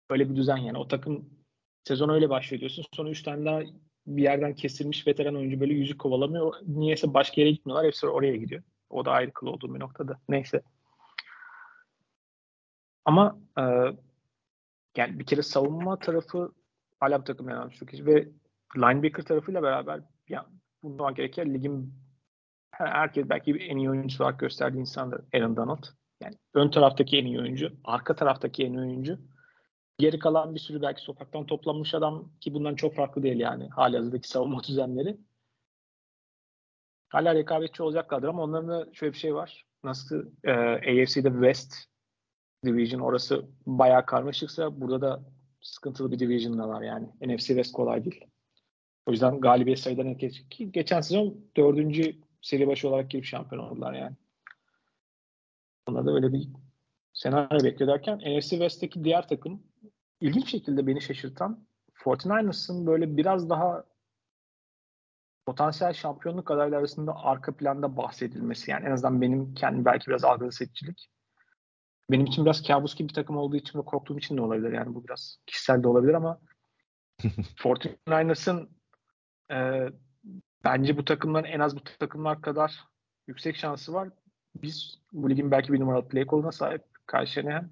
[0.09, 0.77] Öyle bir düzen yani.
[0.77, 1.29] O takım
[1.83, 2.85] sezon öyle başlıyor diyorsun.
[2.93, 3.61] Sonra 3 tane daha
[4.07, 6.53] bir yerden kesilmiş veteran oyuncu böyle yüzük kovalamıyor.
[6.67, 7.87] Niyeyse başka yere gitmiyorlar.
[7.87, 8.63] Hepsi oraya gidiyor.
[8.89, 10.19] O da ayrı kıl olduğum bir noktada.
[10.29, 10.61] Neyse.
[13.05, 13.63] Ama e,
[14.97, 16.51] yani bir kere savunma tarafı
[16.99, 18.29] hala bir takım yani çok ve
[18.77, 20.45] linebacker tarafıyla beraber ya
[20.83, 21.93] bundan gereken ligin
[22.71, 25.83] herkes belki en iyi oyuncusu olarak gösterdiği insandır Aaron Donald.
[26.21, 29.19] Yani ön taraftaki en iyi oyuncu, arka taraftaki en iyi oyuncu.
[29.97, 33.97] Geri kalan bir sürü belki sokaktan toplanmış adam ki bundan çok farklı değil yani hali
[33.97, 35.17] hazırdaki savunma düzenleri.
[37.09, 39.65] Hala rekabetçi olacaklardır ama onların da şöyle bir şey var.
[39.83, 41.75] Nasıl e, AFC'de West
[42.65, 45.23] Division orası bayağı karmaşıksa burada da
[45.61, 47.07] sıkıntılı bir division da var yani.
[47.21, 48.25] NFC West kolay değil.
[49.05, 53.93] O yüzden galibiyet sayılarına geçtik ki geçen sezon dördüncü seri başı olarak girip şampiyon oldular
[53.93, 54.15] yani.
[55.87, 56.47] Buna da öyle bir
[57.13, 59.63] senaryo bekliyorlarken NFC West'teki diğer takım
[60.21, 61.67] ilginç şekilde beni şaşırtan
[62.03, 63.83] 49ers'ın böyle biraz daha
[65.45, 68.71] potansiyel şampiyonluk adayları arasında arka planda bahsedilmesi.
[68.71, 71.09] Yani en azından benim kendi belki biraz algılı seçicilik.
[72.11, 74.71] Benim için biraz kabus gibi bir takım olduğu için ve korktuğum için de olabilir.
[74.71, 76.39] Yani bu biraz kişisel de olabilir ama
[77.23, 78.69] 49ers'ın
[79.51, 79.89] e,
[80.63, 82.83] bence bu takımların en az bu takımlar kadar
[83.27, 84.09] yüksek şansı var.
[84.55, 87.71] Biz bu ligin belki bir numaralı play koluna sahip karşılayan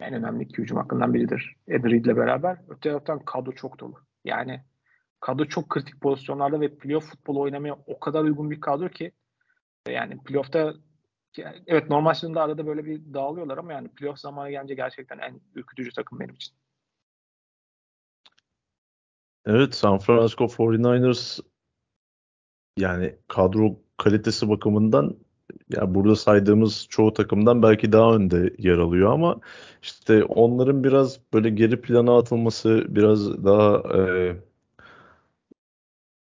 [0.00, 1.56] en önemli iki hücum hakkından biridir.
[1.68, 2.58] Ed ile beraber.
[2.68, 3.94] Öte taraftan kadro çok dolu.
[4.24, 4.64] Yani
[5.20, 9.12] kadro çok kritik pozisyonlarda ve playoff futbolu oynamaya o kadar uygun bir kadro ki
[9.88, 10.74] yani playoff'ta
[11.66, 15.92] evet normal sezonda arada böyle bir dağılıyorlar ama yani playoff zamanı gelince gerçekten en ürkütücü
[15.92, 16.54] takım benim için.
[19.46, 21.40] Evet San Francisco 49ers
[22.76, 25.16] yani kadro kalitesi bakımından
[25.68, 29.40] ya burada saydığımız çoğu takımdan belki daha önde yer alıyor ama
[29.82, 34.36] işte onların biraz böyle geri plana atılması biraz daha e,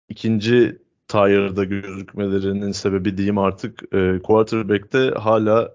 [0.09, 0.80] ikinci
[1.12, 5.74] tire'da gözükmelerinin sebebi diyeyim artık e, quarterback'te hala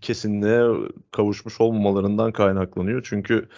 [0.00, 3.02] kesinliğe kavuşmuş olmamalarından kaynaklanıyor.
[3.04, 3.48] Çünkü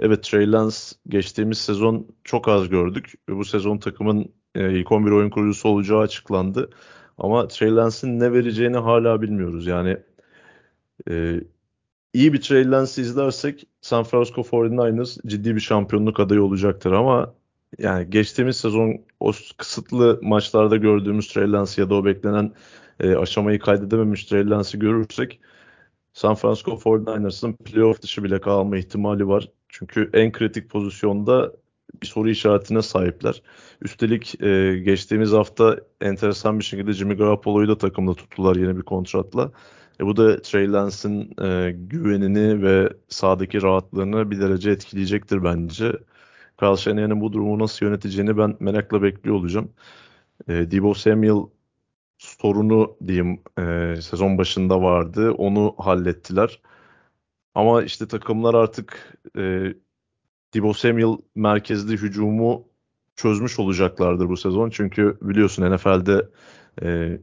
[0.00, 0.76] evet Trey Lance
[1.08, 6.70] geçtiğimiz sezon çok az gördük bu sezon takımın e, ilk 11 oyun kurucusu olacağı açıklandı.
[7.18, 9.66] Ama Trey Lance'in ne vereceğini hala bilmiyoruz.
[9.66, 9.96] Yani
[11.10, 11.40] e,
[12.14, 17.34] iyi bir Trey Lance izlersek San Francisco 49ers ciddi bir şampiyonluk adayı olacaktır ama
[17.78, 22.52] yani geçtiğimiz sezon o kısıtlı maçlarda gördüğümüz Trey Lance ya da o beklenen
[23.00, 25.40] e, aşamayı kaydedememiş Trey Lance'i görürsek
[26.12, 29.48] San Francisco 49ers'ın playoff dışı bile kalma ihtimali var.
[29.68, 31.52] Çünkü en kritik pozisyonda
[32.02, 33.42] bir soru işaretine sahipler.
[33.82, 39.52] Üstelik e, geçtiğimiz hafta enteresan bir şekilde Jimmy Garoppolo'yu da takımda tuttular yeni bir kontratla.
[40.00, 45.92] E, bu da Trey Lance'in e, güvenini ve sahadaki rahatlığını bir derece etkileyecektir bence.
[46.58, 49.72] Kyle Shanahan'ın bu durumu nasıl yöneteceğini ben merakla bekliyor olacağım.
[50.48, 51.42] E, Debo Samuel
[52.18, 55.32] sorunu diyeyim e, sezon başında vardı.
[55.32, 56.60] Onu hallettiler.
[57.54, 59.74] Ama işte takımlar artık e,
[60.54, 62.68] Debo Samuel merkezli hücumu
[63.16, 64.70] çözmüş olacaklardır bu sezon.
[64.70, 66.28] Çünkü biliyorsun NFL'de
[66.82, 67.18] e,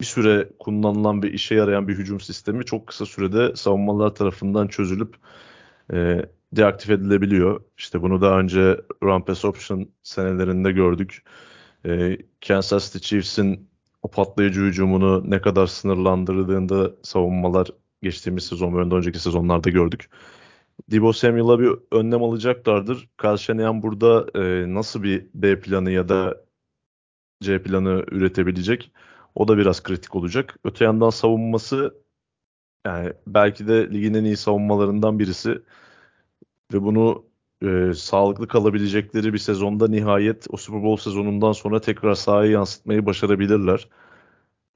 [0.00, 5.16] bir süre kullanılan bir işe yarayan bir hücum sistemi çok kısa sürede savunmalar tarafından çözülüp
[5.92, 7.60] e, deaktif edilebiliyor.
[7.78, 11.22] İşte bunu daha önce run pass option senelerinde gördük.
[11.86, 13.70] E, Kansas City Chiefs'in
[14.02, 17.68] o patlayıcı hücumunu ne kadar sınırlandırdığında savunmalar
[18.02, 20.10] geçtiğimiz sezon ve önceki sezonlarda gördük.
[20.90, 23.08] Debo Samuel'a bir önlem alacaklardır.
[23.20, 26.44] Kyle Shanahan burada e, nasıl bir B planı ya da
[27.42, 28.92] C planı üretebilecek?
[29.34, 30.56] O da biraz kritik olacak.
[30.64, 32.02] Öte yandan savunması
[32.86, 35.62] yani belki de ligin en iyi savunmalarından birisi
[36.74, 37.24] ve bunu
[37.62, 43.88] e, sağlıklı kalabilecekleri bir sezonda nihayet o Super Bowl sezonundan sonra tekrar sahaya yansıtmayı başarabilirler.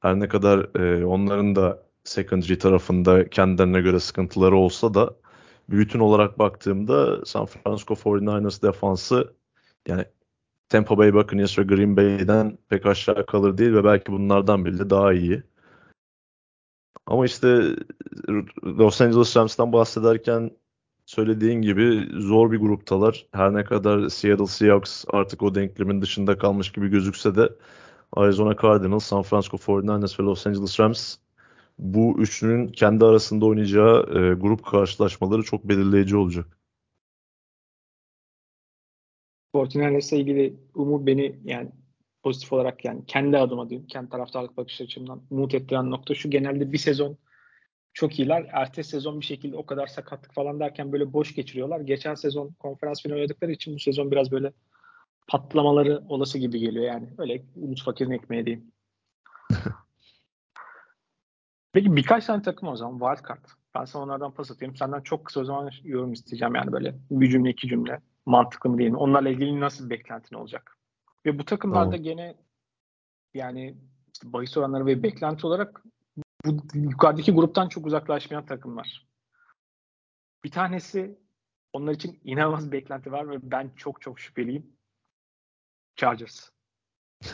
[0.01, 5.17] Her ne kadar e, onların da secondary tarafında kendilerine göre sıkıntıları olsa da
[5.69, 9.35] bütün olarak baktığımda San Francisco 49ers defansı
[9.89, 10.05] yani
[10.69, 14.91] Tampa Bay Buccaneers ve Green Bay'den pek aşağı kalır değil ve belki bunlardan biri de
[14.91, 15.43] daha iyi.
[17.07, 17.77] Ama işte
[18.65, 20.51] Los Angeles Rams'tan bahsederken
[21.17, 23.27] söylediğin gibi zor bir gruptalar.
[23.33, 27.49] Her ne kadar Seattle Seahawks artık o denklemin dışında kalmış gibi gözükse de
[28.13, 31.17] Arizona Cardinals, San Francisco 49ers ve Los Angeles Rams
[31.79, 36.59] bu üçünün kendi arasında oynayacağı e, grup karşılaşmaları çok belirleyici olacak.
[39.55, 41.69] 49ers'la ilgili umut beni yani
[42.23, 46.73] pozitif olarak yani kendi adıma diyeyim, kendi taraftarlık bakış açımdan umut ettiren nokta şu genelde
[46.73, 47.19] bir sezon
[47.97, 48.47] çok iyiler.
[48.53, 51.81] Ertesi sezon bir şekilde o kadar sakatlık falan derken böyle boş geçiriyorlar.
[51.81, 54.53] Geçen sezon konferans finali oynadıkları için bu sezon biraz böyle
[55.29, 57.09] patlamaları olası gibi geliyor yani.
[57.19, 58.73] Öyle umut fakirin ekmeği diyeyim.
[61.73, 63.45] Peki birkaç tane takım o zaman wildcard.
[63.75, 64.77] Ben sana onlardan pas atayım.
[64.77, 68.01] Senden çok kısa o zaman yorum isteyeceğim yani böyle bir cümle iki cümle.
[68.27, 68.97] Mantıklı mı değil mi?
[68.97, 70.79] Onlarla ilgili nasıl bir beklentin olacak?
[71.27, 72.03] Ve bu takımlarda tamam.
[72.03, 72.35] gene
[73.35, 73.77] yani
[74.15, 75.83] işte bahis oranları ve beklenti olarak
[76.45, 79.07] bu yukarıdaki gruptan çok uzaklaşmayan takımlar.
[80.45, 81.19] Bir tanesi
[81.73, 84.67] onlar için inanılmaz beklenti var ve ben çok çok şüpheliyim.
[85.97, 86.51] Chargers.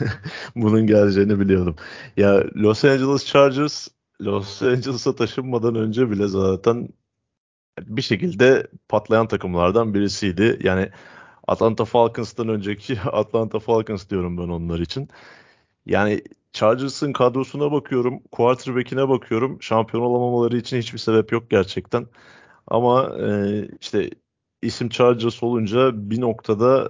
[0.55, 1.75] Bunun geleceğini biliyordum.
[2.17, 3.87] Ya Los Angeles Chargers
[4.21, 6.89] Los Angeles'a taşınmadan önce bile zaten
[7.79, 10.59] bir şekilde patlayan takımlardan birisiydi.
[10.63, 10.89] Yani
[11.47, 15.09] Atlanta Falcons'tan önceki Atlanta Falcons diyorum ben onlar için.
[15.85, 16.21] Yani
[16.53, 19.61] Chargers'ın kadrosuna bakıyorum, quarterback'ine bakıyorum.
[19.61, 22.07] Şampiyon olamamaları için hiçbir sebep yok gerçekten.
[22.67, 24.09] Ama e, işte
[24.61, 26.89] isim Chargers olunca bir noktada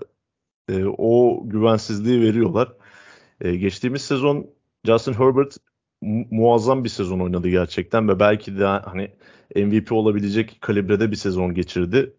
[0.70, 2.74] e, o güvensizliği veriyorlar.
[3.41, 4.49] E, geçtiğimiz sezon
[4.86, 5.57] Justin Herbert
[6.01, 9.11] mu- muazzam bir sezon oynadı gerçekten ve belki de hani
[9.55, 12.14] MVP olabilecek kalibrede bir sezon geçirdi.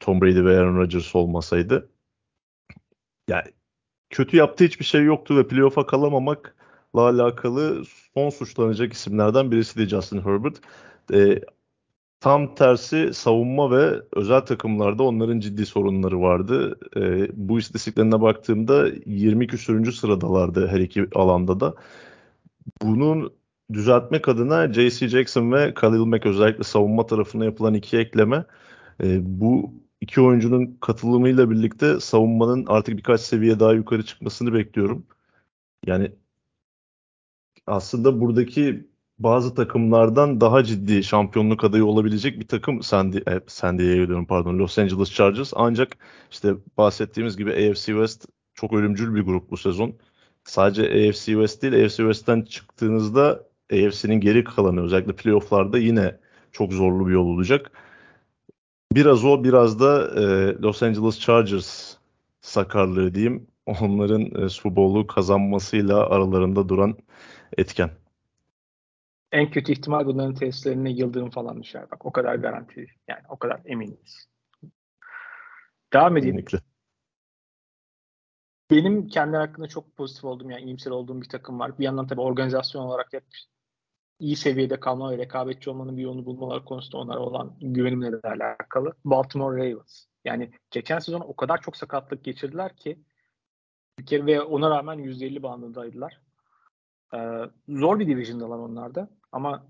[0.00, 1.90] Tom Brady ve Aaron Rodgers olmasaydı.
[3.28, 3.44] Yani
[4.10, 5.86] kötü yaptığı hiçbir şey yoktu ve playoff'a
[6.98, 7.84] kalamamakla alakalı
[8.14, 10.60] son suçlanacak isimlerden birisi de Justin Herbert.
[11.12, 11.40] E,
[12.20, 16.78] tam tersi savunma ve özel takımlarda onların ciddi sorunları vardı.
[16.96, 21.74] E, bu istatistiklerine baktığımda 20 küsürüncü sıradalardı her iki alanda da.
[22.82, 23.32] Bunun
[23.72, 25.08] düzeltmek adına J.C.
[25.08, 28.44] Jackson ve Khalil Mack özellikle savunma tarafına yapılan iki ekleme
[29.02, 35.06] e, bu iki oyuncunun katılımıyla birlikte savunmanın artık birkaç seviye daha yukarı çıkmasını bekliyorum.
[35.86, 36.12] Yani
[37.68, 38.88] aslında buradaki
[39.18, 44.58] bazı takımlardan daha ciddi şampiyonluk adayı olabilecek bir takım San, e, San Diego diyorum pardon
[44.58, 45.96] Los Angeles Chargers ancak
[46.30, 49.94] işte bahsettiğimiz gibi AFC West çok ölümcül bir grup bu sezon.
[50.44, 56.16] Sadece AFC West değil AFC West'ten çıktığınızda AFC'nin geri kalanı özellikle playofflarda yine
[56.52, 57.70] çok zorlu bir yol olacak.
[58.92, 60.22] Biraz o biraz da e,
[60.62, 61.94] Los Angeles Chargers
[62.40, 63.46] sakarlığı diyeyim.
[63.66, 66.96] Onların e, Super Bowl'u kazanmasıyla aralarında duran
[67.56, 67.90] etken.
[69.32, 71.90] En kötü ihtimal bunların testlerine yıldırım falan düşer.
[71.90, 74.28] Bak o kadar garanti yani o kadar eminiz.
[75.92, 76.36] Devam edeyim.
[76.36, 76.68] Kesinlikle.
[78.70, 81.78] Benim kendi hakkında çok pozitif olduğum yani iyimser olduğum bir takım var.
[81.78, 83.24] Bir yandan tabii organizasyon olarak hep
[84.18, 88.94] iyi seviyede kalma ve rekabetçi olmanın bir yolunu bulmaları konusunda onlara olan güvenimle de alakalı.
[89.04, 90.04] Baltimore Ravens.
[90.24, 92.98] Yani geçen sezon o kadar çok sakatlık geçirdiler ki
[93.98, 96.20] bir kere ve ona rağmen %50 bandındaydılar.
[97.14, 97.18] Ee,
[97.68, 99.66] zor bir division'dalar onlarda ama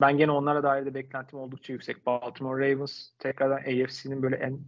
[0.00, 2.06] ben gene onlara dair de beklentim oldukça yüksek.
[2.06, 4.60] Baltimore Ravens tekrardan AFC'nin böyle en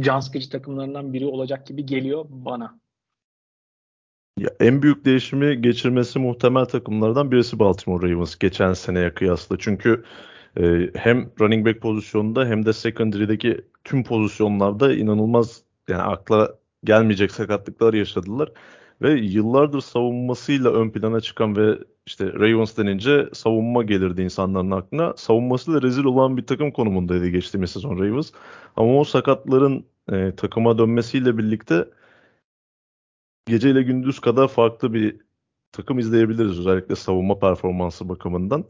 [0.00, 2.80] can sıkıcı takımlarından biri olacak gibi geliyor bana.
[4.38, 9.56] Ya en büyük değişimi geçirmesi muhtemel takımlardan birisi Baltimore Ravens geçen seneye kıyasla.
[9.58, 10.04] Çünkü
[10.60, 17.94] e, hem running back pozisyonunda hem de secondary'deki tüm pozisyonlarda inanılmaz yani akla gelmeyecek sakatlıklar
[17.94, 18.52] yaşadılar.
[19.02, 25.14] Ve yıllardır savunmasıyla ön plana çıkan ve işte Ravens denince savunma gelirdi insanların aklına.
[25.16, 28.32] Savunmasıyla rezil olan bir takım konumundaydı geçtiğimiz sezon Ravens.
[28.76, 31.88] Ama o sakatların e, takıma dönmesiyle birlikte
[33.46, 35.16] gece ile gündüz kadar farklı bir
[35.72, 38.64] takım izleyebiliriz özellikle savunma performansı bakımından.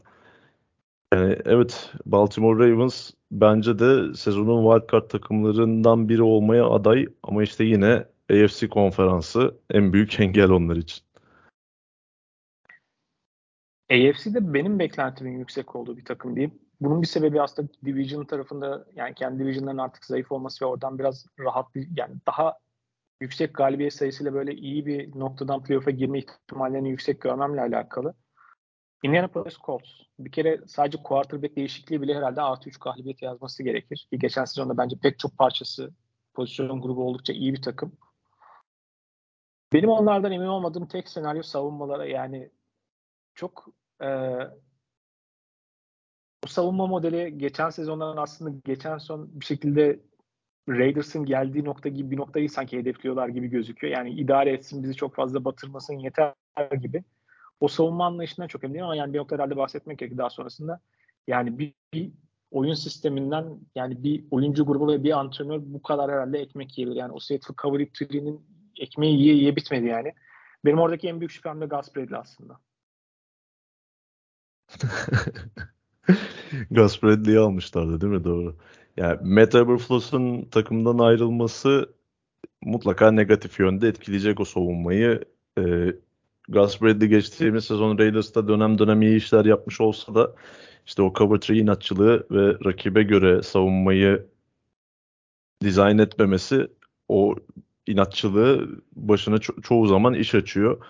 [1.13, 8.05] Yani evet Baltimore Ravens bence de sezonun wildcard takımlarından biri olmaya aday ama işte yine
[8.31, 11.03] AFC konferansı en büyük engel onlar için.
[13.91, 16.59] AFC'de benim beklentimin yüksek olduğu bir takım diyeyim.
[16.81, 21.25] Bunun bir sebebi aslında division tarafında yani kendi divisionların artık zayıf olması ve oradan biraz
[21.39, 22.57] rahat bir yani daha
[23.21, 28.13] yüksek galibiyet sayısıyla böyle iyi bir noktadan playoff'a girme ihtimallerini yüksek görmemle alakalı.
[29.03, 29.89] Indianapolis Colts.
[30.19, 34.07] Bir kere sadece quarterback değişikliği bile herhalde artı 3 galibiyet yazması gerekir.
[34.09, 35.93] Ki geçen sezonda bence pek çok parçası
[36.33, 37.91] pozisyon grubu oldukça iyi bir takım.
[39.73, 42.49] Benim onlardan emin olmadığım tek senaryo savunmalara yani
[43.35, 43.67] çok
[44.01, 44.07] e,
[46.43, 49.99] bu savunma modeli geçen sezonların aslında geçen son bir şekilde
[50.69, 53.93] Raiders'ın geldiği nokta gibi bir noktayı sanki hedefliyorlar gibi gözüküyor.
[53.93, 56.33] Yani idare etsin bizi çok fazla batırmasın yeter
[56.81, 57.03] gibi.
[57.59, 60.79] O savunma anlayışından çok eminim ama yani bir nokta herhalde bahsetmek gerekir daha sonrasında.
[61.27, 62.11] Yani bir, bir
[62.51, 66.99] oyun sisteminden yani bir oyuncu grubu ve bir antrenör bu kadar herhalde ekmek yiyebilir.
[66.99, 70.13] Yani o Seattle Cover Tree'nin ekmeği yiye yiye bitmedi yani.
[70.65, 71.65] Benim oradaki en büyük şüphem de
[71.95, 72.59] Bradley aslında.
[76.71, 77.03] Gus
[77.39, 78.23] almışlardı değil mi?
[78.23, 78.55] Doğru.
[78.97, 81.93] Yani Matt Eberflus'un takımdan ayrılması
[82.61, 85.25] mutlaka negatif yönde etkileyecek o savunmayı.
[85.57, 85.93] Ee,
[86.49, 90.35] Gus Bradley geçtiğimiz sezon Raiders'ta dönem dönem iyi işler yapmış olsa da
[90.85, 94.27] işte o cover 3 inatçılığı ve rakibe göre savunmayı
[95.61, 96.67] dizayn etmemesi
[97.07, 97.35] o
[97.89, 100.85] inatçılığı başına ço- çoğu zaman iş açıyor.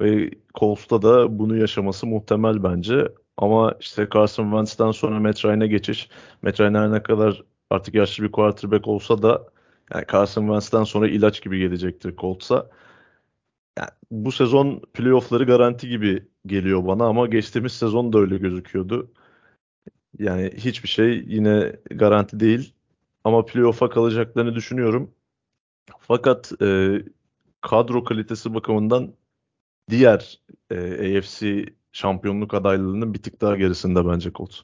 [0.00, 3.08] Ve Colts'ta da bunu yaşaması muhtemel bence.
[3.36, 6.08] Ama işte Carson Wentz'ten sonra Matt Ryan'a geçiş.
[6.42, 9.48] Matt Ryan ne kadar artık yaşlı bir quarterback olsa da
[9.94, 12.70] yani Carson Wentz'ten sonra ilaç gibi gelecektir Colts'a.
[13.78, 19.10] Yani bu sezon playoff'ları garanti gibi geliyor bana ama geçtiğimiz sezon da öyle gözüküyordu.
[20.18, 22.74] Yani hiçbir şey yine garanti değil.
[23.24, 25.10] Ama playoff'a kalacaklarını düşünüyorum.
[25.98, 26.98] Fakat e,
[27.60, 29.14] kadro kalitesi bakımından
[29.90, 34.60] diğer e, AFC şampiyonluk adaylarının bir tık daha gerisinde bence Colts.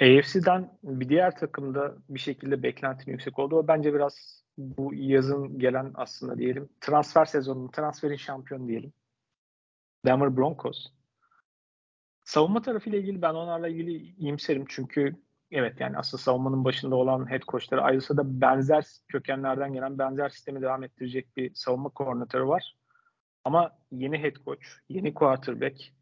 [0.00, 6.38] AFC'den bir diğer takımda bir şekilde beklentinin yüksek olduğu bence biraz bu yazın gelen aslında
[6.38, 8.92] diyelim transfer sezonunun transferin şampiyonu diyelim.
[10.06, 10.86] Denver Broncos.
[12.24, 15.16] Savunma tarafıyla ilgili ben onlarla ilgili iyimserim çünkü
[15.50, 20.62] evet yani aslında savunmanın başında olan head coachları ayrılsa da benzer kökenlerden gelen benzer sistemi
[20.62, 22.76] devam ettirecek bir savunma koordinatörü var.
[23.44, 25.92] Ama yeni head coach, yeni quarterback,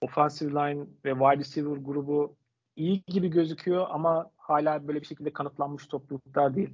[0.00, 2.36] offensive line ve wide receiver grubu
[2.76, 6.70] iyi gibi gözüküyor ama hala böyle bir şekilde kanıtlanmış topluluklar değil.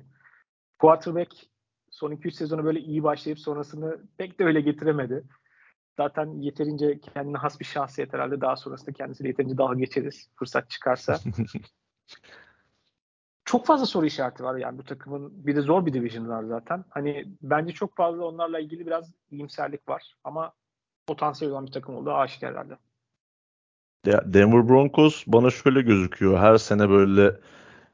[0.78, 1.32] Quarterback
[1.90, 5.24] son 2-3 sezonu böyle iyi başlayıp sonrasını pek de öyle getiremedi.
[5.96, 8.40] Zaten yeterince kendine has bir şahsiyet herhalde.
[8.40, 11.18] Daha sonrasında kendisiyle yeterince dalga geçeriz fırsat çıkarsa.
[13.44, 15.46] çok fazla soru işareti var yani bu takımın.
[15.46, 16.84] Bir de zor bir division var zaten.
[16.90, 20.16] Hani bence çok fazla onlarla ilgili biraz iyimserlik var.
[20.24, 20.52] Ama
[21.06, 22.78] potansiyel olan bir takım olduğu aşikar herhalde.
[24.06, 26.38] Denver Broncos bana şöyle gözüküyor.
[26.38, 27.40] Her sene böyle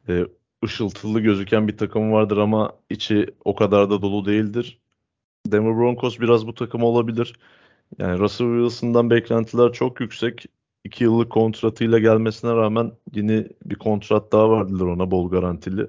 [0.08, 0.26] e,
[0.64, 4.80] ışıltılı gözüken bir takım vardır ama içi o kadar da dolu değildir.
[5.46, 7.38] Denver Broncos biraz bu takım olabilir.
[7.98, 10.46] Yani Russell Wilson'dan beklentiler çok yüksek.
[10.84, 15.88] 2 yıllık kontratıyla gelmesine rağmen yeni bir kontrat daha verdiler ona bol garantili.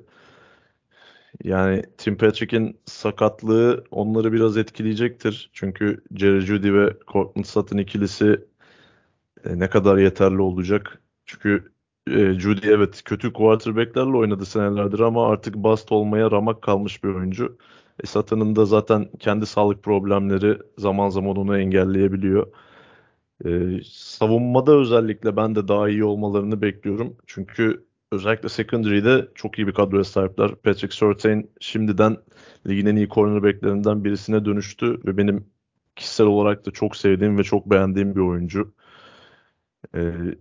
[1.43, 5.49] Yani Tim Patrick'in sakatlığı onları biraz etkileyecektir.
[5.53, 8.45] Çünkü Jerry Judy ve Courtland Sutton ikilisi
[9.45, 11.01] e, ne kadar yeterli olacak?
[11.25, 11.71] Çünkü
[12.07, 17.57] e, Judy evet kötü quarterback'lerle oynadı senelerdir ama artık bast olmaya ramak kalmış bir oyuncu.
[18.03, 22.47] E, Sutton'ın da zaten kendi sağlık problemleri zaman zaman onu engelleyebiliyor.
[23.45, 23.49] E,
[23.85, 27.17] savunmada özellikle ben de daha iyi olmalarını bekliyorum.
[27.27, 30.55] Çünkü özellikle secondary'de çok iyi bir kadroya sahipler.
[30.55, 32.17] Patrick Surtain şimdiden
[32.67, 35.47] ligin en iyi cornerbacklerinden birisine dönüştü ve benim
[35.95, 38.73] kişisel olarak da çok sevdiğim ve çok beğendiğim bir oyuncu.
[39.95, 40.35] Ee,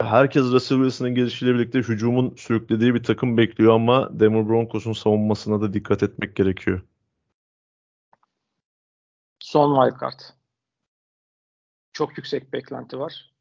[0.00, 5.74] herkes Russell Wilson'ın gelişiyle birlikte hücumun sürüklediği bir takım bekliyor ama Denver Broncos'un savunmasına da
[5.74, 6.80] dikkat etmek gerekiyor.
[9.40, 10.35] Son wildcard.
[11.96, 13.32] Çok yüksek beklenti var.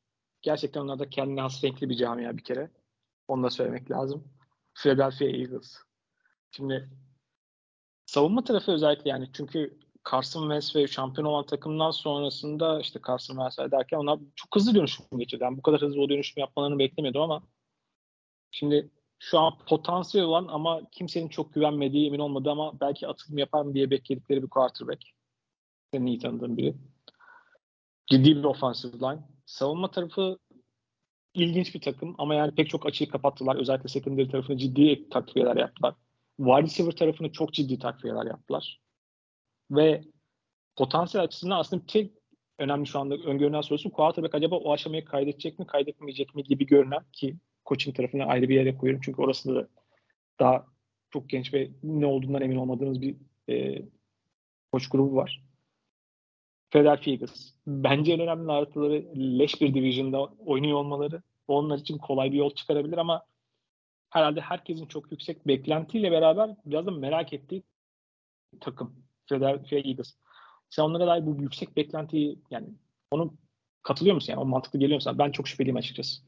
[0.42, 2.72] Gerçekten onlar da kendine has renkli bir camia bir kere.
[3.28, 4.24] Onu da söylemek lazım.
[4.74, 5.78] Philadelphia Eagles.
[6.52, 6.90] Şimdi
[8.06, 9.80] savunma tarafı özellikle yani çünkü
[10.12, 15.06] Carson Wentz ve şampiyon olan takımdan sonrasında işte Carson Wentz derken onlar çok hızlı dönüşüm
[15.18, 15.44] geçirdi.
[15.44, 17.44] Yani bu kadar hızlı o dönüşüm yapmalarını beklemiyordum ama
[18.52, 23.62] şimdi şu an potansiyel olan ama kimsenin çok güvenmediği emin olmadı ama belki atılım yapar
[23.62, 25.04] mı diye bekledikleri bir quarterback.
[25.94, 26.76] Senin iyi tanıdığın biri.
[28.08, 29.24] Ciddi bir offensive line.
[29.46, 30.38] Savunma tarafı
[31.34, 33.56] ilginç bir takım ama yani pek çok açıyı kapattılar.
[33.56, 35.96] Özellikle secondary tarafına ciddi takviyeler yaptılar.
[36.38, 38.82] Wide receiver tarafını çok ciddi takviyeler yaptılar.
[39.72, 40.04] Ve
[40.76, 42.12] potansiyel açısından aslında tek
[42.60, 47.04] önemli şu anda öngörülen sorusu quarterback acaba o aşamayı kaydedecek mi kaydetmeyecek mi gibi görünen
[47.12, 47.36] ki
[47.66, 49.02] coaching tarafını ayrı bir yere koyuyorum.
[49.06, 49.68] Çünkü orasında da
[50.40, 50.66] daha
[51.10, 53.16] çok genç ve ne olduğundan emin olmadığımız bir
[53.50, 53.82] e,
[54.72, 55.46] koç grubu var.
[56.76, 57.54] Philadelphia Eagles.
[57.68, 61.22] Bence en önemli artıları leş bir division'da oynuyor olmaları.
[61.48, 63.26] Onlar için kolay bir yol çıkarabilir ama
[64.10, 67.64] herhalde herkesin çok yüksek beklentiyle beraber biraz da merak ettiği
[68.60, 68.96] takım.
[69.28, 70.16] Philadelphia Eagles.
[70.70, 72.68] Sen onlara dair bu yüksek beklentiyi yani
[73.12, 73.34] onu
[73.84, 74.34] katılıyor musun?
[74.34, 76.22] Yani o mantıklı geliyor mu Ben çok şüpheliyim açıkçası.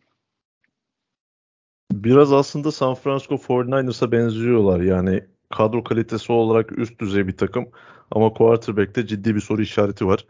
[1.92, 4.80] Biraz aslında San Francisco 49ers'a benziyorlar.
[4.80, 7.72] Yani kadro kalitesi olarak üst düzey bir takım
[8.12, 10.26] ama quarterback'te ciddi bir soru işareti var.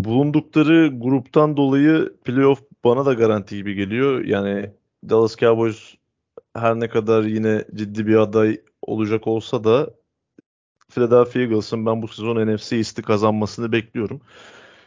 [0.00, 4.24] Bulundukları gruptan dolayı playoff bana da garanti gibi geliyor.
[4.24, 4.70] Yani
[5.08, 5.94] Dallas Cowboys
[6.56, 9.90] her ne kadar yine ciddi bir aday olacak olsa da
[10.90, 14.20] Philadelphia Eagles'ın ben bu sezon NFC East'i kazanmasını bekliyorum.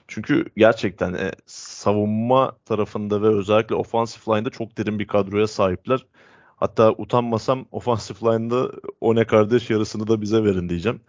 [0.08, 6.06] Çünkü gerçekten e, savunma tarafında ve özellikle offensive line'da çok derin bir kadroya sahipler.
[6.60, 11.02] Hatta utanmasam offensive line'da o ne kardeş yarısını da bize verin diyeceğim.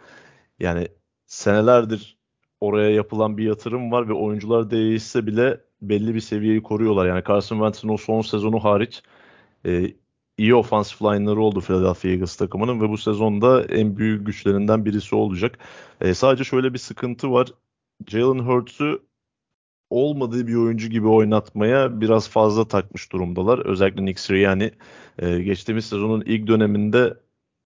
[0.61, 0.89] Yani
[1.27, 2.19] senelerdir
[2.61, 7.07] oraya yapılan bir yatırım var ve oyuncular değişse bile belli bir seviyeyi koruyorlar.
[7.07, 9.03] Yani Carson Wentz'in o son sezonu hariç
[9.67, 9.95] e,
[10.39, 15.59] iyi offensive line'ları oldu Philadelphia Eagles takımının ve bu sezonda en büyük güçlerinden birisi olacak.
[16.01, 17.49] E, sadece şöyle bir sıkıntı var.
[18.07, 19.10] Jalen Hurts'u
[19.91, 23.59] olmadığı bir oyuncu gibi oynatmaya biraz fazla takmış durumdalar.
[23.59, 24.71] Özellikle Nick Sirianni
[25.19, 27.17] e, geçtiğimiz sezonun ilk döneminde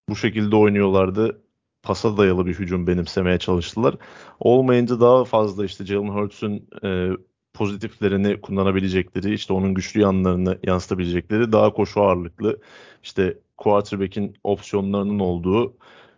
[0.10, 1.42] bu şekilde oynuyorlardı.
[1.84, 3.96] Pasa dayalı bir hücum benimsemeye çalıştılar.
[4.40, 7.10] Olmayınca daha fazla işte Jalen Hurts'un e,
[7.54, 12.60] pozitiflerini kullanabilecekleri, işte onun güçlü yanlarını yansıtabilecekleri daha koşu ağırlıklı,
[13.04, 15.74] işte quarterback'in opsiyonlarının olduğu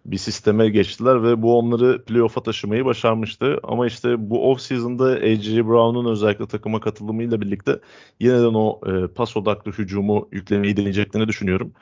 [0.05, 3.59] bir sisteme geçtiler ve bu onları playoff'a taşımayı başarmıştı.
[3.63, 5.67] Ama işte bu off-season'da A.J.
[5.67, 7.79] Brown'un özellikle takıma katılımıyla birlikte
[8.19, 11.73] yeniden o e, pas odaklı hücumu yüklemeyi deneyeceklerini düşünüyorum.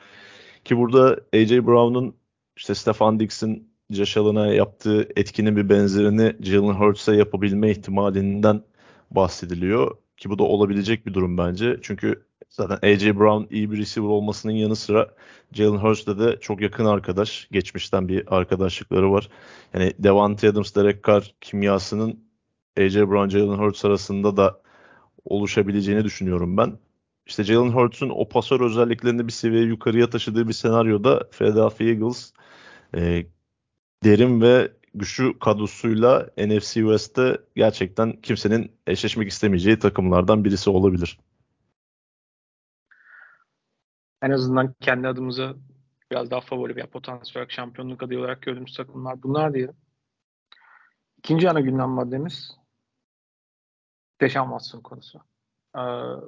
[0.64, 1.66] Ki burada A.J.
[1.66, 2.16] Brown'un
[2.56, 8.62] işte Stefan Dix'in Josh Allen'a yaptığı etkinin bir benzerini Jalen Hurts'a yapabilme ihtimalinden
[9.10, 9.96] bahsediliyor.
[10.16, 11.78] Ki bu da olabilecek bir durum bence.
[11.82, 12.26] Çünkü
[12.56, 13.18] zaten A.J.
[13.18, 15.14] Brown iyi bir receiver olmasının yanı sıra
[15.52, 17.48] Jalen Hurts'le de çok yakın arkadaş.
[17.52, 19.28] Geçmişten bir arkadaşlıkları var.
[19.74, 22.24] Yani Devante Adams, Derek Carr kimyasının
[22.78, 23.10] A.J.
[23.10, 24.62] Brown, Jalen Hurts arasında da
[25.24, 26.78] oluşabileceğini düşünüyorum ben.
[27.26, 32.32] İşte Jalen Hurts'un o pasör özelliklerini bir seviye yukarıya taşıdığı bir senaryoda Philadelphia Eagles
[32.96, 33.26] e,
[34.04, 41.18] derin ve güçlü kadrosuyla NFC West'te gerçekten kimsenin eşleşmek istemeyeceği takımlardan birisi olabilir.
[44.24, 45.54] En azından kendi adımıza
[46.10, 49.76] biraz daha favori veya potansiyel olarak şampiyonluk adayı olarak gördüğümüz takımlar bunlar diyelim.
[51.18, 52.56] İkinci ana gündem maddemiz
[54.20, 55.20] Deşan Watson konusu.
[55.76, 55.80] Ee,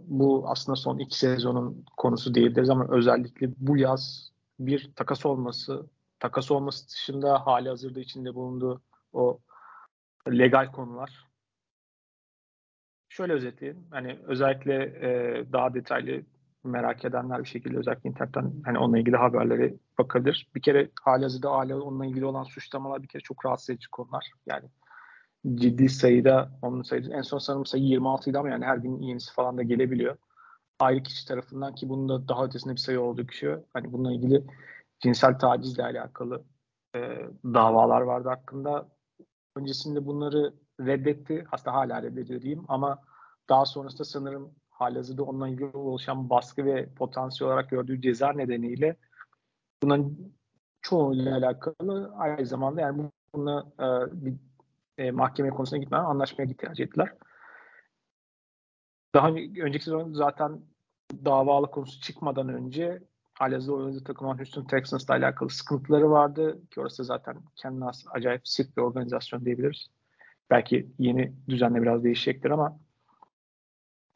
[0.02, 5.86] bu aslında son iki sezonun konusu değildir ama özellikle bu yaz bir takas olması
[6.18, 8.82] takas olması dışında hali hazırda içinde bulunduğu
[9.12, 9.40] o
[10.28, 11.26] legal konular.
[13.08, 13.86] Şöyle özetleyeyim.
[13.90, 16.22] Hani özellikle e, daha detaylı
[16.66, 20.48] merak edenler bir şekilde özellikle internetten hani onunla ilgili haberleri bakabilir.
[20.54, 24.32] Bir kere hali hazırda hala onunla ilgili olan suçlamalar bir kere çok rahatsız edici konular.
[24.46, 24.64] Yani
[25.54, 29.34] ciddi sayıda onun sayısı en son sanırım sayı 26 idi ama yani her gün yenisi
[29.34, 30.16] falan da gelebiliyor.
[30.78, 33.56] Ayrı kişi tarafından ki bunun da daha ötesinde bir sayı olduğu kişi.
[33.72, 34.44] Hani bununla ilgili
[35.00, 36.44] cinsel tacizle alakalı
[36.96, 37.00] e,
[37.44, 38.88] davalar vardı hakkında.
[39.56, 41.46] Öncesinde bunları reddetti.
[41.52, 42.98] Aslında hala reddediyor diyeyim ama
[43.48, 48.96] daha sonrasında sanırım halihazırda ilgili oluşan baskı ve potansiyel olarak gördüğü ceza nedeniyle
[49.82, 50.32] bunun
[50.82, 53.86] çoğuyla alakalı aynı zamanda yani bununla e,
[54.24, 54.34] bir
[54.98, 57.12] e, mahkeme konusuna gitmeden anlaşmaya ihtiyaç ettiler.
[59.14, 60.60] Daha önceki sezon zaten
[61.24, 63.02] davalı konusu çıkmadan önce
[63.68, 68.82] oynadığı takım olan Houston Texans'la alakalı sıkıntıları vardı ki orası zaten kendine acayip sık bir
[68.82, 69.86] organizasyon diyebiliriz.
[70.50, 72.78] Belki yeni düzenle biraz değişecektir ama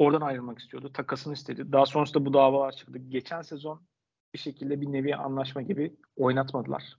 [0.00, 0.92] oradan ayrılmak istiyordu.
[0.92, 1.72] Takasını istedi.
[1.72, 2.98] Daha sonrasında bu davalar çıktı.
[2.98, 3.82] Geçen sezon
[4.34, 6.96] bir şekilde bir nevi anlaşma gibi oynatmadılar.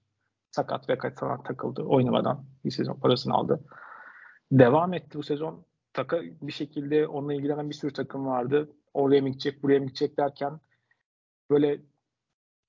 [0.51, 1.83] Sakat ve falan takıldı.
[1.83, 3.65] Oynamadan bir sezon parasını aldı.
[4.51, 5.65] Devam etti bu sezon.
[5.93, 8.69] Taka bir şekilde onunla ilgilenen bir sürü takım vardı.
[8.93, 10.59] Oraya mı gidecek, buraya mı gidecek derken
[11.49, 11.81] böyle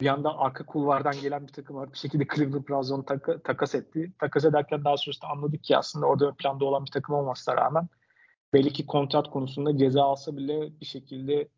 [0.00, 1.92] bir anda arka kulvardan gelen bir takım var.
[1.92, 4.12] Bir şekilde Cleveland Browns'u taka, takas etti.
[4.18, 7.88] Takas ederken daha sonrasında anladık ki aslında orada ön planda olan bir takım olmasına rağmen
[8.55, 11.48] belli ki kontrat konusunda ceza alsa bile bir şekilde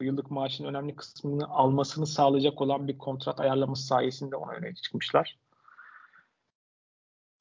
[0.00, 5.38] yıllık maaşın önemli kısmını almasını sağlayacak olan bir kontrat ayarlaması sayesinde ona öne çıkmışlar.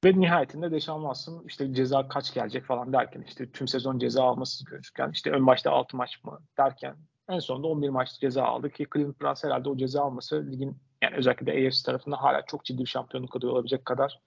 [0.05, 4.65] Ve nihayetinde Deşan Watson işte ceza kaç gelecek falan derken işte tüm sezon ceza alması
[4.65, 6.95] gözüken işte ön başta 6 maç mı derken
[7.29, 11.15] en sonunda 11 maç ceza aldı ki Cleveland Browns herhalde o ceza alması ligin yani
[11.15, 14.21] özellikle de AFC tarafında hala çok ciddi bir şampiyonluk adayı olabilecek kadar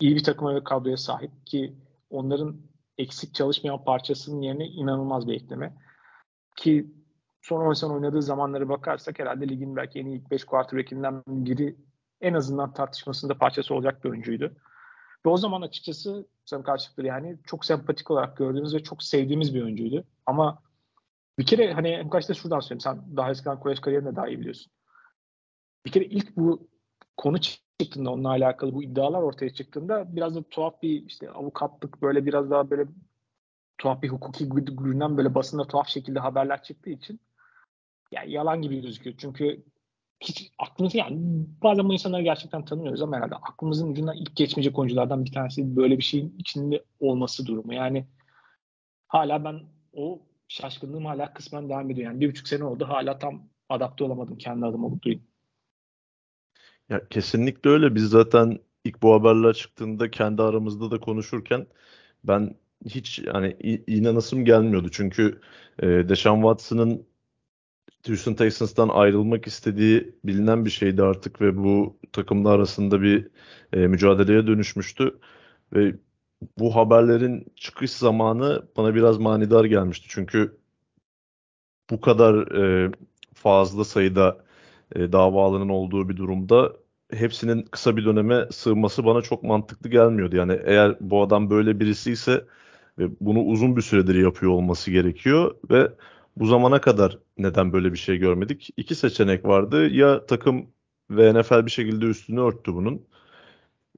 [0.00, 1.74] iyi bir takıma ve kadroya sahip ki
[2.10, 2.69] onların
[3.00, 5.74] eksik çalışmayan parçasının yerine inanılmaz bir ekleme.
[6.56, 6.86] Ki
[7.42, 11.76] son 10 sene oynadığı zamanları bakarsak herhalde ligin belki en iyi ilk 5 quarterback'inden biri
[12.20, 14.56] en azından tartışmasında parçası olacak bir oyuncuydu.
[15.26, 19.62] Ve o zaman açıkçası sana karşılıkları yani çok sempatik olarak gördüğümüz ve çok sevdiğimiz bir
[19.62, 20.04] oyuncuydu.
[20.26, 20.62] Ama
[21.38, 22.80] bir kere hani en başta şuradan söyleyeyim.
[22.80, 24.72] Sen daha eskiden kolej kariyerinde daha iyi biliyorsun.
[25.86, 26.68] Bir kere ilk bu
[27.16, 27.36] konu
[27.84, 32.50] çıktığında onunla alakalı bu iddialar ortaya çıktığında biraz da tuhaf bir işte avukatlık böyle biraz
[32.50, 32.84] daha böyle
[33.78, 37.20] tuhaf bir hukuki günden böyle basında tuhaf şekilde haberler çıktığı için
[38.12, 39.16] yani yalan gibi gözüküyor.
[39.18, 39.64] Çünkü
[40.20, 45.24] hiç aklımız yani bazen bu insanları gerçekten tanımıyoruz ama herhalde aklımızın ucundan ilk geçmeyecek oyunculardan
[45.24, 47.74] bir tanesi böyle bir şeyin içinde olması durumu.
[47.74, 48.06] Yani
[49.08, 49.60] hala ben
[49.92, 52.10] o şaşkınlığım hala kısmen devam ediyor.
[52.10, 55.29] Yani bir buçuk sene oldu hala tam adapte olamadım kendi adıma duyayım.
[56.90, 57.94] Ya kesinlikle öyle.
[57.94, 61.66] Biz zaten ilk bu haberler çıktığında kendi aramızda da konuşurken
[62.24, 64.88] ben hiç yani inanasım gelmiyordu.
[64.92, 65.40] Çünkü
[65.82, 67.06] e, Deshaun Watson'ın
[68.06, 73.28] Houston Texans'tan ayrılmak istediği bilinen bir şeydi artık ve bu takımlar arasında bir
[73.72, 75.20] e, mücadeleye dönüşmüştü.
[75.72, 75.94] Ve
[76.58, 80.06] bu haberlerin çıkış zamanı bana biraz manidar gelmişti.
[80.10, 80.58] Çünkü
[81.90, 82.34] bu kadar
[82.86, 82.92] e,
[83.34, 84.44] fazla sayıda
[84.96, 86.72] e, davalının olduğu bir durumda
[87.12, 90.36] hepsinin kısa bir döneme sığması bana çok mantıklı gelmiyordu.
[90.36, 92.44] Yani eğer bu adam böyle birisi ise
[92.98, 95.92] ve bunu uzun bir süredir yapıyor olması gerekiyor ve
[96.36, 98.70] bu zamana kadar neden böyle bir şey görmedik?
[98.76, 99.88] İki seçenek vardı.
[99.88, 100.66] Ya takım
[101.10, 103.06] ve NFL bir şekilde üstünü örttü bunun.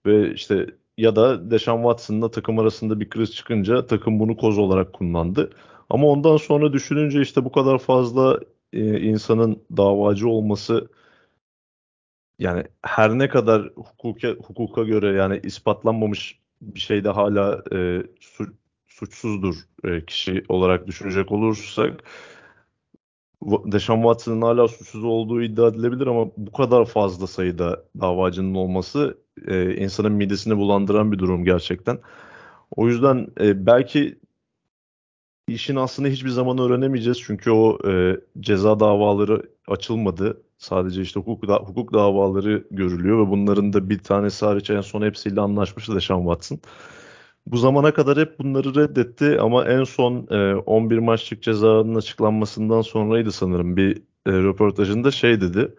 [0.07, 0.67] Ve işte
[0.99, 5.51] ya da Deshaun Watson'la takım arasında bir kriz çıkınca takım bunu koz olarak kullandı.
[5.91, 8.41] Ama ondan sonra düşününce işte bu kadar fazla
[8.73, 10.89] e, insanın davacı olması
[12.43, 18.45] yani her ne kadar hukuka, hukuka göre yani ispatlanmamış bir şeyde hala e, su,
[18.87, 22.05] suçsuzdur e, kişi olarak düşünecek olursak
[23.43, 29.77] Deshaun Watson'ın hala suçsuz olduğu iddia edilebilir ama bu kadar fazla sayıda davacının olması e,
[29.77, 31.99] insanın midesini bulandıran bir durum gerçekten.
[32.77, 34.19] O yüzden e, belki
[35.49, 40.43] işin aslında hiçbir zaman öğrenemeyeceğiz çünkü o e, ceza davaları açılmadı.
[40.63, 45.03] Sadece işte hukuk da, hukuk davaları görülüyor ve bunların da bir tanesi hariç en son
[45.03, 46.61] hepsiyle anlaşmıştı Deshaun Watson.
[47.47, 53.33] Bu zamana kadar hep bunları reddetti ama en son e, 11 maçlık cezanın açıklanmasından sonraydı
[53.33, 53.97] sanırım bir
[54.27, 55.75] e, röportajında şey dedi.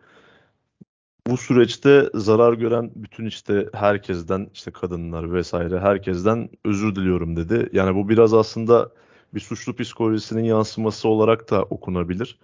[1.27, 7.69] Bu süreçte zarar gören bütün işte herkesten işte kadınlar vesaire herkesten özür diliyorum dedi.
[7.73, 8.91] Yani bu biraz aslında
[9.33, 12.39] bir suçlu psikolojisinin yansıması olarak da okunabilir.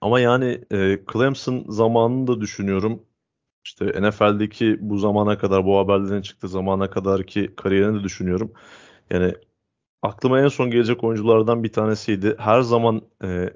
[0.00, 3.02] Ama yani e, Clemson zamanını da düşünüyorum.
[3.64, 8.52] İşte NFL'deki bu zamana kadar bu haberlerin çıktığı zamana kadar ki kariyerini de düşünüyorum.
[9.10, 9.34] Yani
[10.02, 12.36] aklıma en son gelecek oyunculardan bir tanesiydi.
[12.38, 13.50] Her zaman e,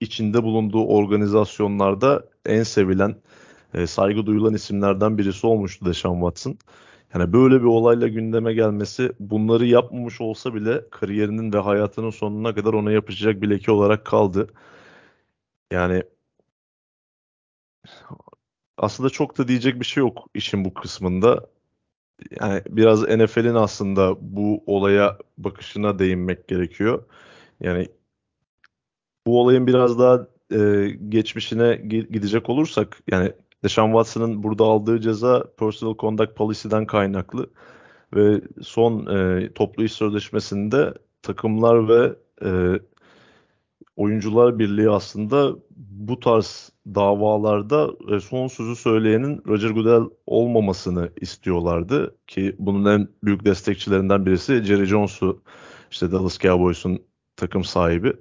[0.00, 3.16] içinde bulunduğu organizasyonlarda en sevilen,
[3.74, 6.58] e, saygı duyulan isimlerden birisi olmuştu Deshaun Watson.
[7.14, 12.72] Yani böyle bir olayla gündeme gelmesi bunları yapmamış olsa bile kariyerinin ve hayatının sonuna kadar
[12.72, 14.48] ona yapacak bir leke olarak kaldı.
[15.72, 16.02] Yani
[18.76, 21.46] aslında çok da diyecek bir şey yok işin bu kısmında.
[22.40, 27.04] Yani biraz NFL'in aslında bu olaya bakışına değinmek gerekiyor.
[27.60, 27.88] Yani
[29.26, 33.32] bu olayın biraz daha e, geçmişine gidecek olursak yani
[33.64, 37.50] Deshaun Watson'ın burada aldığı ceza Personal Conduct Policy'den kaynaklı
[38.14, 42.14] ve son e, toplu iş sözleşmesinde takımlar ve
[42.44, 42.80] e,
[43.96, 52.56] Oyuncular Birliği aslında bu tarz davalarda e, son sözü söyleyenin Roger Goodell olmamasını istiyorlardı ki
[52.58, 55.42] bunun en büyük destekçilerinden birisi Jerry Jones'u
[55.90, 57.02] işte Dallas Cowboys'un
[57.36, 58.12] takım sahibi.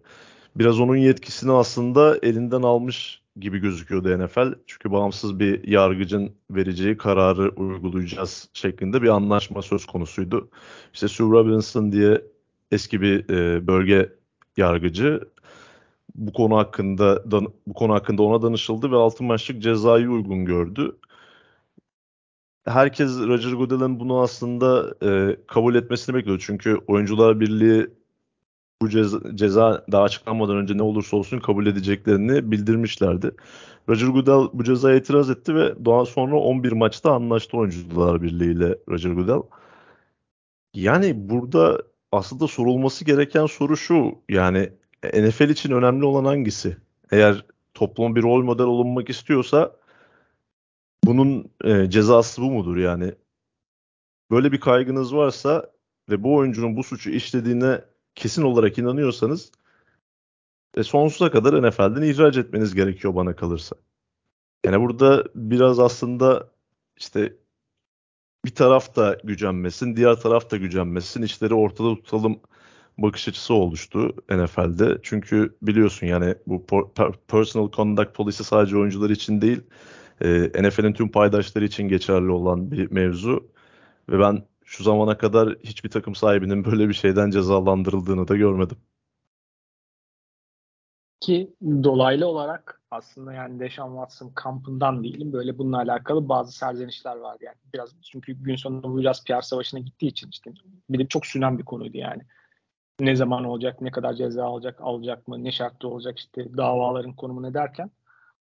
[0.55, 4.53] Biraz onun yetkisini aslında elinden almış gibi gözüküyordu NFL.
[4.67, 10.49] Çünkü bağımsız bir yargıcın vereceği kararı uygulayacağız şeklinde bir anlaşma söz konusuydu.
[10.93, 12.21] İşte Sue Robinson diye
[12.71, 14.09] eski bir e, bölge
[14.57, 15.21] yargıcı
[16.15, 20.97] bu konu hakkında dan, bu konu hakkında ona danışıldı ve 6 maçlık cezayı uygun gördü.
[22.65, 26.43] Herkes Roger Goodell'in bunu aslında e, kabul etmesini bekliyor.
[26.45, 27.87] Çünkü Oyuncular Birliği
[28.81, 33.31] bu ceza, ceza daha açıklanmadan önce ne olursa olsun kabul edeceklerini bildirmişlerdi.
[33.89, 39.11] Roger Goodell bu cezaya itiraz etti ve daha sonra 11 maçta anlaştı oyuncular birliğiyle Roger
[39.11, 39.41] Goodell.
[40.73, 41.81] Yani burada
[42.11, 44.15] aslında sorulması gereken soru şu.
[44.29, 44.69] Yani
[45.03, 46.77] NFL için önemli olan hangisi?
[47.11, 49.75] Eğer toplum bir rol model olunmak istiyorsa
[51.03, 53.13] bunun e, cezası bu mudur yani?
[54.31, 55.71] Böyle bir kaygınız varsa
[56.09, 57.81] ve bu oyuncunun bu suçu işlediğine
[58.15, 59.51] kesin olarak inanıyorsanız
[60.77, 63.75] e, sonsuza kadar NFL'den ihraç etmeniz gerekiyor bana kalırsa.
[64.65, 66.49] Yani burada biraz aslında
[66.97, 67.37] işte
[68.45, 72.39] bir taraf da gücenmesin, diğer taraf da gücenmesin, işleri ortada tutalım
[73.01, 74.97] bakış açısı oluştu NFL'de.
[75.03, 76.65] Çünkü biliyorsun yani bu
[77.27, 79.61] personal conduct polisi sadece oyuncular için değil,
[80.21, 83.51] e, NFL'in tüm paydaşları için geçerli olan bir mevzu.
[84.09, 88.77] Ve ben şu zamana kadar hiçbir takım sahibinin böyle bir şeyden cezalandırıldığını da görmedim.
[91.19, 95.33] Ki dolaylı olarak aslında yani Deshaun Watson kampından değilim.
[95.33, 97.55] Böyle bununla alakalı bazı serzenişler var yani.
[97.73, 100.51] Biraz çünkü gün sonunda bu biraz PR savaşına gittiği için işte
[100.89, 102.21] bir de çok sünen bir konuydu yani.
[103.01, 107.43] Ne zaman olacak, ne kadar ceza alacak, alacak mı, ne şartlı olacak işte davaların konumu
[107.43, 107.91] ne derken.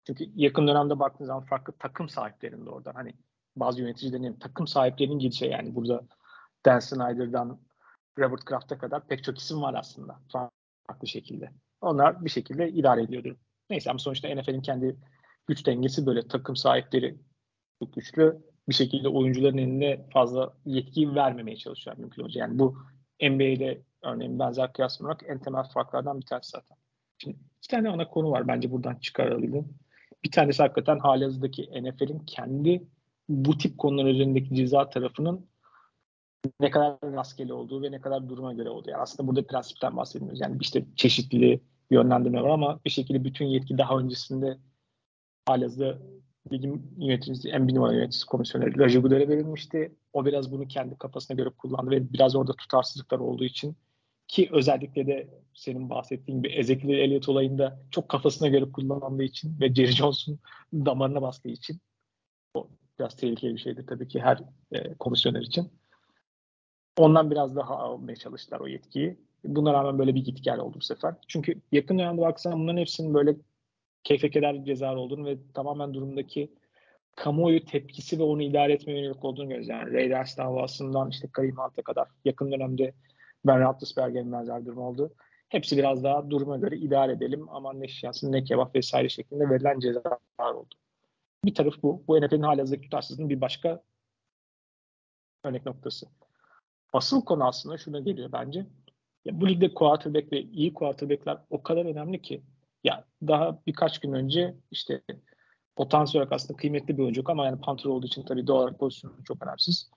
[0.07, 3.13] Çünkü yakın dönemde baktığınız zaman farklı takım sahiplerinde oradan hani
[3.55, 6.01] bazı yöneticilerin takım sahiplerinin gidişe yani burada
[6.65, 7.59] Dan Snyder'dan
[8.19, 10.19] Robert Kraft'a kadar pek çok isim var aslında
[10.87, 11.51] farklı şekilde.
[11.81, 13.35] Onlar bir şekilde idare ediyordur.
[13.69, 14.95] Neyse ama sonuçta NFL'in kendi
[15.47, 17.17] güç dengesi böyle takım sahipleri
[17.79, 22.39] çok güçlü bir şekilde oyuncuların eline fazla yetki vermemeye çalışıyor mümkün olunca.
[22.41, 22.77] Yani bu
[23.21, 26.77] NBA'de örneğin benzer kıyas olarak en temel farklardan bir tanesi zaten.
[27.17, 29.77] Şimdi iki tane ana konu var bence buradan çıkaralım.
[30.23, 32.83] Bir tanesi hakikaten halihazırdaki NFL'in kendi
[33.29, 35.45] bu tip konular üzerindeki ceza tarafının
[36.59, 38.89] ne kadar rastgele olduğu ve ne kadar duruma göre olduğu.
[38.89, 40.41] Yani aslında burada prensipten bahsediyoruz.
[40.41, 44.57] Yani işte çeşitli yönlendirme var ama bir şekilde bütün yetki daha öncesinde
[45.45, 45.97] halihazırda
[46.51, 49.95] ligin yöneticisi, en bir numaralı yöneticisi komisyoneri Rajaguda'ya verilmişti.
[50.13, 53.75] O biraz bunu kendi kafasına göre kullandı ve biraz orada tutarsızlıklar olduğu için
[54.31, 59.73] ki özellikle de senin bahsettiğin gibi Ezekiel Elliott olayında çok kafasına göre kullanıldığı için ve
[59.73, 60.39] Jerry Jones'un
[60.73, 61.79] damarına bastığı için
[62.53, 62.67] o
[62.99, 64.39] biraz tehlikeli bir şeydir tabii ki her
[64.71, 65.71] e, komisyoner için.
[66.97, 69.17] Ondan biraz daha almaya çalıştılar o yetkiyi.
[69.43, 71.15] Buna rağmen böyle bir git gel oldu bu sefer.
[71.27, 73.35] Çünkü yakın dönemde baksan bunların hepsinin böyle
[74.03, 76.51] keyfe keder ceza olduğunu ve tamamen durumdaki
[77.15, 79.69] kamuoyu tepkisi ve onu idare etmeye yönelik olduğunu görüyoruz.
[79.69, 82.93] Yani Raiders davasından işte Karim Hunt'a kadar yakın dönemde
[83.45, 85.13] Ben Roethlisberger'in benzer durum oldu.
[85.49, 87.49] Hepsi biraz daha duruma göre idare edelim.
[87.49, 90.75] Aman ne şansın ne kebap vesaire şeklinde verilen cezalar oldu.
[91.45, 92.03] Bir taraf bu.
[92.07, 93.83] Bu NFL'in halihazırdaki tutarsızlığının bir başka
[95.43, 96.07] örnek noktası.
[96.93, 98.65] Asıl konu aslında şuna geliyor bence.
[99.25, 102.43] Ya bu ligde quarterback ve iyi quarterbackler o kadar önemli ki
[102.83, 105.01] ya daha birkaç gün önce işte
[105.75, 109.23] potansiyel olarak aslında kıymetli bir oyuncu ama yani Panther olduğu için tabii doğal olarak pozisyonu
[109.23, 109.91] çok önemsiz.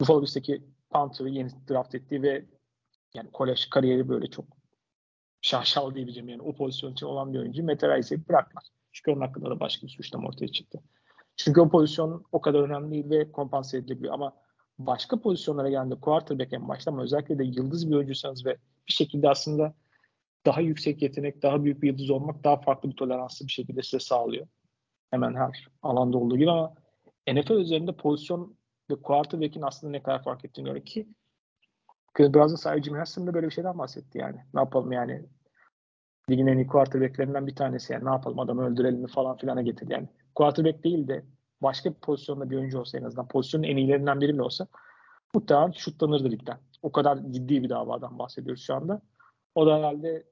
[0.00, 2.44] Buffalo Bills'teki Panther'ı yeni draft ettiği ve
[3.14, 4.44] yani kolej kariyeri böyle çok
[5.40, 8.64] şaşal diyebileceğim yani o pozisyon için olan bir oyuncu Mete Rice'i bırakmaz.
[8.92, 10.80] Çünkü onun hakkında da başka bir suçlama ortaya çıktı.
[11.36, 14.36] Çünkü o pozisyon o kadar önemli değil ve kompanse edilebiliyor ama
[14.78, 18.56] başka pozisyonlara geldiğinde quarterback en başta ama özellikle de yıldız bir oyuncuysanız ve
[18.88, 19.74] bir şekilde aslında
[20.46, 24.00] daha yüksek yetenek, daha büyük bir yıldız olmak daha farklı bir toleranslı bir şekilde size
[24.00, 24.46] sağlıyor.
[25.10, 26.74] Hemen her alanda olduğu gibi ama
[27.28, 28.56] NFL üzerinde pozisyon
[28.90, 31.08] ve quarterback'in aslında ne kadar fark ettiğini görüyor ki
[32.18, 34.36] Birazdan sahibi Jimmy Hassan da böyle bir şeyden bahsetti yani.
[34.54, 35.26] Ne yapalım yani
[36.30, 39.92] ligin en iyi quarterbacklerinden bir tanesi yani ne yapalım adamı öldürelim mi falan filana getirdi
[39.92, 40.08] yani.
[40.34, 41.24] Quarterback değil de
[41.62, 44.66] başka bir pozisyonda bir oyuncu olsa en azından pozisyonun en iyilerinden biri bile olsa
[45.34, 46.58] muhtemelen şutlanırdı ligden.
[46.82, 49.02] O kadar ciddi bir davadan bahsediyoruz şu anda.
[49.54, 50.24] O da herhalde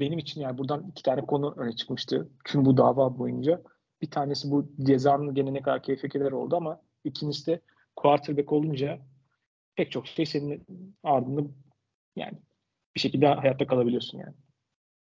[0.00, 2.28] benim için yani buradan iki tane konu öne çıkmıştı.
[2.44, 3.62] Tüm bu dava boyunca.
[4.02, 7.60] Bir tanesi bu cezanın gene ne kadar keyfe oldu ama ikincisi de
[7.96, 8.98] quarterback olunca
[9.76, 10.66] pek çok şey senin
[11.02, 11.42] ardında
[12.16, 12.38] yani
[12.94, 14.34] bir şekilde hayatta kalabiliyorsun yani.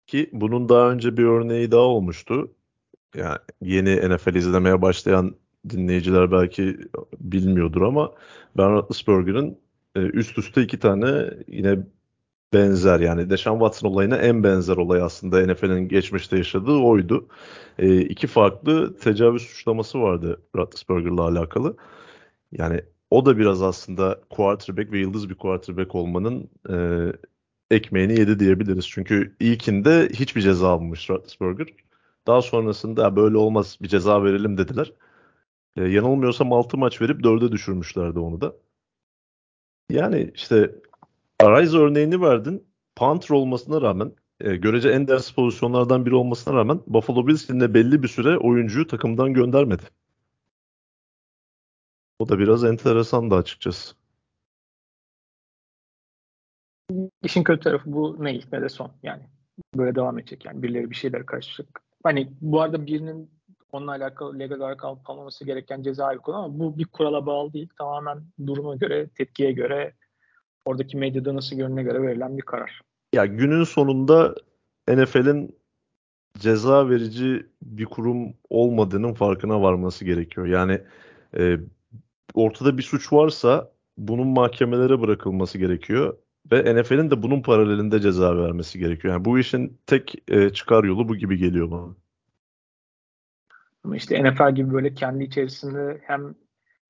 [0.07, 2.55] Ki bunun daha önce bir örneği daha olmuştu.
[3.15, 5.35] Yani yeni NFL izlemeye başlayan
[5.69, 6.77] dinleyiciler belki
[7.19, 8.13] bilmiyordur ama
[8.57, 9.59] Ben Roethlisberger'ın
[9.95, 11.79] e, üst üste iki tane yine
[12.53, 17.27] benzer yani Deshaun Watson olayına en benzer olay aslında NFL'in geçmişte yaşadığı oydu.
[17.79, 21.77] E, iki farklı tecavüz suçlaması vardı Roethlisberger'la alakalı.
[22.51, 22.81] Yani
[23.13, 26.75] o da biraz aslında quarterback ve yıldız bir quarterback olmanın e,
[27.75, 28.89] ekmeğini yedi diyebiliriz.
[28.89, 31.67] Çünkü ilkinde hiçbir ceza almamış Roethlisberger.
[32.27, 34.93] Daha sonrasında böyle olmaz bir ceza verelim dediler.
[35.77, 38.55] E, yanılmıyorsam 6 maç verip 4'e düşürmüşlerdi onu da.
[39.89, 40.75] Yani işte
[41.39, 42.67] Arise örneğini verdin.
[42.95, 44.11] punter olmasına rağmen
[44.41, 48.87] e, görece en ders pozisyonlardan biri olmasına rağmen Buffalo Bills yine belli bir süre oyuncuyu
[48.87, 49.83] takımdan göndermedi.
[52.23, 53.95] O da biraz enteresan da açıkçası.
[57.23, 58.91] İşin kötü tarafı bu ne ilk ne de son.
[59.03, 59.21] Yani
[59.75, 60.45] böyle devam edecek.
[60.45, 61.81] Yani birileri bir şeyler karışacak.
[62.03, 63.31] Hani bu arada birinin
[63.71, 67.69] onunla alakalı legal olarak alıp almaması gereken ceza konu ama bu bir kurala bağlı değil.
[67.77, 69.93] Tamamen duruma göre, tepkiye göre,
[70.65, 72.81] oradaki medyada nasıl görüne göre verilen bir karar.
[73.13, 74.35] Ya günün sonunda
[74.87, 75.59] NFL'in
[76.39, 80.47] ceza verici bir kurum olmadığının farkına varması gerekiyor.
[80.47, 80.81] Yani
[81.37, 81.57] e,
[82.33, 86.17] ortada bir suç varsa bunun mahkemelere bırakılması gerekiyor
[86.51, 89.13] ve NFL'in de bunun paralelinde ceza vermesi gerekiyor.
[89.13, 91.95] Yani bu işin tek e, çıkar yolu bu gibi geliyor bana.
[93.83, 96.35] Ama işte NFL gibi böyle kendi içerisinde hem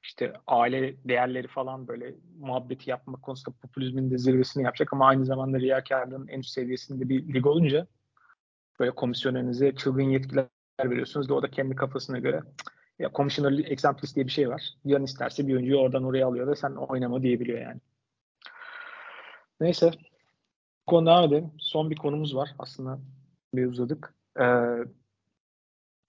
[0.03, 5.60] işte aile değerleri falan böyle muhabbeti yapmak konusunda popülizmin de zirvesini yapacak ama aynı zamanda
[5.60, 7.88] riyakarlığın en üst seviyesinde bir lig olunca
[8.80, 10.48] böyle komisyonerinize çılgın yetkiler
[10.84, 12.41] veriyorsunuz da o da kendi kafasına göre
[12.99, 14.74] ya commissioner exemplis diye bir şey var.
[14.86, 17.80] Yan isterse bir oyuncuyu oradan oraya alıyor ve sen oynama diyebiliyor yani.
[19.60, 19.91] Neyse.
[20.88, 21.52] Konu devam edelim.
[21.60, 22.56] Son bir konumuz var.
[22.60, 22.99] Aslında
[23.53, 24.14] bir uzadık.
[24.40, 24.44] Ee,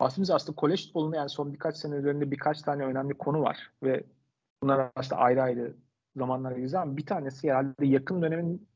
[0.01, 4.05] bahsimiz aslında kolej futbolunda yani son birkaç sene üzerinde birkaç tane önemli konu var ve
[4.63, 5.77] bunlar aslında ayrı ayrı
[6.17, 8.69] zamanlar güzel ama bir tanesi herhalde yakın dönemin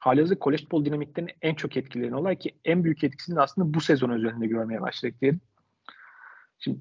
[0.00, 4.10] halihazırda kolej futbol dinamiklerinin en çok etkileyen olay ki en büyük etkisini aslında bu sezon
[4.10, 5.40] üzerinde görmeye başladık diyelim.
[6.58, 6.78] Şimdi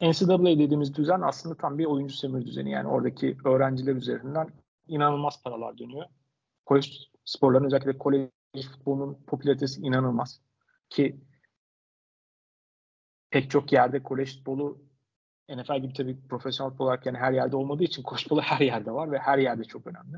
[0.00, 2.70] NCAA dediğimiz düzen aslında tam bir oyuncu sömürü düzeni.
[2.70, 4.48] Yani oradaki öğrenciler üzerinden
[4.86, 6.06] inanılmaz paralar dönüyor.
[6.66, 8.30] Kolej sporlarının özellikle kolej
[8.72, 10.40] futbolunun popülaritesi inanılmaz.
[10.90, 11.20] Ki
[13.30, 14.84] pek çok yerde kolej futbolu
[15.48, 18.92] NFL gibi tabii profesyonel futbol olarak yani her yerde olmadığı için kolej futbolu her yerde
[18.92, 20.16] var ve her yerde çok önemli.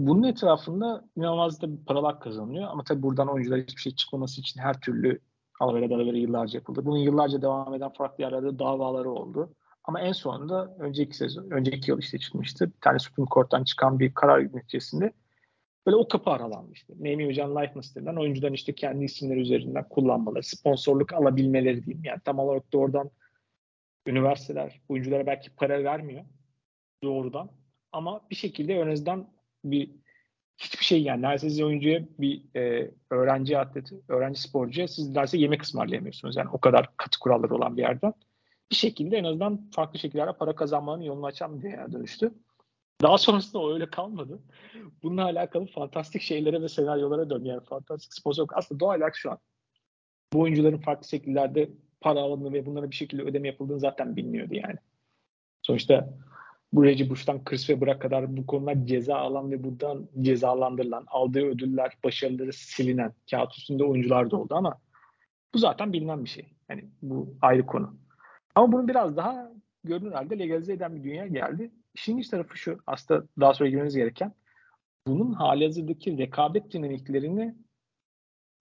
[0.00, 4.80] Bunun etrafında inanılmaz da paralar kazanılıyor ama tabii buradan oyuncular hiçbir şey çıkmaması için her
[4.80, 5.20] türlü
[5.60, 6.86] alavere dalavere yıllarca yapıldı.
[6.86, 9.54] Bunun yıllarca devam eden farklı yerlerde davaları oldu.
[9.84, 12.66] Ama en sonunda önceki sezon, önceki yıl işte çıkmıştı.
[12.66, 15.12] Bir tane Supreme Court'tan çıkan bir karar neticesinde
[15.86, 16.94] böyle o kapı aralanmıştı.
[16.98, 22.04] Name Hocam Likeness denilen oyuncudan işte kendi isimleri üzerinden kullanmaları, sponsorluk alabilmeleri diyeyim.
[22.04, 23.10] Yani tam olarak doğrudan
[24.06, 26.24] üniversiteler oyunculara belki para vermiyor
[27.02, 27.50] doğrudan.
[27.92, 29.30] Ama bir şekilde en azından
[29.64, 29.90] bir
[30.58, 36.36] hiçbir şey yani neredeyse oyuncuya bir e, öğrenci atleti, öğrenci sporcuya siz derse yemek ısmarlayamıyorsunuz.
[36.36, 38.12] Yani o kadar katı kuralları olan bir yerden.
[38.70, 42.34] Bir şekilde en azından farklı şekillerde para kazanmanın yolunu açan bir dünyaya dönüştü.
[43.02, 44.38] Daha sonrasında o öyle kalmadı.
[45.02, 47.44] Bununla alakalı fantastik şeylere ve senaryolara dön.
[47.44, 49.38] Yani fantastik sponsor aslında doğal olarak şu an
[50.32, 51.70] bu oyuncuların farklı şekillerde
[52.00, 54.76] para alındığını ve bunlara bir şekilde ödeme yapıldığını zaten bilmiyordu yani.
[55.62, 56.08] Sonuçta
[56.72, 61.98] bu Reggie Bush'tan Chris Webber'a kadar bu konular ceza alan ve buradan cezalandırılan, aldığı ödüller,
[62.04, 64.78] başarıları silinen kağıt üstünde oyuncular da oldu ama
[65.54, 66.52] bu zaten bilinen bir şey.
[66.68, 67.96] Yani bu ayrı konu.
[68.54, 69.52] Ama bunu biraz daha
[69.84, 71.70] görünür halde legalize eden bir dünya geldi.
[71.94, 74.32] İşin iç tarafı şu, aslında daha sonra girmeniz gereken
[75.06, 77.54] bunun hali hazırdaki rekabet dinamiklerini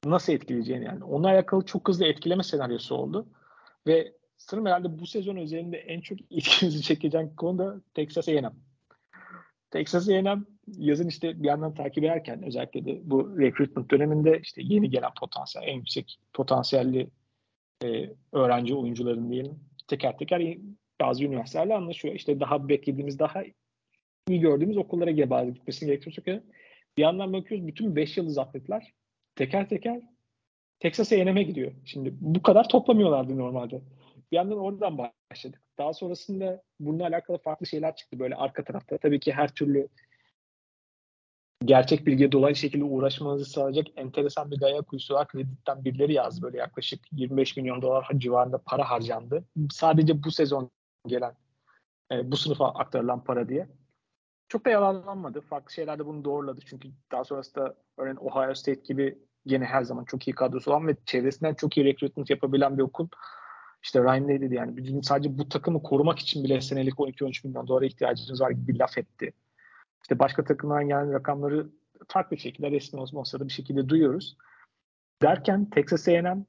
[0.05, 1.03] nasıl etkileyeceğini yani.
[1.03, 3.27] Onunla alakalı çok hızlı etkileme senaryosu oldu.
[3.87, 8.51] Ve sanırım herhalde bu sezon üzerinde en çok ilginizi çekeceğin konu da Texas A&M.
[9.71, 14.89] Texas A&M yazın işte bir yandan takip ederken özellikle de bu recruitment döneminde işte yeni
[14.89, 17.09] gelen potansiyel, en yüksek potansiyelli
[17.83, 20.57] e, öğrenci oyuncuların diyelim teker teker
[21.01, 22.15] bazı üniversitelerle anlaşıyor.
[22.15, 23.43] İşte daha beklediğimiz, daha
[24.27, 26.41] iyi gördüğümüz okullara gebe gitmesini gerekiyor.
[26.97, 28.93] Bir yandan bakıyoruz bütün 5 yıldız atletler
[29.35, 30.01] teker teker
[30.79, 31.71] Texas A&M'e gidiyor.
[31.85, 33.81] Şimdi bu kadar toplamıyorlardı normalde.
[34.31, 34.97] Bir yandan oradan
[35.31, 35.61] başladık.
[35.77, 38.97] Daha sonrasında bununla alakalı farklı şeyler çıktı böyle arka tarafta.
[38.97, 39.87] Tabii ki her türlü
[41.65, 45.27] gerçek bilgiye dolaylı şekilde uğraşmanızı sağlayacak enteresan bir gaya kuyusu var.
[45.27, 46.41] Kreditten birileri yazdı.
[46.41, 49.45] Böyle yaklaşık 25 milyon dolar civarında para harcandı.
[49.71, 50.71] Sadece bu sezon
[51.07, 51.33] gelen
[52.11, 53.67] e, bu sınıfa aktarılan para diye.
[54.49, 55.41] Çok da yalanlanmadı.
[55.41, 56.59] Farklı şeyler de bunu doğruladı.
[56.65, 60.95] Çünkü daha sonrasında örneğin Ohio State gibi yine her zaman çok iyi kadrosu olan ve
[61.05, 63.07] çevresinden çok iyi recruitment yapabilen bir okul.
[63.83, 67.67] İşte Ryan Day dedi yani bizim sadece bu takımı korumak için bile senelik 12-13 milyon
[67.67, 69.33] dolara ihtiyacımız var gibi bir laf etti.
[70.01, 71.69] İşte başka takımlardan gelen rakamları
[72.07, 74.37] farklı şekilde resmi olsa da bir şekilde duyuyoruz.
[75.21, 76.45] Derken Texas A&M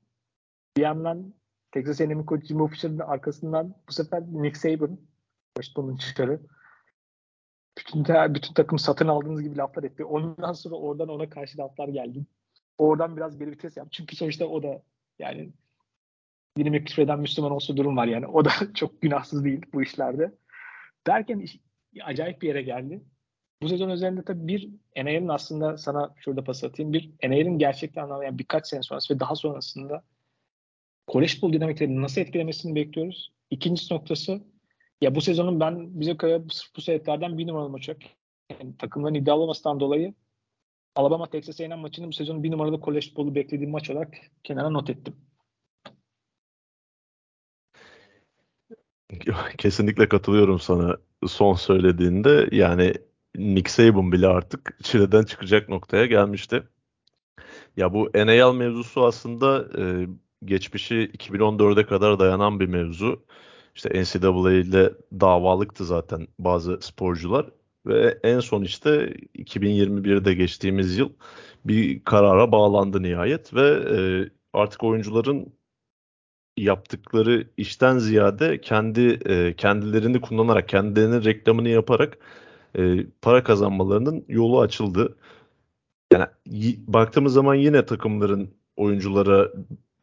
[0.79, 1.35] yandan
[1.73, 4.99] Texas A&M'in koçu Jimbo Fisher'ın arkasından bu sefer Nick Saban
[5.57, 6.41] Washington'un çıkarı
[7.79, 10.05] bütün, bütün takım satın aldığınız gibi laflar etti.
[10.05, 12.27] Ondan sonra oradan ona karşı laflar geldi.
[12.79, 13.89] Oradan biraz geri vites yap.
[13.91, 14.83] Çünkü sonuçta o da
[15.19, 15.53] yani
[16.59, 18.27] dinime küfreden Müslüman olsa durum var yani.
[18.27, 20.35] O da çok günahsız değil bu işlerde.
[21.07, 21.61] Derken iş,
[22.05, 23.03] acayip bir yere geldi.
[23.63, 26.93] bu sezon üzerinde tabii bir NAL'in aslında sana şurada pas atayım.
[26.93, 30.05] Bir NAL'in gerçekten anlamda yani birkaç sene sonrası ve daha sonrasında
[31.13, 33.33] college ball dinamiklerini nasıl etkilemesini bekliyoruz.
[33.51, 34.41] İkincisi noktası
[35.01, 36.43] ya bu sezonun ben bize göre
[36.77, 37.97] bu sebeplerden bir numaralı maçı.
[38.51, 40.15] Yani takımların iddialı dolayı
[40.99, 44.15] Alabama Texas A&M maçının bu sezonun bir numaralı college ball'u beklediğim maç olarak
[44.45, 45.17] kenara not ettim.
[49.59, 52.49] Kesinlikle katılıyorum sana son söylediğinde.
[52.53, 52.95] Yani
[53.37, 56.63] Nick Saban bile artık çileden çıkacak noktaya gelmişti.
[57.77, 60.07] Ya bu NAL mevzusu aslında e,
[60.45, 63.25] geçmişi 2014'e kadar dayanan bir mevzu.
[63.75, 67.47] İşte NCAA ile davalıktı zaten bazı sporcular
[67.87, 71.11] ve en son işte 2021'de geçtiğimiz yıl
[71.65, 75.53] bir karara bağlandı nihayet ve e, artık oyuncuların
[76.63, 82.19] yaptıkları işten ziyade kendi e, kendilerini kullanarak, kendilerinin reklamını yaparak
[82.79, 85.17] e, para kazanmalarının yolu açıldı.
[86.13, 86.27] Yani
[86.87, 89.49] baktığımız zaman yine takımların oyunculara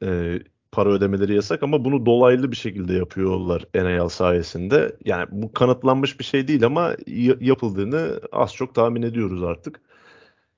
[0.03, 0.39] e,
[0.71, 4.95] para ödemeleri yasak ama bunu dolaylı bir şekilde yapıyorlar NAL sayesinde.
[5.05, 6.95] Yani bu kanıtlanmış bir şey değil ama
[7.39, 9.81] yapıldığını az çok tahmin ediyoruz artık.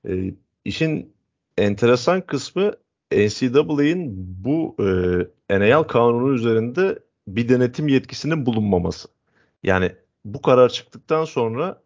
[0.08, 0.34] E,
[0.64, 1.12] işin
[1.58, 2.72] enteresan kısmı
[3.12, 4.14] NCAA'nin
[4.44, 4.76] bu
[5.50, 6.98] e, NAL kanunu üzerinde
[7.28, 9.08] bir denetim yetkisinin bulunmaması.
[9.62, 9.92] Yani
[10.24, 11.82] bu karar çıktıktan sonra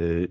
[0.00, 0.28] e,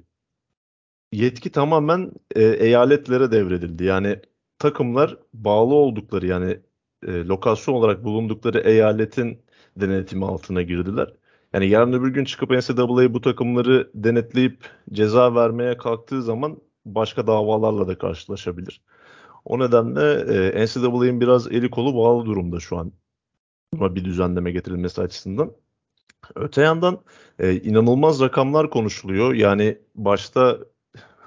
[1.12, 3.84] yetki tamamen e, eyaletlere devredildi.
[3.84, 4.20] Yani
[4.60, 6.60] takımlar bağlı oldukları yani
[7.08, 9.42] e, lokasyon olarak bulundukları eyaletin
[9.78, 11.14] denetimi altına girdiler.
[11.54, 17.88] Yani yarın öbür gün çıkıp NCAA bu takımları denetleyip ceza vermeye kalktığı zaman başka davalarla
[17.88, 18.82] da karşılaşabilir.
[19.46, 20.02] O nedenle
[20.60, 22.92] e, NCAA'nin biraz eli kolu bağlı durumda şu an.
[23.74, 25.52] Bir düzenleme getirilmesi açısından.
[26.36, 27.00] Öte yandan
[27.40, 29.34] e, inanılmaz rakamlar konuşuluyor.
[29.34, 30.60] Yani başta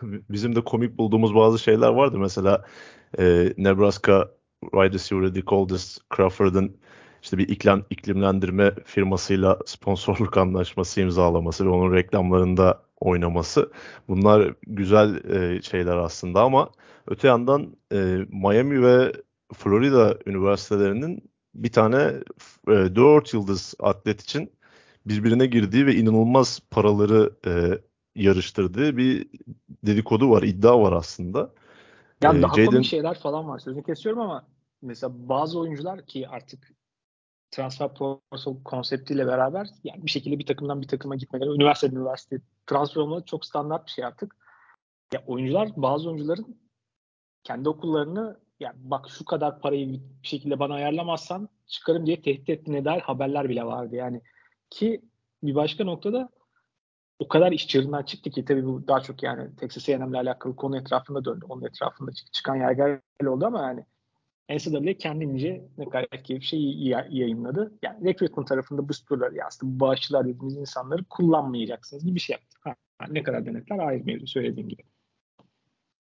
[0.03, 2.19] bizim de komik bulduğumuz bazı şeyler vardı.
[2.19, 2.65] Mesela
[3.19, 4.31] e, Nebraska
[4.63, 6.77] wide receiver Dick Aldis Crawford'ın
[7.23, 13.73] işte bir iklim, iklimlendirme firmasıyla sponsorluk anlaşması imzalaması ve onun reklamlarında oynaması.
[14.09, 16.71] Bunlar güzel e, şeyler aslında ama
[17.07, 17.97] öte yandan e,
[18.29, 19.13] Miami ve
[19.55, 22.13] Florida üniversitelerinin bir tane
[22.69, 24.53] e, 4 yıldız atlet için
[25.07, 27.79] birbirine girdiği ve inanılmaz paraları e,
[28.15, 29.27] yarıştırdığı bir
[29.69, 31.51] dedikodu var, iddia var aslında.
[32.23, 32.71] Ya ee, daha Jayden...
[32.71, 33.59] komik şeyler falan var.
[33.59, 34.47] Sözünü kesiyorum ama
[34.83, 36.73] mesela bazı oyuncular ki artık
[37.53, 43.01] transfer portal konseptiyle beraber yani bir şekilde bir takımdan bir takıma gitmeleri, üniversite üniversite transfer
[43.01, 44.37] olmaları çok standart bir şey artık.
[45.13, 46.61] Ya oyuncular bazı oyuncuların
[47.45, 52.85] kendi okullarını ya bak şu kadar parayı bir şekilde bana ayarlamazsan çıkarım diye tehdit ettiğine
[52.85, 54.23] dair haberler bile vardı yani.
[54.71, 55.03] Ki
[55.43, 56.29] bir başka noktada
[57.19, 60.77] o kadar iş çığırından çıktı ki tabii bu daha çok yani Texas A&M'le alakalı konu
[60.77, 61.47] etrafında döndü.
[61.49, 63.87] Onun etrafında çıkan yerler oldu ama yani
[64.51, 66.61] NCAA kendince ne kadar keyif şey
[67.11, 67.73] yayınladı.
[67.83, 72.35] Yani recruitment tarafında bu sporları ya aslında bu bağışçılar dediğimiz insanları kullanmayacaksınız gibi bir şey
[72.35, 72.59] yaptı.
[72.61, 72.75] Ha,
[73.11, 74.83] ne kadar denetler ayrı mevzu söylediğim gibi.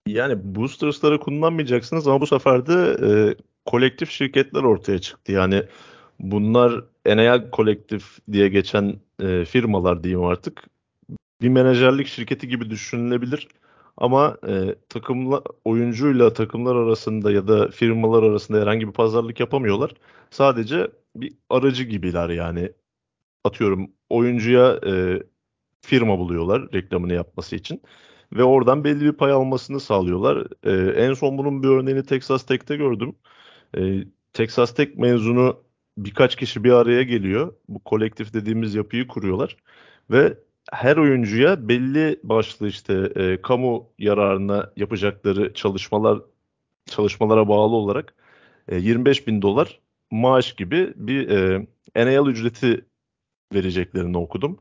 [0.06, 3.10] Yani boosters'ları kullanmayacaksınız ama bu sefer de e,
[3.64, 5.32] kolektif şirketler ortaya çıktı.
[5.32, 5.62] Yani
[6.20, 10.64] bunlar NAL kolektif diye geçen e, firmalar diyeyim artık.
[11.42, 13.48] Bir menajerlik şirketi gibi düşünülebilir.
[13.96, 19.94] Ama e, takımla oyuncuyla takımlar arasında ya da firmalar arasında herhangi bir pazarlık yapamıyorlar.
[20.30, 22.72] Sadece bir aracı gibiler yani.
[23.44, 25.22] Atıyorum oyuncuya e,
[25.82, 27.82] firma buluyorlar reklamını yapması için
[28.32, 30.46] ve oradan belli bir pay almasını sağlıyorlar.
[30.64, 33.14] E, en son bunun bir örneğini Texas Tech'te gördüm.
[33.76, 35.64] E, Texas Tech mezunu
[35.98, 37.54] birkaç kişi bir araya geliyor.
[37.68, 39.56] Bu kolektif dediğimiz yapıyı kuruyorlar
[40.10, 40.38] ve
[40.70, 46.20] her oyuncuya belli başlı işte e, kamu yararına yapacakları çalışmalar
[46.86, 48.14] çalışmalara bağlı olarak
[48.68, 49.80] e, 25 bin dolar
[50.10, 51.66] maaş gibi bir e,
[51.96, 52.86] NAL ücreti
[53.54, 54.58] vereceklerini okudum.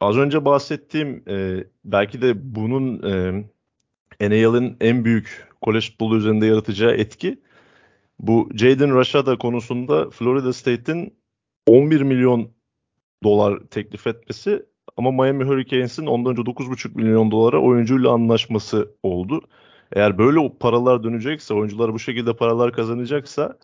[0.00, 3.44] Az önce bahsettiğim e, belki de bunun e,
[4.20, 7.40] NAL'in en büyük college futbolu üzerinde yaratacağı etki
[8.18, 11.14] bu Jaden Rashada konusunda Florida State'in
[11.66, 12.50] 11 milyon
[13.22, 14.66] dolar teklif etmesi
[14.96, 19.40] ama Miami Hurricanes'in ondan önce 9,5 milyon dolara oyuncuyla anlaşması oldu.
[19.92, 23.58] Eğer böyle paralar dönecekse, oyuncular bu şekilde paralar kazanacaksa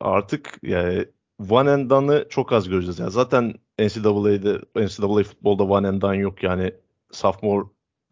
[0.00, 1.04] artık yani
[1.50, 2.98] one and done'ı çok az göreceğiz.
[2.98, 6.42] Yani zaten NCAA'de, NCAA futbolda one and done yok.
[6.42, 6.72] Yani
[7.10, 7.66] sophomore,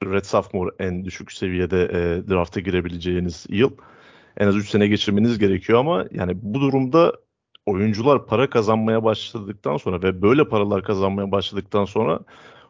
[0.05, 3.70] red sophomore en düşük seviyede e, drafta girebileceğiniz yıl.
[4.36, 7.12] En az 3 sene geçirmeniz gerekiyor ama yani bu durumda
[7.67, 12.21] oyuncular para kazanmaya başladıktan sonra ve böyle paralar kazanmaya başladıktan sonra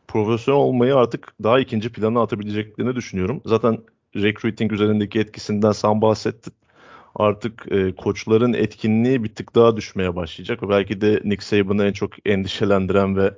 [0.09, 3.41] profesyonel olmayı artık daha ikinci plana atabileceklerini düşünüyorum.
[3.47, 3.79] Zaten
[4.17, 6.53] recruiting üzerindeki etkisinden sen bahsettin.
[7.15, 10.61] Artık e, koçların etkinliği bir tık daha düşmeye başlayacak.
[10.69, 13.35] Belki de Nick Saban'ı en çok endişelendiren ve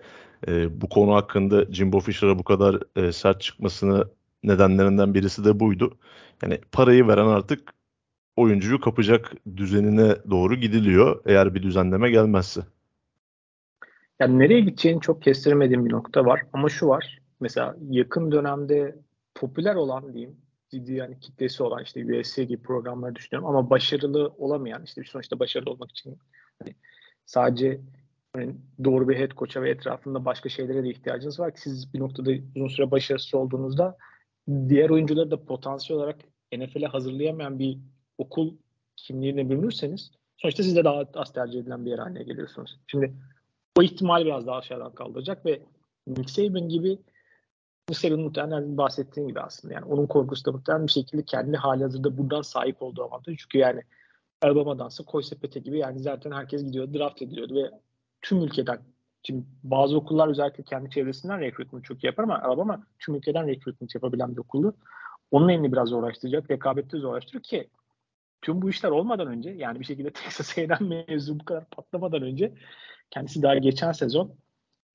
[0.49, 4.09] e, bu konu hakkında Jimbo Fisher'a bu kadar e, sert çıkmasını
[4.45, 5.99] nedenlerinden birisi de buydu.
[6.43, 7.75] Yani parayı veren artık
[8.39, 12.61] oyuncuyu kapacak düzenine doğru gidiliyor eğer bir düzenleme gelmezse.
[14.21, 17.19] Yani nereye gideceğini çok kestiremediğim bir nokta var ama şu var.
[17.41, 18.97] Mesela yakın dönemde
[19.35, 20.37] popüler olan diyeyim
[20.71, 25.71] ciddi yani kitlesi olan işte USC gibi programları düşünüyorum ama başarılı olamayan işte sonuçta başarılı
[25.71, 26.19] olmak için
[26.63, 26.75] hani
[27.27, 27.81] sadece
[28.33, 28.55] hani
[28.85, 32.31] doğru bir head coach'a ve etrafında başka şeylere de ihtiyacınız var ki siz bir noktada
[32.57, 33.97] uzun süre başarısız olduğunuzda
[34.69, 36.21] diğer oyuncuları da potansiyel olarak
[36.53, 37.79] NFL'e hazırlayamayan bir
[38.19, 38.55] okul
[38.97, 42.79] kimliğine bürünürseniz sonuçta siz de daha az tercih edilen bir yer haline geliyorsunuz.
[42.87, 43.15] Şimdi
[43.79, 45.63] o ihtimal biraz daha aşağıdan kaldıracak ve
[46.07, 46.99] Nick Saban gibi
[47.89, 51.83] Nick Saban'ın muhtemelen bahsettiğim gibi aslında yani onun korkusu da muhtemelen bir şekilde kendi hali
[51.83, 53.37] hazırda buradan sahip olduğu avantajı.
[53.39, 53.83] Çünkü yani
[54.43, 57.71] Alabama'dansa koy sepete gibi yani zaten herkes gidiyor draft ediliyordu ve
[58.23, 58.81] tüm ülkeden
[59.23, 64.33] Şimdi bazı okullar özellikle kendi çevresinden recruitment çok yapar ama Alabama tüm ülkeden recruitment yapabilen
[64.33, 64.75] bir okuldu.
[65.31, 66.51] Onun elini biraz zorlaştıracak.
[66.51, 67.69] Rekabette zorlaştırır ki
[68.43, 72.55] tüm bu işler olmadan önce yani bir şekilde Texas A&M mevzu bu kadar patlamadan önce
[73.11, 74.35] kendisi daha geçen sezon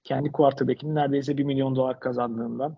[0.04, 2.78] kendi quarterback'inin neredeyse 1 milyon dolar kazandığından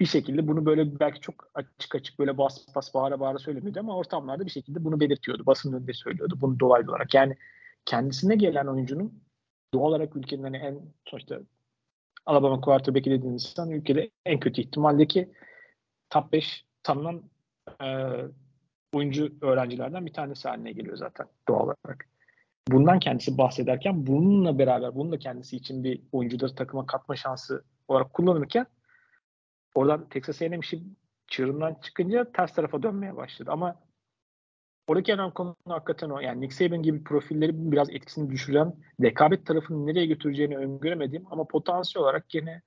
[0.00, 3.96] bir şekilde bunu böyle belki çok açık açık böyle bas bas bağıra bağıra söylemiyordu ama
[3.96, 5.46] ortamlarda bir şekilde bunu belirtiyordu.
[5.46, 7.14] Basın önünde söylüyordu bunu dolaylı olarak.
[7.14, 7.36] Yani
[7.84, 9.22] kendisine gelen oyuncunun
[9.74, 11.40] doğal olarak ülkenin hani en sonuçta
[12.26, 15.32] Alabama quarterback'i dediğiniz insan ülkede en kötü ihtimaldeki
[16.10, 17.22] top 5 tanınan
[17.82, 17.86] e,
[18.96, 22.06] oyuncu öğrencilerden bir tanesi haline geliyor zaten doğal olarak.
[22.68, 28.14] Bundan kendisi bahsederken bununla beraber bunu da kendisi için bir oyuncuları takıma katma şansı olarak
[28.14, 28.66] kullanırken
[29.74, 30.82] oradan Texas A&M işi
[31.26, 33.50] çığırından çıkınca ters tarafa dönmeye başladı.
[33.52, 33.76] Ama
[34.88, 36.20] oradaki önemli konu hakikaten o.
[36.20, 42.02] Yani Nick Saban gibi profilleri biraz etkisini düşüren, rekabet tarafını nereye götüreceğini öngöremediğim ama potansiyel
[42.04, 42.62] olarak gene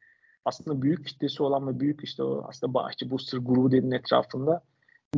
[0.46, 4.64] aslında büyük kitlesi olan ve büyük işte o aslında bağışçı booster grubu dediğin etrafında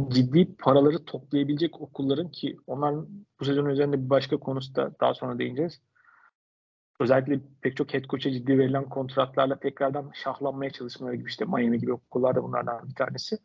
[0.09, 2.95] ciddi paraları toplayabilecek okulların ki onlar
[3.39, 5.81] bu sezon üzerinde bir başka konusu da daha sonra değineceğiz.
[6.99, 11.93] Özellikle pek çok head coach'a ciddi verilen kontratlarla tekrardan şahlanmaya çalışmaları gibi işte Miami gibi
[11.93, 13.37] okullar da bunlardan bir tanesi.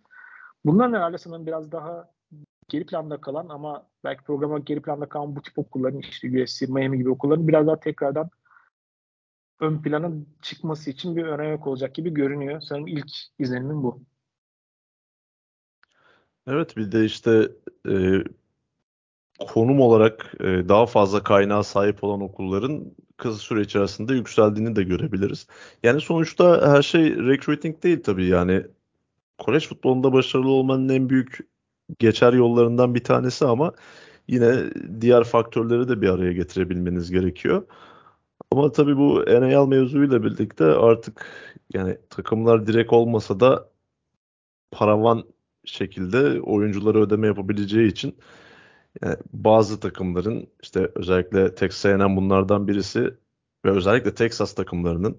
[0.64, 2.10] Bunların herhalde sanırım biraz daha
[2.68, 6.98] geri planda kalan ama belki programa geri planda kalan bu tip okulların işte USC, Miami
[6.98, 8.31] gibi okulların biraz daha tekrardan
[9.60, 10.12] ön plana
[10.43, 12.60] çıkması için bir önayak olacak gibi görünüyor.
[12.60, 14.02] Sanırım ilk izlenimim bu.
[16.47, 17.48] Evet bir de işte
[17.89, 18.24] e,
[19.47, 22.85] konum olarak e, daha fazla kaynağa sahip olan okulların
[23.16, 25.47] kısa süre içerisinde yükseldiğini de görebiliriz.
[25.82, 28.66] Yani sonuçta her şey recruiting değil tabii yani
[29.39, 31.39] kolej futbolunda başarılı olmanın en büyük
[31.98, 33.73] geçer yollarından bir tanesi ama
[34.28, 34.55] yine
[35.01, 37.66] diğer faktörleri de bir araya getirebilmeniz gerekiyor.
[38.51, 41.27] Ama tabii bu NAL mevzuyla birlikte artık
[41.74, 43.68] yani takımlar direkt olmasa da
[44.70, 45.24] paravan
[45.67, 48.17] şekilde oyunculara ödeme yapabileceği için
[49.03, 53.15] yani bazı takımların işte özellikle Texas A&M bunlardan birisi
[53.65, 55.19] ve özellikle Texas takımlarının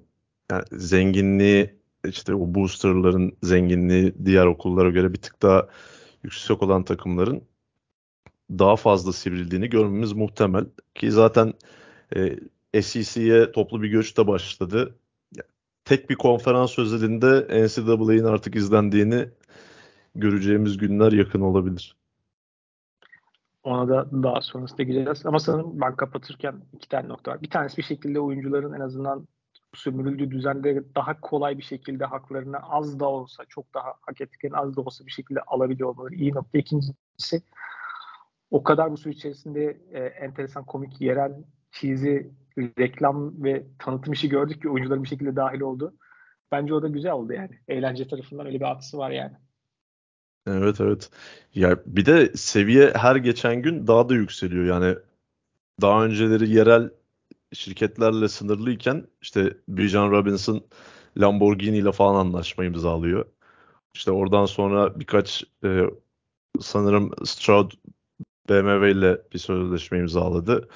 [0.51, 5.67] yani zenginliği işte o boosterların zenginliği diğer okullara göre bir tık daha
[6.23, 7.41] yüksek olan takımların
[8.51, 10.65] daha fazla sivrildiğini görmemiz muhtemel
[10.95, 11.53] ki zaten
[12.15, 14.95] e, SEC'ye toplu bir göç de başladı.
[15.85, 19.29] Tek bir konferans özelinde NCAA'nin artık izlendiğini
[20.19, 21.95] göreceğimiz günler yakın olabilir.
[23.63, 25.25] Ona da daha sonrasında gireceğiz.
[25.25, 27.41] Ama sanırım ben kapatırken iki tane nokta var.
[27.41, 29.27] Bir tanesi bir şekilde oyuncuların en azından
[29.73, 34.75] sömürüldüğü düzende daha kolay bir şekilde haklarını az da olsa, çok daha hak ettiklerini az
[34.75, 36.57] da olsa bir şekilde alabiliyor olmaları iyi nokta.
[36.57, 37.41] İkincisi
[38.51, 41.33] o kadar bu süreç içerisinde e, enteresan, komik, yerel,
[41.71, 42.17] cheesy
[42.57, 45.93] reklam ve tanıtım işi gördük ki oyuncuların bir şekilde dahil oldu.
[46.51, 47.59] Bence o da güzel oldu yani.
[47.67, 49.33] Eğlence tarafından öyle bir atısı var yani.
[50.47, 51.09] Evet evet.
[51.55, 54.65] Ya bir de seviye her geçen gün daha da yükseliyor.
[54.65, 54.97] Yani
[55.81, 56.89] daha önceleri yerel
[57.53, 60.65] şirketlerle sınırlıyken işte Bijan Robinson
[61.17, 63.25] Lamborghini ile falan anlaşma imzalıyor.
[63.95, 65.83] İşte oradan sonra birkaç e,
[66.61, 67.71] sanırım Stroud
[68.49, 70.69] BMW ile bir sözleşme imzaladı.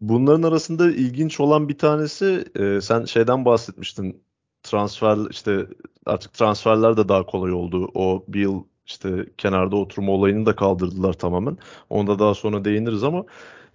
[0.00, 4.24] Bunların arasında ilginç olan bir tanesi e, sen şeyden bahsetmiştin.
[4.62, 5.66] Transfer işte
[6.06, 7.90] artık transferler de daha kolay oldu.
[7.94, 11.58] O bir yıl işte kenarda oturma olayını da kaldırdılar tamamen.
[11.90, 13.24] Onda daha sonra değiniriz ama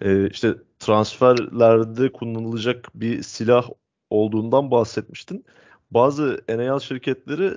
[0.02, 3.70] e, işte transferlerde kullanılacak bir silah
[4.10, 5.46] olduğundan bahsetmiştin.
[5.92, 7.54] bazı NAL şirketleri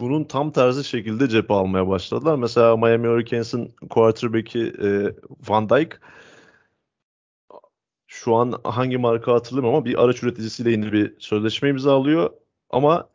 [0.00, 2.36] bunun tam tersi şekilde cephe almaya başladılar.
[2.36, 5.14] Mesela Miami Hurricanes'in quarterback'i e,
[5.48, 5.96] Van Dyke
[8.06, 12.30] şu an hangi marka hatırlamıyorum ama bir araç üreticisiyle yeni bir sözleşme imzalıyor.
[12.70, 13.09] Ama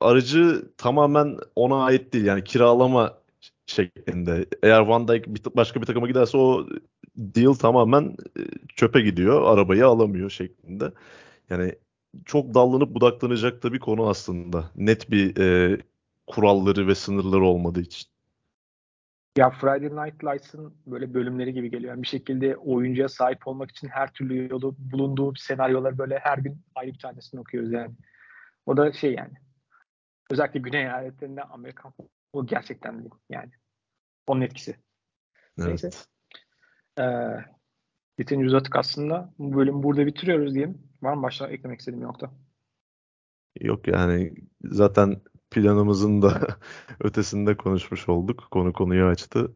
[0.00, 2.24] aracı tamamen ona ait değil.
[2.24, 3.18] Yani kiralama
[3.66, 4.46] şeklinde.
[4.62, 6.66] Eğer Van Dijk başka bir takıma giderse o
[7.16, 8.42] deal tamamen e,
[8.76, 9.42] çöpe gidiyor.
[9.42, 10.92] Arabayı alamıyor şeklinde.
[11.50, 11.74] Yani
[12.24, 14.70] çok dallanıp budaklanacak da bir konu aslında.
[14.76, 15.78] Net bir e,
[16.26, 18.10] kuralları ve sınırları olmadığı için.
[19.38, 21.94] Ya Friday Night Lights'ın böyle bölümleri gibi geliyor.
[21.94, 26.60] Yani bir şekilde oyuncuya sahip olmak için her türlü yolu bulunduğu senaryolar böyle her gün
[26.74, 27.94] ayrı bir tanesini okuyoruz yani.
[28.66, 29.32] O da şey yani.
[30.30, 33.50] Özellikle Güney eyaletlerinde Amerikan futbolu gerçekten değil yani.
[34.26, 34.76] Onun etkisi.
[35.58, 35.68] Evet.
[35.68, 35.90] Neyse.
[36.98, 37.04] Ee,
[38.18, 39.34] yeterince uzattık aslında.
[39.38, 40.78] Bu bölümü burada bitiriyoruz diyeyim.
[41.02, 42.30] Var mı başka eklemek istediğim nokta?
[43.60, 44.34] Yok yani
[44.64, 45.20] zaten
[45.50, 46.40] planımızın da
[47.00, 48.48] ötesinde konuşmuş olduk.
[48.50, 49.54] Konu konuyu açtı.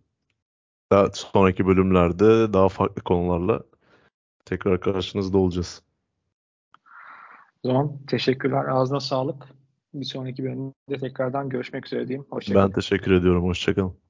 [0.93, 3.63] Daha sonraki bölümlerde daha farklı konularla
[4.45, 5.83] tekrar karşınızda olacağız.
[7.63, 8.65] O zaman teşekkürler.
[8.65, 9.49] Ağzına sağlık.
[9.95, 12.27] Bir sonraki bölümde tekrardan görüşmek üzere diyeyim.
[12.31, 12.69] Hoşçakalın.
[12.69, 13.45] Ben teşekkür ediyorum.
[13.45, 14.04] Hoşçakalın.